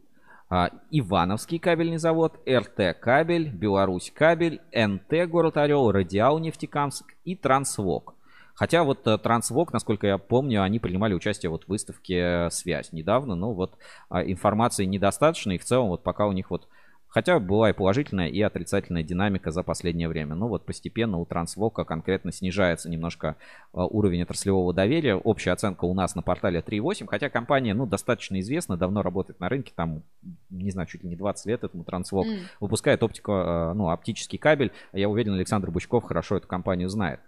[0.48, 8.14] а, Ивановский кабельный завод, РТ Кабель, Беларусь Кабель, НТ Город Орел, Радиал Нефтекамск и Трансвок.
[8.54, 12.92] Хотя вот э, Трансвок, насколько я помню, они принимали участие вот в выставке э, «Связь»
[12.92, 13.78] недавно, но вот
[14.08, 16.68] а, информации недостаточно, и в целом вот пока у них вот
[17.10, 20.36] Хотя была и положительная, и отрицательная динамика за последнее время.
[20.36, 23.34] Но вот постепенно у Трансвока конкретно снижается немножко
[23.72, 25.16] а, уровень отраслевого доверия.
[25.16, 29.48] Общая оценка у нас на портале 3.8, хотя компания, ну, достаточно известна, давно работает на
[29.48, 30.04] рынке, там,
[30.50, 32.28] не знаю, чуть ли не 20 лет этому Трансвок.
[32.28, 32.38] М.
[32.60, 34.70] Выпускает оптику, ну, оптический кабель.
[34.92, 37.18] Я уверен, Александр Бучков хорошо эту компанию знает.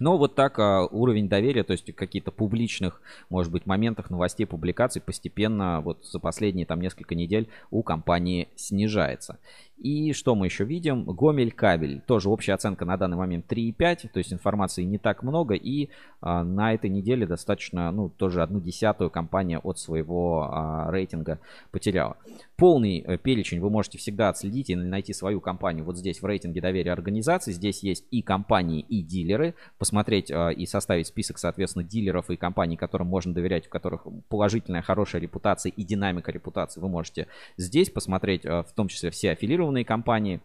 [0.00, 5.00] Но вот так а, уровень доверия, то есть какие-то публичных, может быть, моментах новостей, публикаций
[5.00, 9.38] постепенно вот за последние там несколько недель у компании снижается.
[9.80, 11.04] И что мы еще видим?
[11.04, 12.02] Гомель кабель.
[12.06, 14.08] Тоже общая оценка на данный момент 3,5.
[14.12, 15.54] То есть информации не так много.
[15.54, 15.88] И
[16.20, 21.40] а, на этой неделе достаточно, ну, тоже одну десятую компания от своего а, рейтинга
[21.70, 22.16] потеряла.
[22.56, 26.60] Полный э, перечень вы можете всегда отследить и найти свою компанию вот здесь в рейтинге
[26.60, 27.54] доверия организаций.
[27.54, 29.54] Здесь есть и компании, и дилеры.
[29.78, 34.82] Посмотреть э, и составить список, соответственно, дилеров и компаний, которым можно доверять, у которых положительная,
[34.82, 36.80] хорошая репутация и динамика репутации.
[36.80, 40.40] Вы можете здесь посмотреть, э, в том числе все аффилированные компании.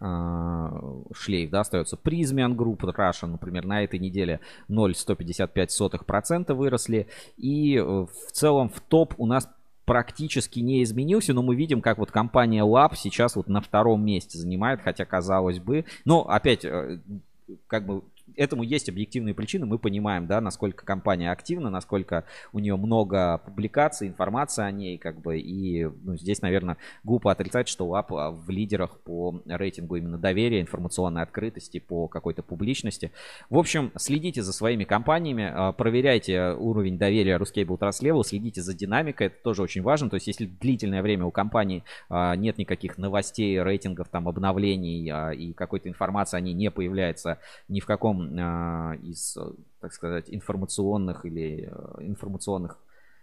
[0.00, 1.96] шлейф, да, остается.
[1.96, 7.08] Призмиан Group Russia, например, на этой неделе 0,155% выросли.
[7.36, 9.48] И э, в целом в топ у нас
[9.84, 14.38] практически не изменился, но мы видим, как вот компания Lab сейчас вот на втором месте
[14.38, 17.00] занимает, хотя казалось бы, но опять э,
[17.66, 18.02] как бы
[18.36, 24.08] этому есть объективные причины, мы понимаем, да, насколько компания активна, насколько у нее много публикаций,
[24.08, 28.50] информации о ней, как бы, и ну, здесь, наверное, глупо отрицать, что ЛАП а, в
[28.50, 33.12] лидерах по рейтингу именно доверия, информационной открытости, по какой-то публичности.
[33.48, 38.74] В общем, следите за своими компаниями, а, проверяйте уровень доверия Ruscable Trust Level, следите за
[38.74, 42.98] динамикой, это тоже очень важно, то есть если длительное время у компании а, нет никаких
[42.98, 47.38] новостей, рейтингов, там, обновлений и какой-то информации ней не появляется
[47.68, 48.21] ни в каком
[49.02, 52.78] из, э, так сказать, информационных или э, информационных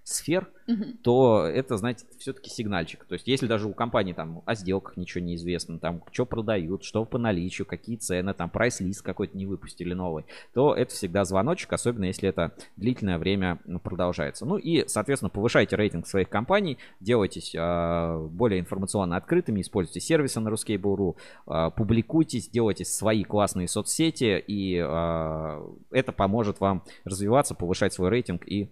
[0.10, 0.98] сфер, Мгм.
[1.02, 3.04] то это, знаете, все-таки сигнальчик.
[3.06, 6.84] То есть, если даже у компании там о сделках ничего не известно, там, что продают,
[6.84, 11.72] что по наличию, какие цены, там, прайс-лист какой-то не выпустили новый, то это всегда звоночек,
[11.74, 14.46] особенно если это длительное время ну, продолжается.
[14.46, 20.50] Ну и, соответственно, повышайте рейтинг своих компаний, делайтесь а, более информационно открытыми, используйте сервисы на
[20.50, 21.16] Ruskable.ru,
[21.46, 28.48] а, публикуйтесь, делайте свои классные соцсети, и а, это поможет вам развиваться, повышать свой рейтинг
[28.48, 28.70] и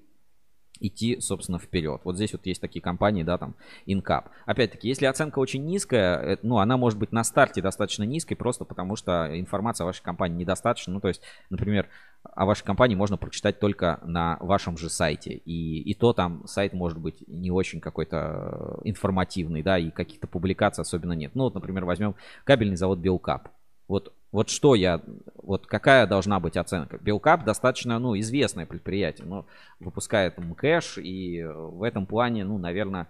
[0.80, 2.02] идти, собственно, вперед.
[2.04, 3.56] Вот здесь вот есть такие компании, да, там,
[3.86, 4.26] Incap.
[4.46, 8.66] Опять-таки, если оценка очень низкая, э, ну, она может быть на старте достаточно низкой, просто
[8.66, 10.94] потому что информации о вашей компании недостаточно.
[10.94, 11.88] Ну, то есть, например,
[12.24, 15.34] о вашей компании можно прочитать только на вашем же сайте.
[15.34, 20.82] И, и то там сайт может быть не очень какой-то информативный, да, и каких-то публикаций
[20.82, 21.32] особенно нет.
[21.36, 23.50] Ну, вот, например, возьмем кабельный завод Белкап.
[23.88, 25.02] Вот, вот что я,
[25.36, 26.98] вот какая должна быть оценка?
[26.98, 29.46] Белкап достаточно, ну, известное предприятие, но
[29.80, 33.08] выпускает МКЭШ, и в этом плане, ну, наверное,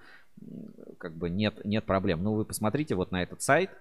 [0.98, 2.24] как бы нет, нет проблем.
[2.24, 3.72] Ну, вы посмотрите вот на этот сайт.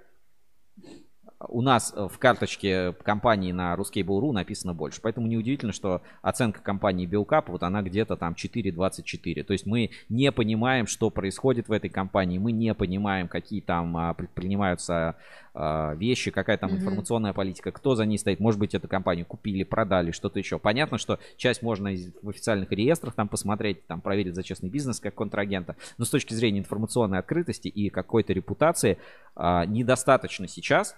[1.38, 5.00] У нас в карточке компании на Ruskable.ru написано больше.
[5.02, 9.42] Поэтому неудивительно, что оценка компании Белкап, вот она где-то там 4.24.
[9.42, 12.38] То есть мы не понимаем, что происходит в этой компании.
[12.38, 15.16] Мы не понимаем, какие там а, предпринимаются
[15.52, 16.78] а, вещи, какая там Мгм.
[16.80, 18.40] информационная политика, кто за ней стоит.
[18.40, 20.58] Может быть, эту компанию купили, продали, что-то еще.
[20.58, 25.00] Понятно, что часть можно из- в официальных реестрах там посмотреть, там проверить за честный бизнес
[25.00, 25.76] как контрагента.
[25.98, 28.96] Но с точки зрения информационной открытости и какой-то репутации
[29.34, 30.96] а, недостаточно сейчас.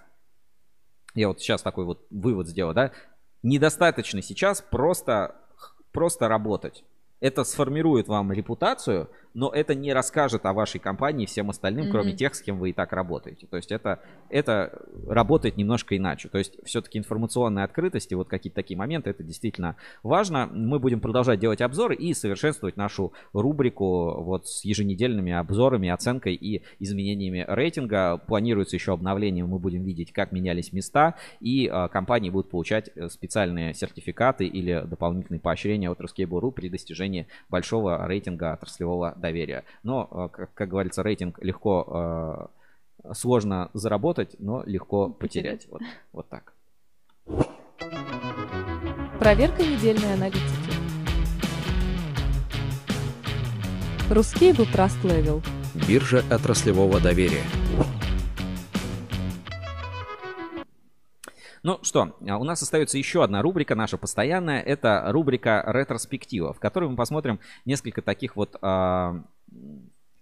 [1.15, 2.91] Я вот сейчас такой вот вывод сделал, да?
[3.43, 5.35] Недостаточно сейчас просто,
[5.91, 6.83] просто работать.
[7.19, 11.91] Это сформирует вам репутацию, но это не расскажет о вашей компании всем остальным, Мгм.
[11.91, 13.47] кроме тех, с кем вы и так работаете.
[13.47, 13.99] То есть это,
[14.29, 16.29] это работает немножко иначе.
[16.29, 20.47] То есть все-таки информационная открытость и вот какие-то такие моменты, это действительно важно.
[20.51, 26.63] Мы будем продолжать делать обзоры и совершенствовать нашу рубрику вот с еженедельными обзорами, оценкой и
[26.79, 28.17] изменениями рейтинга.
[28.17, 33.09] Планируется еще обновление, мы будем видеть, как менялись места, и а, компании будут получать э,
[33.09, 39.63] специальные сертификаты или дополнительные поощрения от Ruskable.ru при достижении большого рейтинга отраслевого доверия.
[39.83, 42.49] Но, э, как, как говорится, рейтинг легко,
[43.03, 45.67] э, сложно заработать, но легко потерять.
[45.69, 45.81] Вот,
[46.11, 46.53] вот так.
[49.19, 50.79] Проверка недельной аналитики.
[54.09, 55.43] Ruskable Trust Level.
[55.87, 57.43] Биржа отраслевого доверия.
[61.63, 64.61] Ну что, а у нас остается еще одна рубрика, наша постоянная.
[64.61, 69.23] Это рубрика ретроспектива, в которой мы посмотрим несколько таких вот, а,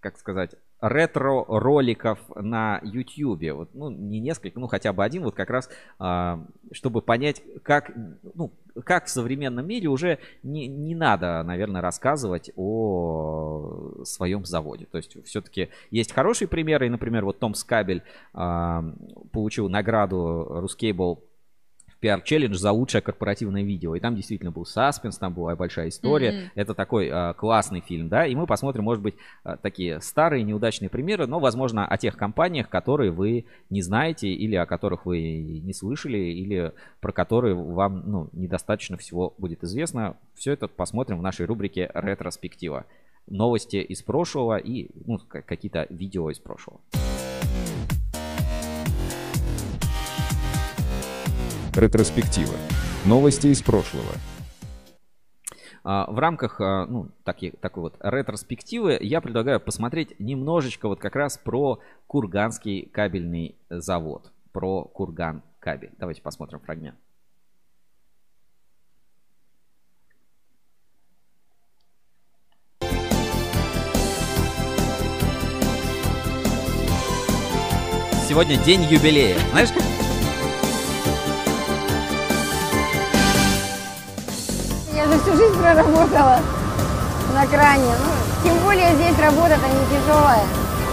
[0.00, 3.52] как сказать, ретро-роликов на YouTube.
[3.52, 7.90] Вот, ну, не несколько, ну, хотя бы один, вот как раз, а, чтобы понять, как,
[8.34, 8.52] ну,
[8.84, 14.86] как в современном мире уже не, не надо, наверное, рассказывать о своем заводе.
[14.86, 16.88] То есть все-таки есть хорошие примеры.
[16.88, 18.02] Например, вот Том Скабель
[18.34, 18.84] а,
[19.32, 20.68] получил награду в
[22.00, 23.94] PR Challenge за лучшее корпоративное видео.
[23.94, 26.32] И там действительно был саспенс, там была большая история.
[26.32, 26.50] Мгм.
[26.54, 28.26] Это такой а, классный фильм, да.
[28.26, 29.14] И мы посмотрим, может быть,
[29.44, 34.54] а, такие старые неудачные примеры, но, возможно, о тех компаниях, которые вы не знаете, или
[34.54, 35.20] о которых вы
[35.62, 40.16] не слышали, или про которые вам ну, недостаточно всего будет известно.
[40.34, 42.86] Все это посмотрим в нашей рубрике «Ретроспектива».
[43.26, 46.80] Новости из прошлого и ну, какие-то видео из прошлого.
[51.78, 52.54] Ретроспектива.
[53.06, 54.10] Новости из прошлого.
[55.84, 61.14] А, В рамках а, ну, таки- такой вот ретроспективы я предлагаю посмотреть немножечко вот как
[61.14, 61.78] раз про
[62.08, 64.32] Курганский кабельный завод.
[64.50, 65.92] Про Курган кабель.
[65.98, 66.98] Давайте посмотрим фрагмент.
[78.28, 79.38] Сегодня день юбилея.
[79.52, 79.70] Знаешь,
[85.22, 86.40] всю жизнь проработала
[87.34, 87.92] на кране.
[88.04, 90.44] Ну, тем более здесь работа-то не тяжелая.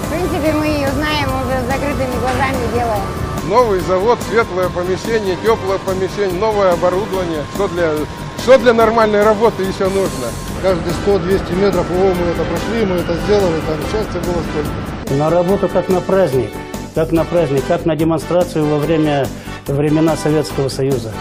[0.04, 3.04] В принципе, мы ее знаем, уже с закрытыми глазами делаем.
[3.50, 7.44] Новый завод, светлое помещение, теплое помещение, новое оборудование.
[7.56, 7.92] Что для,
[8.40, 10.28] что для нормальной работы еще нужно?
[10.62, 15.14] Каждые 100-200 метров, о, мы это прошли, мы это сделали, там счастья было столько.
[15.16, 16.50] На работу как на праздник,
[16.96, 19.28] как на праздник, как на демонстрацию во время
[19.68, 21.12] времена Советского Союза.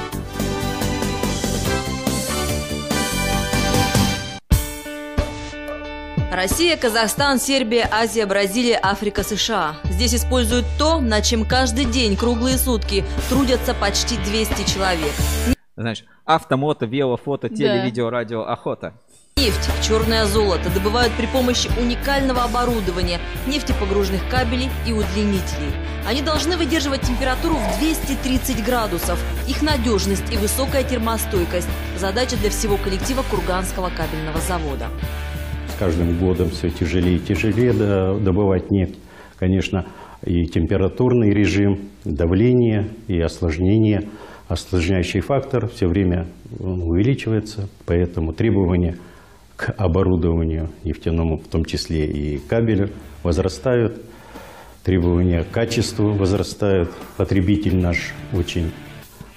[6.44, 9.76] Россия, Казахстан, Сербия, Азия, Бразилия, Африка, США.
[9.84, 15.10] Здесь используют то, над чем каждый день, круглые сутки, трудятся почти 200 человек.
[15.74, 17.84] знаешь, Автомото, вело, фото, теле, Да.
[17.86, 18.92] видео, радио, охота.
[19.38, 25.72] Нефть, черное золото добывают при помощи уникального оборудования, нефтепогружных кабелей и удлинителей.
[26.06, 29.18] Они должны выдерживать температуру в 230 градусов.
[29.48, 34.90] Их надежность и высокая термостойкость– задача для всего коллектива Курганского кабельного завода.
[35.78, 38.98] Каждым годом все тяжелее и тяжелее до- добывать нефть.
[39.38, 39.86] Конечно,
[40.24, 44.08] и температурный режим, давление, и осложнение,
[44.48, 46.28] осложняющий фактор все время
[46.58, 48.96] увеличивается, поэтому требования
[49.56, 52.90] к оборудованию нефтяному, в том числе и кабелю,
[53.22, 54.00] возрастают,
[54.84, 58.70] требования к качеству возрастают, потребитель наш очень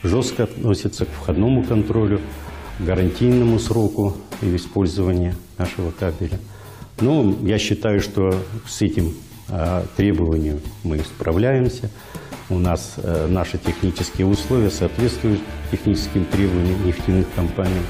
[0.04, 2.20] жестко относится к входному контролю,
[2.80, 6.40] гарантийному сроку использования нашего кабеля.
[7.00, 8.36] Ну, я считаю, что
[8.68, 9.14] с этим
[9.50, 11.90] а, требованием мы справляемся.
[12.50, 17.82] У нас э, наши технические условия соответствуют техническим требованиям нефтяных компаний.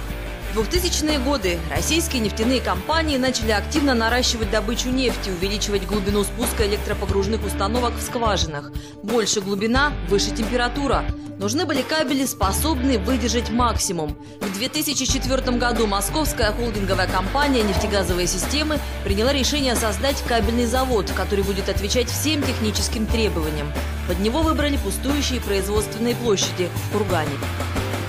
[0.54, 7.46] В 2000-е годы российские нефтяные компании начали активно наращивать добычу нефти, увеличивать глубину спуска электропогружных
[7.46, 8.72] установок в скважинах.
[9.04, 11.04] Больше глубина, выше температура.
[11.38, 14.18] Нужны были кабели, способные выдержать максимум.
[14.42, 21.70] В 2004 году московская холдинговая компания «Нефтегазовые системы» приняла решение создать кабельный завод, который будет
[21.70, 23.72] отвечать всем техническим требованиям.
[24.08, 27.38] Под него выбрали пустующие производственные площади в Кургане.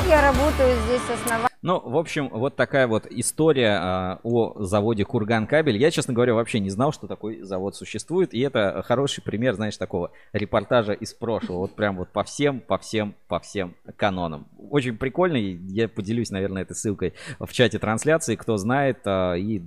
[0.08, 1.47] Я работаю здесь основания.
[1.60, 5.76] Ну, в общем, вот такая вот история а, о заводе Курган Кабель.
[5.76, 8.32] Я, честно говоря, вообще не знал, что такой завод существует.
[8.32, 11.58] И это хороший пример, знаешь, такого репортажа из прошлого.
[11.58, 14.46] Вот прям вот по всем, по всем, по всем канонам.
[14.70, 15.36] Очень прикольно.
[15.36, 18.36] Я поделюсь, наверное, этой ссылкой в чате трансляции.
[18.36, 19.60] Кто знает, а, и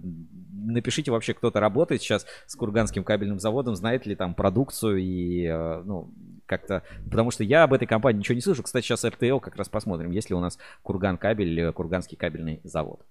[0.61, 5.81] напишите вообще, кто-то работает сейчас с Курганским кабельным заводом, знает ли там продукцию и, э,
[5.83, 6.09] ну,
[6.51, 6.83] как-то...
[7.09, 8.61] Потому что я об этой компании ничего не слышу.
[8.61, 12.59] Кстати, сейчас РТЛ как раз посмотрим, есть ли у нас Курган кабель или Курганский кабельный
[12.65, 13.05] завод.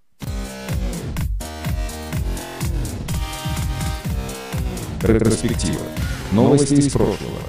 [5.03, 5.81] Ретроспектива.
[6.33, 7.41] Новости из прошлого.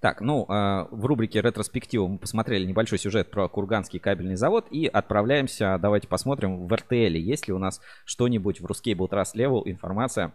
[0.00, 4.88] Так, ну, э, в рубрике ретроспектива мы посмотрели небольшой сюжет про Курганский кабельный завод и
[4.88, 10.32] отправляемся, давайте посмотрим, в РТЛ, есть ли у нас что-нибудь в Ruscable Trust Level, информация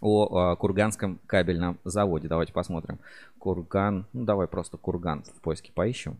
[0.00, 2.28] о э, Курганском кабельном заводе.
[2.28, 2.98] Давайте посмотрим.
[3.38, 6.16] Курган, ну давай просто Курган в поиске поищем.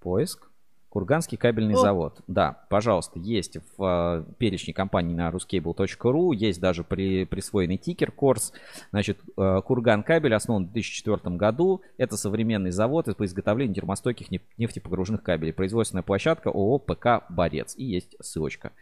[0.00, 0.48] Поиск.
[0.92, 1.78] Курганский кабельный О.
[1.78, 2.20] завод.
[2.26, 8.52] Да, пожалуйста, есть в э, перечне компаний на ruscable.ru, есть даже при, присвоенный тикер Корс.
[8.90, 11.80] Значит, э, Курган кабель основан в 2004 году.
[11.96, 15.54] Это современный завод по изготовлению термостойких неф- нефтепогружных кабелей.
[15.54, 17.74] Производственная площадка ООО ПК «Борец».
[17.74, 18.72] И есть ссылочка.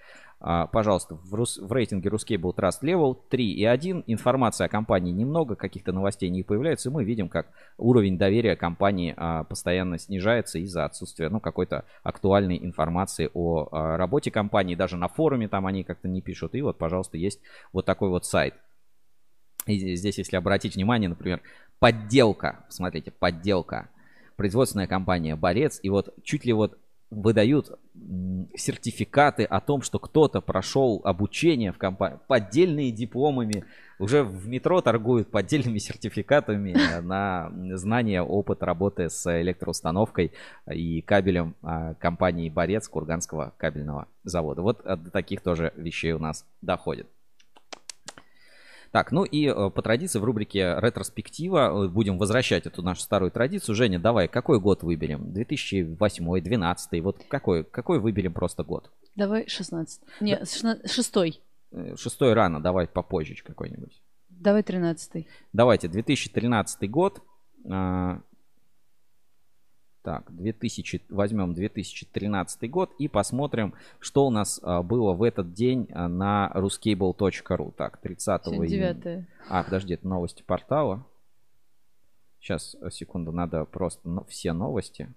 [0.42, 4.04] А, Пожалуйста, в, рус- в рейтинге Ruscable Trust Level 3 и 1.
[4.06, 6.88] Информации о компании немного, каких-то новостей не появляется.
[6.88, 12.58] И мы видим, как уровень доверия компании а, постоянно снижается из-за отсутствия ну, какой-то актуальной
[12.58, 14.74] информации о а, работе компании.
[14.74, 16.54] Даже на форуме там они как-то не пишут.
[16.54, 17.40] И вот, пожалуйста, есть
[17.74, 18.54] вот такой вот сайт.
[19.66, 21.42] И здесь, если обратить внимание, например,
[21.80, 22.64] подделка.
[22.70, 23.90] Смотрите, подделка.
[24.36, 25.80] Производственная компания «Борец».
[25.82, 26.78] И вот чуть ли вот
[27.10, 27.78] выдают
[28.54, 33.64] сертификаты о том, что кто-то прошел обучение в компании, поддельные дипломами,
[33.98, 40.32] уже в метро торгуют поддельными сертификатами на знание, опыт работы с электроустановкой
[40.70, 44.62] и кабелем а, компании «Борец» Курганского кабельного завода.
[44.62, 47.08] Вот э, до таких тоже вещей у нас доходит.
[48.92, 53.30] Так, ну и э, по традиции в рубрике ретроспектива э, будем возвращать эту нашу старую
[53.30, 53.74] традицию.
[53.76, 55.32] Женя, давай, какой год выберем?
[55.32, 58.90] 2008, 12 вот какой, какой выберем просто год?
[59.16, 60.00] Давай 16.
[60.20, 61.40] Не, шестна- шестой.
[61.72, 64.02] Э, Шестой рано, давай попозже какой-нибудь.
[64.28, 65.26] Давай 13.
[65.52, 67.22] Давайте, 2013 год.
[67.70, 68.20] а,
[70.02, 75.88] Так, 2000, возьмем 2013 год и посмотрим, что у нас а, было в этот день
[75.92, 77.74] а, на ruscable.ru.
[77.76, 78.94] Так, 30 Сегодня июня.
[78.94, 79.26] 9.
[79.50, 81.06] А, подожди, это новости портала.
[82.40, 85.12] Сейчас, э, секунду, надо просто все новости.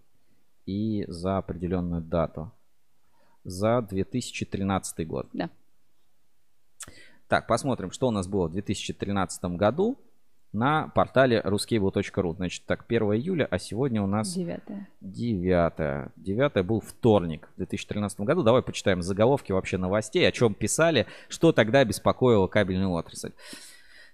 [0.65, 2.51] И за определенную дату.
[3.45, 5.29] За 2013 год.
[5.31, 5.49] Да.
[7.29, 9.97] Так, посмотрим, что у нас было в 2013 году
[10.53, 12.35] на портале ruscable.ru.
[12.35, 14.59] Значит, так, 1 июля, а сегодня у нас 9.
[15.01, 16.11] 9.
[16.15, 18.43] 9 был вторник в 2013 году.
[18.43, 23.31] Давай почитаем заголовки вообще новостей, о чем писали, что тогда беспокоило кабельную отрасль.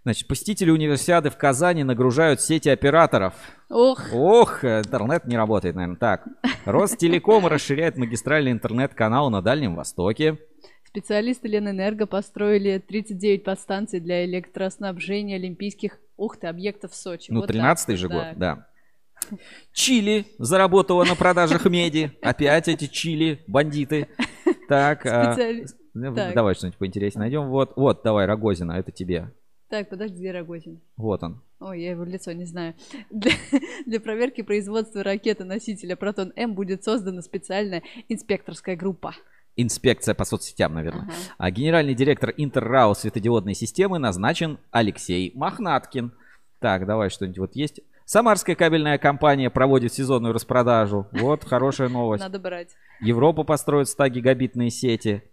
[0.03, 3.33] Значит, посетители универсиады в Казани нагружают сети операторов.
[3.69, 4.13] Ох.
[4.13, 5.97] Ох, интернет не работает, наверное.
[5.97, 6.25] Так,
[6.63, 10.37] Ростелеком расширяет магистральный интернет-канал на Дальнем Востоке.
[10.85, 17.31] Специалисты Ленэнерго построили 39 подстанций для электроснабжения олимпийских, ух ты, объектов в Сочи.
[17.31, 18.67] Ну, Вот 13 так же вот, год, да.
[19.73, 22.11] Чили заработала на продажах меди.
[22.21, 24.07] Опять эти чили, бандиты.
[24.67, 26.33] Так, а, Специали- ну, Так.
[26.35, 27.49] давай что-нибудь поинтереснее найдем.
[27.49, 29.31] Вот, вот, давай, Рогозина, это тебе.
[29.69, 30.79] Так, подожди, Рогозин?
[30.97, 31.41] Вот он.
[31.59, 32.73] Ой, я его лицо не знаю.
[33.09, 33.31] Для,
[33.85, 39.13] для проверки производства ракеты-носителя Протон-М будет создана специальная инспекторская группа.
[39.55, 41.09] Инспекция по соцсетям, наверное.
[41.37, 46.13] А генеральный директор Интеррау светодиодной системы назначен Алексей Мохнаткин.
[46.59, 47.81] Так, давай что-нибудь вот есть.
[48.05, 51.07] Самарская кабельная компания проводит сезонную распродажу.
[51.11, 52.23] Вот хорошая новость.
[52.23, 52.69] Надо брать.
[52.99, 55.23] Европа построит 100 гигабитные сети.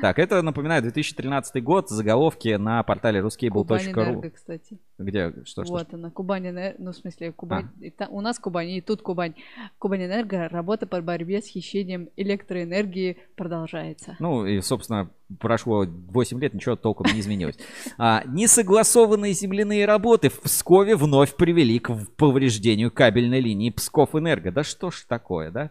[0.00, 4.30] Так, это напоминает 2013 год, заголовки на портале ruskable.ru.
[4.30, 4.78] кстати.
[4.98, 5.32] Где?
[5.44, 5.72] Что, что?
[5.72, 7.84] вот она, Кубань-Энерго, ну, в смысле, Кубань, А.
[7.84, 9.34] и та- у нас Кубань, и тут Кубань.
[9.78, 14.16] Кубань-Энерго, работа по борьбе с хищением электроэнергии продолжается.
[14.20, 17.58] Ну, и, собственно, прошло 8 лет, ничего толком не изменилось.
[17.98, 24.52] А, несогласованные земляные работы в Пскове вновь привели к повреждению кабельной линии Псков-Энерго.
[24.52, 25.70] Да что ж такое, да?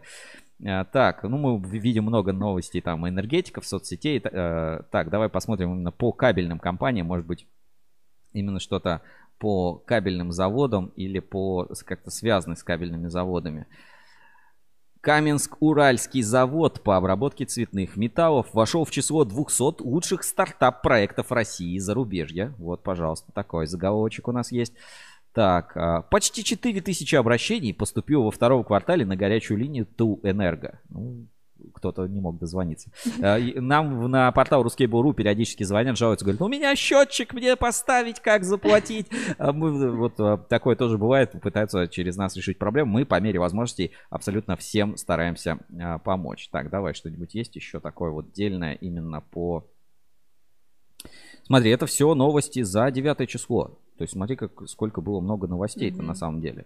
[0.64, 4.20] А, так, ну мы видим много новостей там энергетиков, соцсетей.
[4.22, 7.46] Э, так, давай посмотрим именно по кабельным компаниям, может быть,
[8.32, 9.02] именно что-то
[9.38, 13.66] по кабельным заводам или по как-то связанный с кабельными заводами.
[15.02, 22.54] Каменск-Уральский завод по обработке цветных металлов вошел в число 200 лучших стартап-проектов России и зарубежья.
[22.58, 24.74] Вот, пожалуйста, такой заголовочек у нас есть.
[25.32, 30.80] Так, а, почти 4000 обращений поступило во втором квартале на горячую линию ТУ Энерго.
[30.88, 31.28] Ну,
[31.72, 32.90] кто-то не мог дозвониться.
[33.22, 38.42] А, Нам на портал Ruskable.ru периодически звонят, жалуются, говорят, у меня счетчик, мне поставить, как
[38.42, 39.06] заплатить.
[39.38, 42.90] А мы, вот такое тоже бывает, пытаются через нас решить проблему.
[42.90, 45.58] Мы по мере возможностей абсолютно всем стараемся
[46.02, 46.48] помочь.
[46.48, 49.64] Так, давай что-нибудь есть еще такое вот дельное именно по...
[51.44, 53.79] Смотри, это все новости за 9 число.
[54.00, 56.06] То есть смотри, как, сколько было много новостей-то Мгм.
[56.06, 56.64] на самом деле.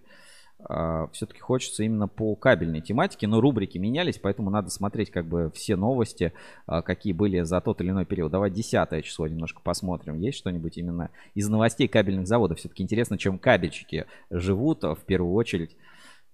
[1.11, 5.75] все-таки хочется именно по кабельной тематике, но рубрики менялись, поэтому надо смотреть как бы все
[5.75, 6.33] новости,
[6.67, 8.31] а, какие были за тот или иной период.
[8.31, 10.21] Давай 10 число немножко посмотрим.
[10.21, 12.59] Есть что-нибудь именно из новостей кабельных заводов?
[12.61, 15.77] Все-таки интересно, чем кабельщики живут а, в первую очередь.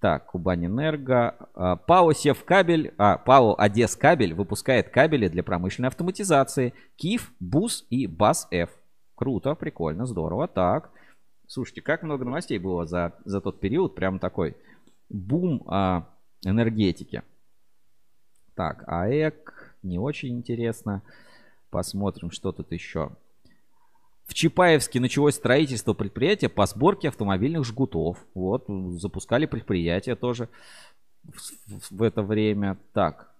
[0.00, 1.34] Так, Кубань Энерго.
[1.54, 6.74] А, ПАО Севкабель, а, ПАО Одесс Кабель выпускает кабели для промышленной автоматизации.
[6.96, 8.68] КИФ, БУС и БАС-Ф.
[9.20, 10.48] Круто, прикольно, здорово.
[10.48, 10.90] Так,
[11.46, 13.94] слушайте, как много новостей было за, за тот период.
[13.94, 14.56] Прям такой
[15.10, 16.08] бум а,
[16.42, 17.22] энергетики.
[18.54, 21.02] Так, АЭК, не очень интересно.
[21.68, 23.10] Посмотрим, что тут еще.
[24.24, 28.24] В Чапаевске началось строительство предприятия по сборке автомобильных жгутов.
[28.32, 28.64] Вот,
[28.98, 30.48] запускали предприятие тоже
[31.24, 31.36] в,
[31.66, 32.78] в- в это время.
[32.94, 33.30] Так,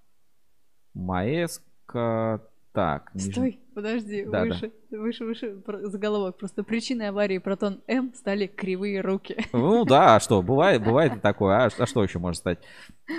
[0.93, 3.11] Маэска, так.
[3.15, 4.45] Нижний- Стой, подожди, Да, да.
[4.45, 6.39] выше, выше, выше, про- заголовок.
[6.39, 9.37] Просто причиной аварии Протон-М стали кривые руки.
[9.53, 11.57] Ну да, а что, бывает, бывает и такое.
[11.65, 12.59] А, а что еще может стать?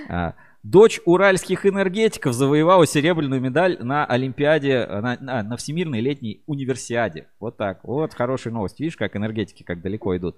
[0.10, 7.28] А, дочь уральских энергетиков завоевала серебряную медаль на Олимпиаде, на, на- на Всемирной летней универсиаде.
[7.40, 7.84] Вот так.
[7.84, 8.80] Вот хорошая новость.
[8.80, 10.38] Видишь, как энергетики как далеко идут.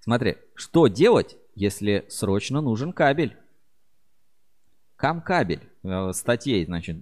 [0.00, 3.36] Смотри, что делать, если срочно нужен кабель?
[4.96, 5.69] Кам-кабель.
[5.82, 6.96] Э, Статей, значит,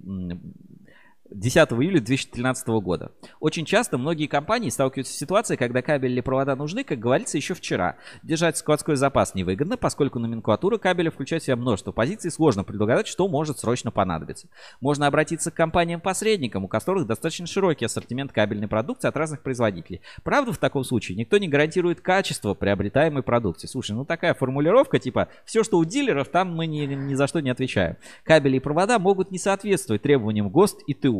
[1.31, 3.11] 10 июля 2013 года.
[3.39, 7.53] Очень часто многие компании сталкиваются с ситуацией, когда кабель или провода нужны, как говорится, еще
[7.53, 7.97] вчера.
[8.23, 13.27] Держать складской запас невыгодно, поскольку номенклатура кабеля включает в себя множество позиций, сложно предугадать, что
[13.27, 14.49] может срочно понадобиться.
[14.81, 20.01] Можно обратиться к компаниям-посредникам, у которых достаточно широкий ассортимент кабельной продукции от разных производителей.
[20.23, 23.67] Правда, в таком случае никто не гарантирует качество приобретаемой продукции.
[23.67, 27.39] Слушай, ну такая формулировка, типа, все, что у дилеров, там мы ни, ни за что
[27.39, 27.97] не отвечаем.
[28.23, 31.18] Кабели и провода могут не соответствовать требованиям ГОСТ и ТУ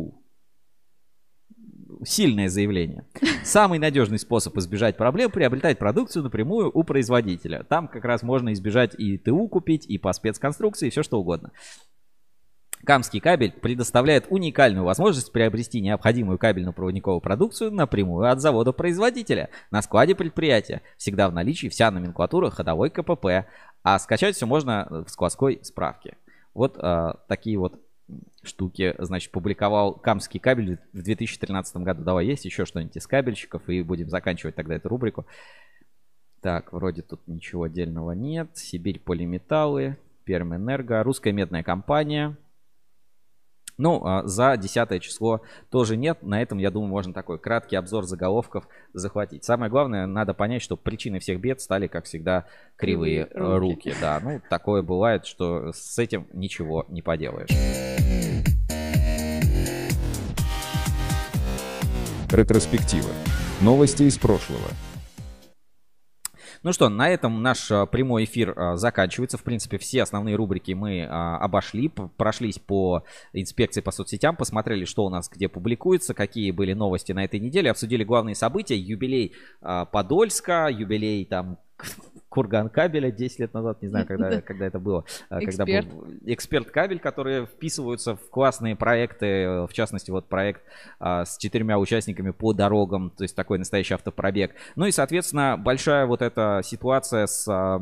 [2.04, 3.04] сильное заявление.
[3.44, 7.64] Самый надежный способ избежать проблем приобретать продукцию напрямую у производителя.
[7.68, 11.50] Там как раз можно избежать и ТУ купить, и по спецконструкции, и все что угодно.
[12.84, 20.80] Камский кабель предоставляет уникальную возможность приобрести необходимую кабельно-проводниковую продукцию напрямую от завода-производителя на складе предприятия.
[20.96, 23.46] Всегда в наличии вся номенклатура ходовой КПП,
[23.82, 26.16] а скачать все можно в складской справке.
[26.54, 27.80] Вот а, такие вот
[28.42, 32.02] штуки, значит, публиковал Камский кабель в 2013 году.
[32.02, 35.26] Давай, есть еще что-нибудь из кабельщиков, и будем заканчивать тогда эту рубрику.
[36.40, 38.50] Так, вроде тут ничего отдельного нет.
[38.54, 42.36] Сибирь полиметаллы, Пермэнерго, русская медная компания.
[43.80, 45.40] Ну, а за 10 число
[45.70, 46.22] тоже нет.
[46.22, 49.42] На этом, я думаю, можно такой краткий обзор заголовков захватить.
[49.44, 52.44] Самое главное, надо понять, что причиной всех бед стали, как всегда,
[52.76, 53.88] кривые, руки.
[53.88, 53.94] руки.
[53.98, 57.48] Да, ну, такое бывает, что с этим ничего не поделаешь.
[62.30, 63.10] Ретроспектива.
[63.62, 64.68] Новости из прошлого.
[66.62, 69.38] Ну что, на этом наш а, прямой эфир а, заканчивается.
[69.38, 75.06] В принципе, все основные рубрики мы а, обошли, прошлись по инспекции по соцсетям, посмотрели, что
[75.06, 80.68] у нас где публикуется, какие были новости на этой неделе, обсудили главные события, юбилей Подольска,
[80.70, 81.58] юбилей там
[82.30, 84.40] Курган кабеля 10 лет назад, не знаю, когда, Да.
[84.40, 85.04] когда это было.
[85.28, 90.62] а, Когда был эксперт кабель, которые вписываются в классные проекты, э, в частности, вот проект
[91.00, 94.54] а, с четырьмя участниками по дорогам, то есть такой настоящий автопробег.
[94.76, 97.80] Ну и, соответственно, большая вот эта ситуация с а,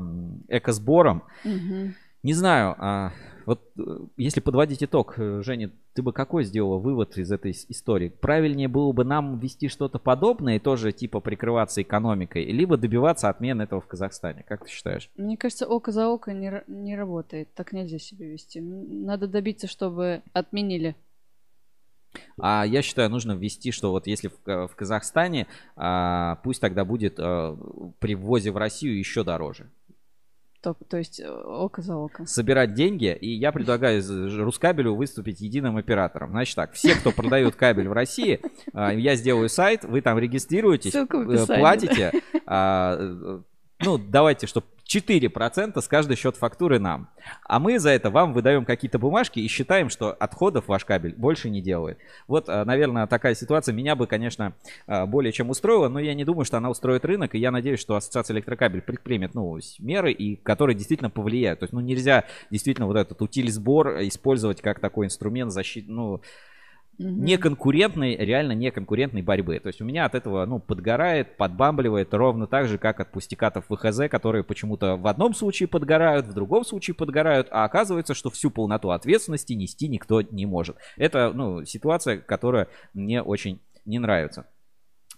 [0.49, 1.23] экосбором.
[1.45, 1.95] Мгм.
[2.23, 3.13] Не знаю, а,
[3.49, 8.11] вот э, если подводить итог, э, Женя, ты бы какой сделала вывод из этой истории?
[8.11, 13.63] Правильнее было бы нам вести что-то подобное и тоже типа прикрываться экономикой, либо добиваться отмены
[13.63, 14.45] этого в Казахстане?
[14.47, 15.09] Как ты считаешь?
[15.17, 17.49] Мне кажется, око за око не, не работает.
[17.55, 18.61] Так нельзя себя вести.
[18.61, 20.95] Надо добиться, чтобы отменили.
[22.39, 27.15] А я считаю, нужно ввести, что вот если в, в Казахстане, а, пусть тогда будет
[27.19, 27.57] а,
[27.99, 29.71] при ввозе в Россию еще дороже.
[30.61, 32.27] То, то есть э, око за око.
[32.27, 34.03] Собирать деньги, и я предлагаю
[34.43, 36.31] Рускабелю выступить единым оператором.
[36.31, 38.41] Значит так, все, кто продает кабель в России,
[38.73, 42.13] а, я сделаю сайт, вы там регистрируетесь, э, платите,
[42.47, 43.41] а, э,
[43.85, 47.09] ну, давайте, чтобы 4% с каждой счет фактуры нам.
[47.45, 51.51] А мы за это вам выдаем какие-то бумажки и считаем, что отходов ваш кабель больше
[51.51, 51.99] не делает.
[52.27, 54.55] Вот, а, наверное, такая ситуация меня бы, конечно,
[54.87, 57.81] а, более чем устроила, но я не думаю, что она устроит рынок, и я надеюсь,
[57.81, 61.61] что Ассоциация электрокабель предпримет ну, меры, и которые действительно повлияют.
[61.61, 66.23] То есть, ну, нельзя действительно вот этот утиль-сбор использовать как такой инструмент защиты, ну,
[66.99, 67.25] Мгм.
[67.25, 69.61] неконкурентной, реально неконкурентной борьбы.
[69.61, 73.67] То есть у меня от этого, ну, подгорает, подбамбливает ровно так же, как от пустякатов
[73.69, 78.51] ВХЗ, которые почему-то в одном случае подгорают, в другом случае подгорают, а оказывается, что всю
[78.51, 80.77] полноту ответственности нести никто не может.
[80.97, 84.47] Это, ну, ситуация, которая мне очень не нравится.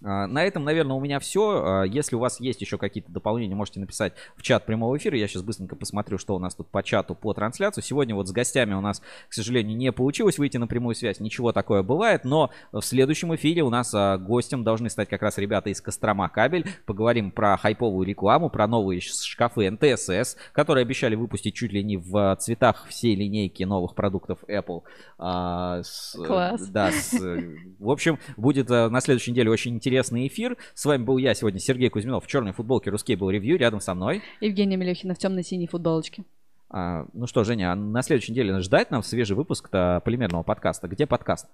[0.03, 1.83] А, На этом, наверное, у меня все.
[1.83, 5.17] Если у вас есть еще какие-то дополнения, можете написать в чат прямого эфира.
[5.17, 7.81] Я сейчас быстренько посмотрю, что у нас тут по чату, по трансляции.
[7.81, 11.19] Сегодня вот с гостями у нас, к сожалению, не получилось выйти на прямую связь.
[11.19, 12.23] Ничего такое бывает.
[12.23, 16.29] Но в следующем эфире у нас а, гостем должны стать как раз ребята из Кострома
[16.29, 16.65] Кабель.
[16.85, 22.15] Поговорим про хайповую рекламу, про новые шкафы НТСС, которые обещали выпустить чуть ли не в
[22.17, 24.81] а, цветах всей линейки новых продуктов Apple.
[25.17, 25.81] А,
[26.25, 26.67] Класс.
[26.69, 27.13] Да, с,
[27.79, 30.55] в общем, будет на следующей неделе очень интересный эфир.
[30.73, 33.93] С вами был я сегодня, Сергей Кузьминов, в черной футболке Русский был ревью, рядом со
[33.93, 34.21] мной.
[34.39, 36.23] Евгения Мелехина в темно-синей футболочке.
[36.69, 40.87] А, ну что, Женя, а на следующей неделе ждать нам свежий выпуск полимерного подкаста.
[40.87, 41.47] Где подкаст?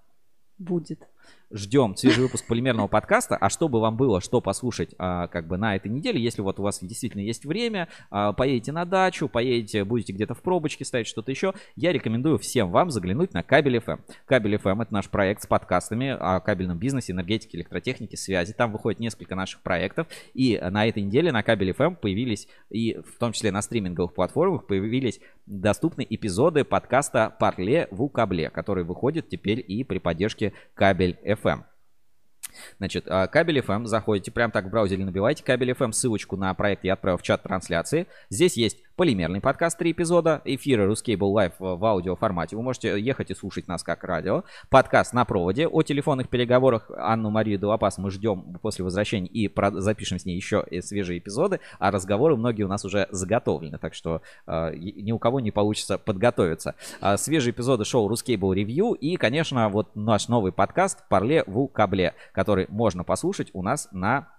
[0.59, 0.99] Будет.
[1.49, 3.37] Ждем свежий выпуск полимерного подкаста.
[3.37, 6.63] А чтобы вам было что послушать а, как бы на этой неделе, если вот у
[6.63, 11.31] вас действительно есть время, а, поедете на дачу, поедете, будете где-то в пробочке ставить что-то
[11.31, 14.01] еще, я рекомендую всем вам заглянуть на Кабель FM.
[14.25, 18.51] Кабель FM это наш проект с подкастами о кабельном бизнесе, энергетике, электротехнике, связи.
[18.51, 20.07] Там выходит несколько наших проектов.
[20.33, 24.67] И на этой неделе на Кабель FM появились, и в том числе на стриминговых платформах,
[24.67, 31.63] появились доступны эпизоды подкаста Парле в Кабле, который выходит теперь и при поддержке Кабель FM.
[32.77, 36.83] Значит, а, кабель FM, заходите прямо так в браузере, набивайте кабель FM, ссылочку на проект
[36.83, 38.07] я отправил в чат трансляции.
[38.29, 42.55] Здесь есть полимерный подкаст, три эпизода, эфиры Ruscable Live в аудио формате.
[42.55, 44.43] Вы можете ехать и слушать нас как радио.
[44.71, 46.89] Подкаст на проводе о телефонных переговорах.
[46.97, 51.59] Анну Марию Делапас мы ждем после возвращения и запишем с ней еще свежие эпизоды.
[51.77, 55.99] А разговоры многие у нас уже заготовлены, так что э, ни у кого не получится
[55.99, 56.73] подготовиться.
[56.99, 62.15] А, свежие эпизоды шоу Ruscable Review и, конечно, вот наш новый подкаст Парле в Кабле,
[62.31, 64.29] который можно послушать у нас на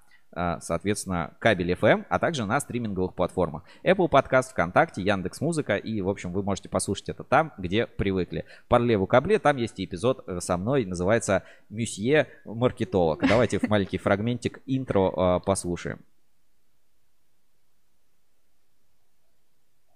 [0.60, 3.64] соответственно, кабель FM, а также на стриминговых платформах.
[3.82, 5.76] Apple Podcast, ВКонтакте, Яндекс Музыка.
[5.76, 8.44] И, в общем, вы можете послушать это там, где привыкли.
[8.68, 13.20] Парле в кабле, там есть и эпизод э, со мной, называется «Мюсье Маркетолог».
[13.26, 16.00] Давайте в маленький фрагментик интро а, послушаем.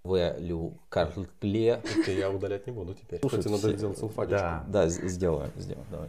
[0.05, 1.81] Вэлю Карле.
[1.85, 3.21] Это я удалять не буду теперь.
[3.21, 4.41] Слушай, Кстати, надо сделать салфатичку.
[4.41, 4.65] Да.
[4.67, 6.09] Да, сделаю, сделаю, давай.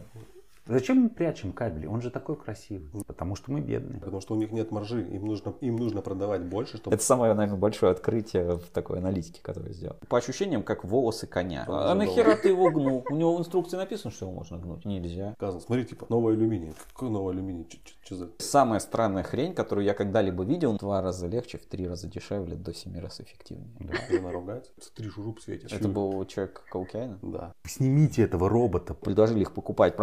[0.66, 1.86] Зачем мы прячем кабели?
[1.86, 2.88] Он же такой красивый.
[3.06, 4.00] Потому что мы бедные.
[4.00, 6.94] Потому что у них нет маржи, им нужно, им нужно продавать больше, чтобы...
[6.94, 9.96] Это самое, наверное, большое открытие в такой аналитике, которое я сделал.
[10.08, 11.66] По ощущениям, как волосы коня.
[11.68, 13.04] А А нахера ты его гнул?
[13.10, 14.84] У него в инструкции написано, что его можно гнуть.
[14.84, 15.34] Нельзя.
[15.34, 16.72] Сказано, смотри, типа, новый алюминий.
[16.92, 17.68] Какой новый алюминий?
[18.02, 18.30] Что за...
[18.38, 22.56] Самая странная хрень, которую я когда-либо видел, в два раза легче, в три раза дешевле,
[22.56, 23.68] до семи раз эффективнее.
[24.10, 24.72] Жена ругается.
[24.80, 25.72] Смотри, шуруп светит.
[25.72, 27.18] Это был человек Каукиана?
[27.22, 27.54] Да.
[27.64, 28.94] Снимите этого робота.
[28.94, 29.96] Предложили их покупать в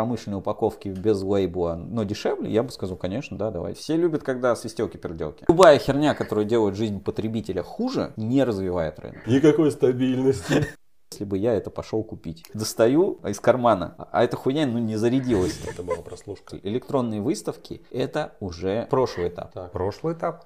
[0.52, 3.74] упаковке без лейбла, но дешевле, я бы сказал, конечно, да, давай.
[3.74, 5.46] Все любят, когда свистелки-перделки.
[5.48, 9.26] Любая херня, которая делает жизнь потребителя хуже, не развивает рынок.
[9.28, 10.68] Никакой стабильности.
[11.12, 12.46] Если бы я это пошел купить.
[12.54, 15.60] Достаю из кармана, а эта хуйня ну не зарядилась.
[15.68, 16.58] Это была прослушка.
[16.64, 19.72] Электронные выставки это уже прошлый этап.
[19.72, 20.46] Прошлый этап.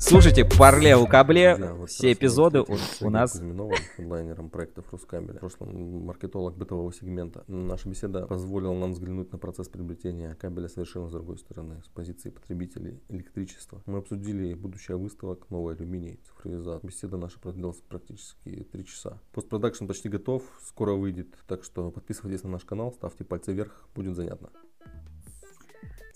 [0.00, 3.32] Слушайте, Парле у Кабле, Да, вот все эпизоды у, нас...
[3.32, 5.34] Кузьминовым, хедлайнером проектов Рускабеля.
[5.34, 7.44] В прошлом маркетолог бытового сегмента.
[7.48, 12.30] Наша беседа позволила нам взглянуть на процесс приобретения кабеля совершенно с другой стороны, с позиции
[12.30, 13.82] потребителей электричества.
[13.86, 16.86] Мы обсудили будущее выставок, новый алюминий, цифровизация.
[16.86, 19.20] Беседа наша продлилась практически три часа.
[19.32, 24.14] Постпродакшн почти готов, скоро выйдет, так что подписывайтесь на наш канал, ставьте пальцы вверх, будет
[24.14, 24.50] занятно.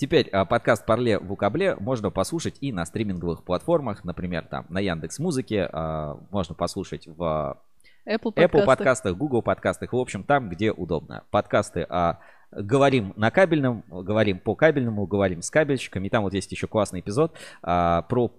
[0.02, 4.80] Теперь а, подкаст Парле в Укабле можно послушать и на стриминговых платформах, например, там на
[4.80, 7.56] Яндекс Музыке, а, можно послушать в
[8.04, 8.66] Apple Apple подкастах.
[8.66, 11.22] подкастах, Google подкастах, в общем, там, где удобно.
[11.30, 12.18] Подкасты о
[12.50, 16.08] Говорим на кабельном, говорим по кабельному, говорим с кабельщиками.
[16.08, 18.32] И там вот есть еще классный эпизод а, про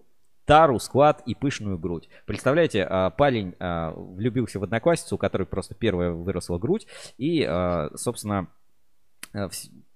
[0.44, 2.10] тару, склад и пышную грудь.
[2.26, 6.88] Представляете, а, парень а, влюбился в одноклассницу, у которой просто первая выросла грудь.
[7.18, 8.49] И, а, собственно,
[9.34, 9.48] а,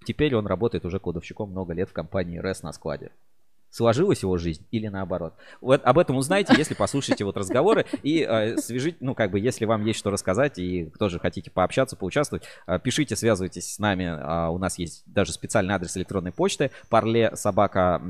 [0.07, 3.11] теперь он работает уже кодовщиком много лет в компании РЭС на складе.
[3.69, 5.33] Сложилась его жизнь или наоборот?
[5.61, 9.65] Вот об этом узнаете, если послушаете вот разговоры и э, свяжите, ну как бы, если
[9.65, 14.05] вам есть что рассказать и тоже хотите пообщаться, поучаствовать, э, пишите, связывайтесь с нами.
[14.07, 18.01] А, у нас есть даже специальный адрес электронной почты parle собака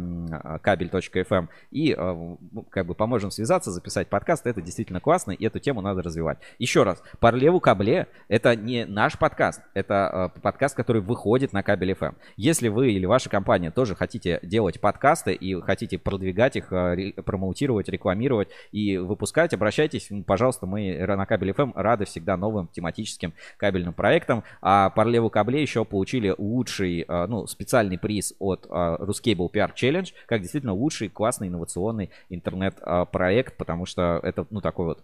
[0.61, 2.13] кабель.фм и э,
[2.51, 4.47] ну, как бы поможем связаться, записать подкаст.
[4.47, 6.37] Это действительно классно и эту тему надо развивать.
[6.59, 11.91] Еще раз, Парлеву кабле это не наш подкаст, это э, подкаст, который выходит на кабель
[11.91, 12.15] FM.
[12.35, 17.89] Если вы или ваша компания тоже хотите делать подкасты и хотите продвигать их, ре- промоутировать,
[17.89, 24.43] рекламировать и выпускать, обращайтесь, пожалуйста, мы на кабель FM рады всегда новым тематическим кабельным проектам.
[24.61, 30.13] А Парлеву кабле еще получили лучший, э, ну, специальный приз от э, Ruscable PR Challenge,
[30.25, 35.03] как действительно лучший, классный, инновационный интернет-проект, потому что это, ну, такой вот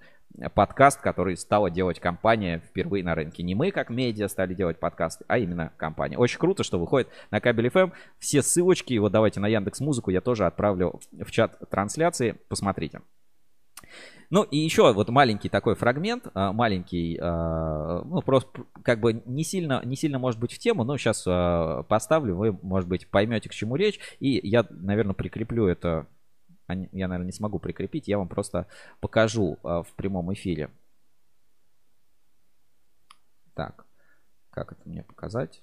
[0.53, 3.43] подкаст, который стала делать компания впервые на рынке.
[3.43, 6.17] Не мы, как медиа, стали делать подкасты, а именно компания.
[6.17, 7.91] Очень круто, что выходит на кабель FM.
[8.19, 12.37] Все ссылочки, вот давайте на Яндекс Музыку, я тоже отправлю в чат трансляции.
[12.49, 13.01] Посмотрите.
[14.29, 19.43] Ну и еще вот маленький такой фрагмент, а, маленький, а, ну просто как бы не
[19.43, 21.23] сильно, не сильно может быть в тему, но сейчас
[21.87, 26.07] поставлю, вы, может быть, поймете, к чему речь, и я, наверное, прикреплю это, а
[26.67, 28.67] я, наверное, не смогу прикрепить, я вам просто
[28.99, 30.69] покажу а, в прямом эфире.
[33.53, 33.85] Так,
[34.49, 35.61] как это мне показать?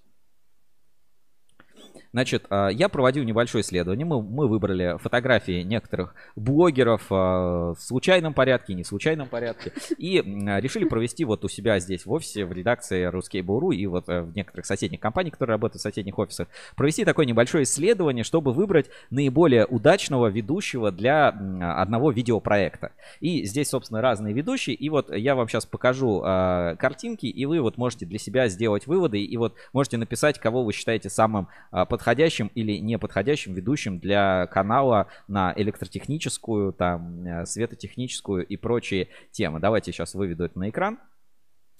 [2.12, 4.04] Значит, а, я проводил небольшое исследование.
[4.04, 9.72] Мы, мы выбрали фотографии некоторых блогеров а, в случайном порядке, не в случайном порядке.
[9.98, 14.22] И решили провести вот у себя здесь в офисе, в редакции Ruskable.ru и вот э,
[14.22, 18.86] в некоторых соседних компаниях, которые работают в соседних офисах, провести такое небольшое исследование, чтобы выбрать
[19.10, 22.92] наиболее удачного ведущего для одного видеопроекта.
[23.20, 24.74] И здесь, собственно, разные ведущие.
[24.74, 28.86] И вот я вам сейчас покажу а, картинки, и вы вот можете для себя сделать
[28.86, 34.46] выводы, и вот можете написать, кого вы считаете самым а, подходящим или неподходящим ведущим для
[34.46, 39.60] канала на электротехническую, там, э, светотехническую и прочие темы.
[39.60, 40.98] Давайте сейчас выведу это на экран.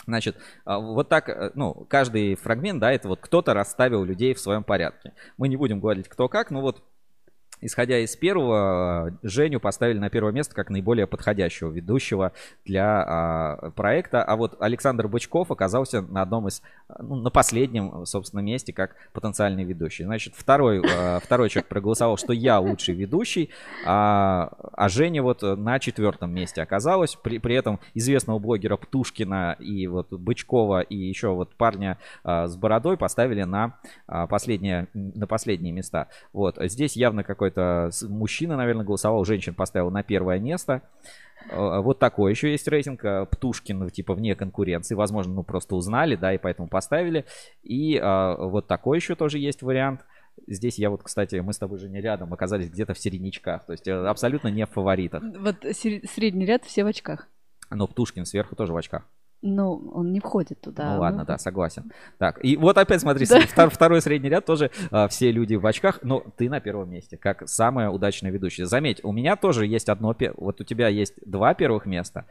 [0.06, 0.36] Значит,
[0.66, 4.62] а, вот так, э, ну, каждый фрагмент, да, это вот кто-то расставил людей в своем
[4.62, 5.14] порядке.
[5.38, 6.82] Мы не будем говорить кто как, но вот
[7.60, 12.32] Исходя из первого, э, Женю поставили на первое место как наиболее подходящего ведущего
[12.64, 14.22] для а, проекта.
[14.22, 16.62] А вот Александр Бычков оказался на одном из,
[16.98, 20.04] ну, на последнем, собственно, месте как потенциальный ведущий.
[20.04, 23.50] Значит, второй, э, второй человек проголосовал, что я лучший ведущий,
[23.84, 27.16] а, а Женя вот на четвертом месте оказалась.
[27.16, 32.56] При, при этом известного блогера Птушкина и вот Бычкова и еще вот парня а, с
[32.56, 36.08] бородой поставили на, а, последние, на последние места.
[36.32, 40.82] Вот здесь явно какой-то мужчина, наверное, голосовал, женщин поставил на первое место.
[41.50, 43.04] Э, Вот такой еще есть рейтинг.
[43.04, 44.94] э, Птушкин, ну, типа, вне конкуренции.
[44.94, 47.24] Возможно, ну, просто узнали, да, и поэтому поставили.
[47.62, 50.04] И э, вот такой еще тоже есть вариант.
[50.46, 53.66] Здесь я вот, кстати, мы с тобой же не рядом, оказались где-то в середнячках.
[53.66, 55.22] То есть э, абсолютно не в фаворитах.
[55.38, 57.26] Вот сре- средний ряд все в очках.
[57.70, 59.06] Но Птушкин сверху тоже в очках.
[59.42, 60.94] Ну, он не входит туда.
[60.94, 61.90] Ну ладно, Ну, да, согласен.
[62.18, 63.40] Так, и вот опять смотри, Да.
[63.40, 67.16] втор- второй средний ряд тоже а, все люди в очках, но ты на первом месте,
[67.16, 68.66] как самая удачная ведущая.
[68.66, 72.26] Заметь, у меня тоже есть одно, вот у тебя есть два первых места,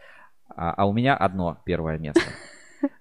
[0.55, 2.21] а, а у меня одно первое место.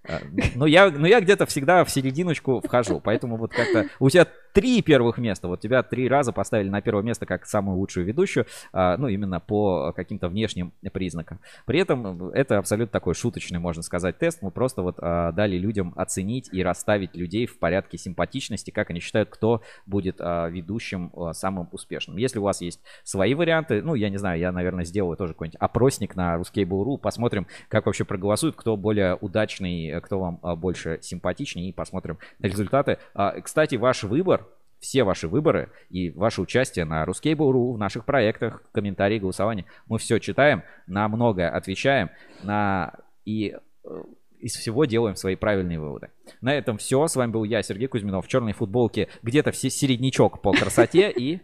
[0.09, 0.19] А,
[0.57, 4.83] Ну я, ну я где-то всегда в серединочку вхожу, поэтому вот как-то у тебя три
[4.83, 8.97] первых места, вот тебя три раза поставили на первое место как самую лучшую ведущую, а,
[8.97, 11.41] ну именно по каким-то внешним признакам.
[11.67, 14.43] При этом это абсолютно такой шуточный, можно сказать, тест.
[14.43, 19.01] Мы просто вот а, дали людям оценить и расставить людей в порядке симпатичности, как они
[19.01, 22.17] считают, кто будет а, ведущим самым успешным.
[22.17, 25.61] Если у вас есть свои варианты, ну я не знаю, я, наверное, сделаю тоже какой-нибудь
[25.61, 31.71] опросник на Ruskable.ru, посмотрим, как вообще проголосуют, кто более удачный, э, кто вам больше симпатичнее,
[31.71, 32.99] и посмотрим результаты.
[33.43, 34.38] Кстати, ваш выбор
[34.81, 39.65] все ваши выборы и ваше участие на Ruskable.ru в наших проектах, комментарии, голосования.
[39.87, 42.11] Мы все читаем, на многое отвечаем,
[42.43, 44.03] на и э,
[44.41, 46.11] из всего делаем свои правильные выводы.
[46.41, 47.07] На этом все.
[47.07, 51.41] С вами был я, Сергей Кузьминов, в черной футболке, где-то все середнячок по красоте и...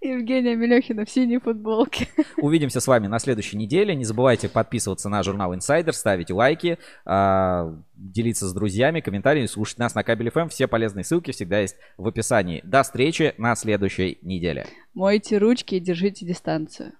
[0.00, 2.08] Евгения Мелехина в синей футболке.
[2.36, 3.94] Увидимся с вами на следующей неделе.
[3.94, 9.94] Не забывайте подписываться на журнал Insider, ставить лайки, а, делиться с друзьями, комментариями, слушать нас
[9.94, 10.48] на Кабель ФМ.
[10.48, 12.60] Все полезные ссылки всегда есть в описании.
[12.64, 14.66] До встречи на следующей неделе.
[14.94, 16.92] Мойте ручки и держите дистанцию.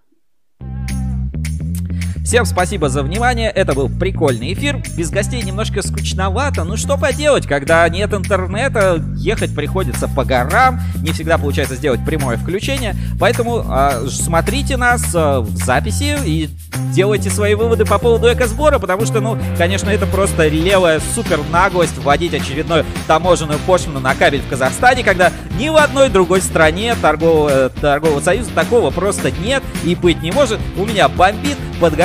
[2.25, 3.51] Всем спасибо за внимание.
[3.51, 4.83] Это был прикольный эфир.
[4.97, 6.65] Без гостей немножко скучновато.
[6.65, 10.81] Ну что поделать, когда нет интернета, ехать приходится по горам.
[11.03, 12.97] Не всегда получается сделать прямое включение.
[13.21, 16.49] Поэтому э, смотрите нас э, в записи и
[16.95, 21.99] делайте свои выводы по поводу экосбора, потому что, ну, конечно, это просто левая супер наглость
[21.99, 27.69] вводить очередную таможенную пошлину на кабель в Казахстане, когда ни в одной другой стране торгового,
[27.69, 30.59] торгового союза такого просто нет и быть не может.
[30.79, 31.59] У меня бомбит,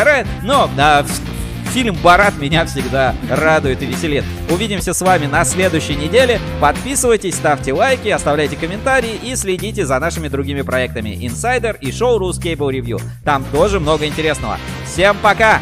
[0.10, 1.06] подгорает, но а,
[1.72, 4.24] фильм «Барат» меня всегда радует и веселит.
[4.50, 6.40] Увидимся с вами на следующей неделе.
[6.60, 12.72] Подписывайтесь, ставьте лайки, оставляйте комментарии и следите за нашими другими проектами Insider и шоу Cable
[12.72, 13.02] Review.
[13.24, 14.58] Там тоже много интересного.
[14.86, 15.62] Всем пока!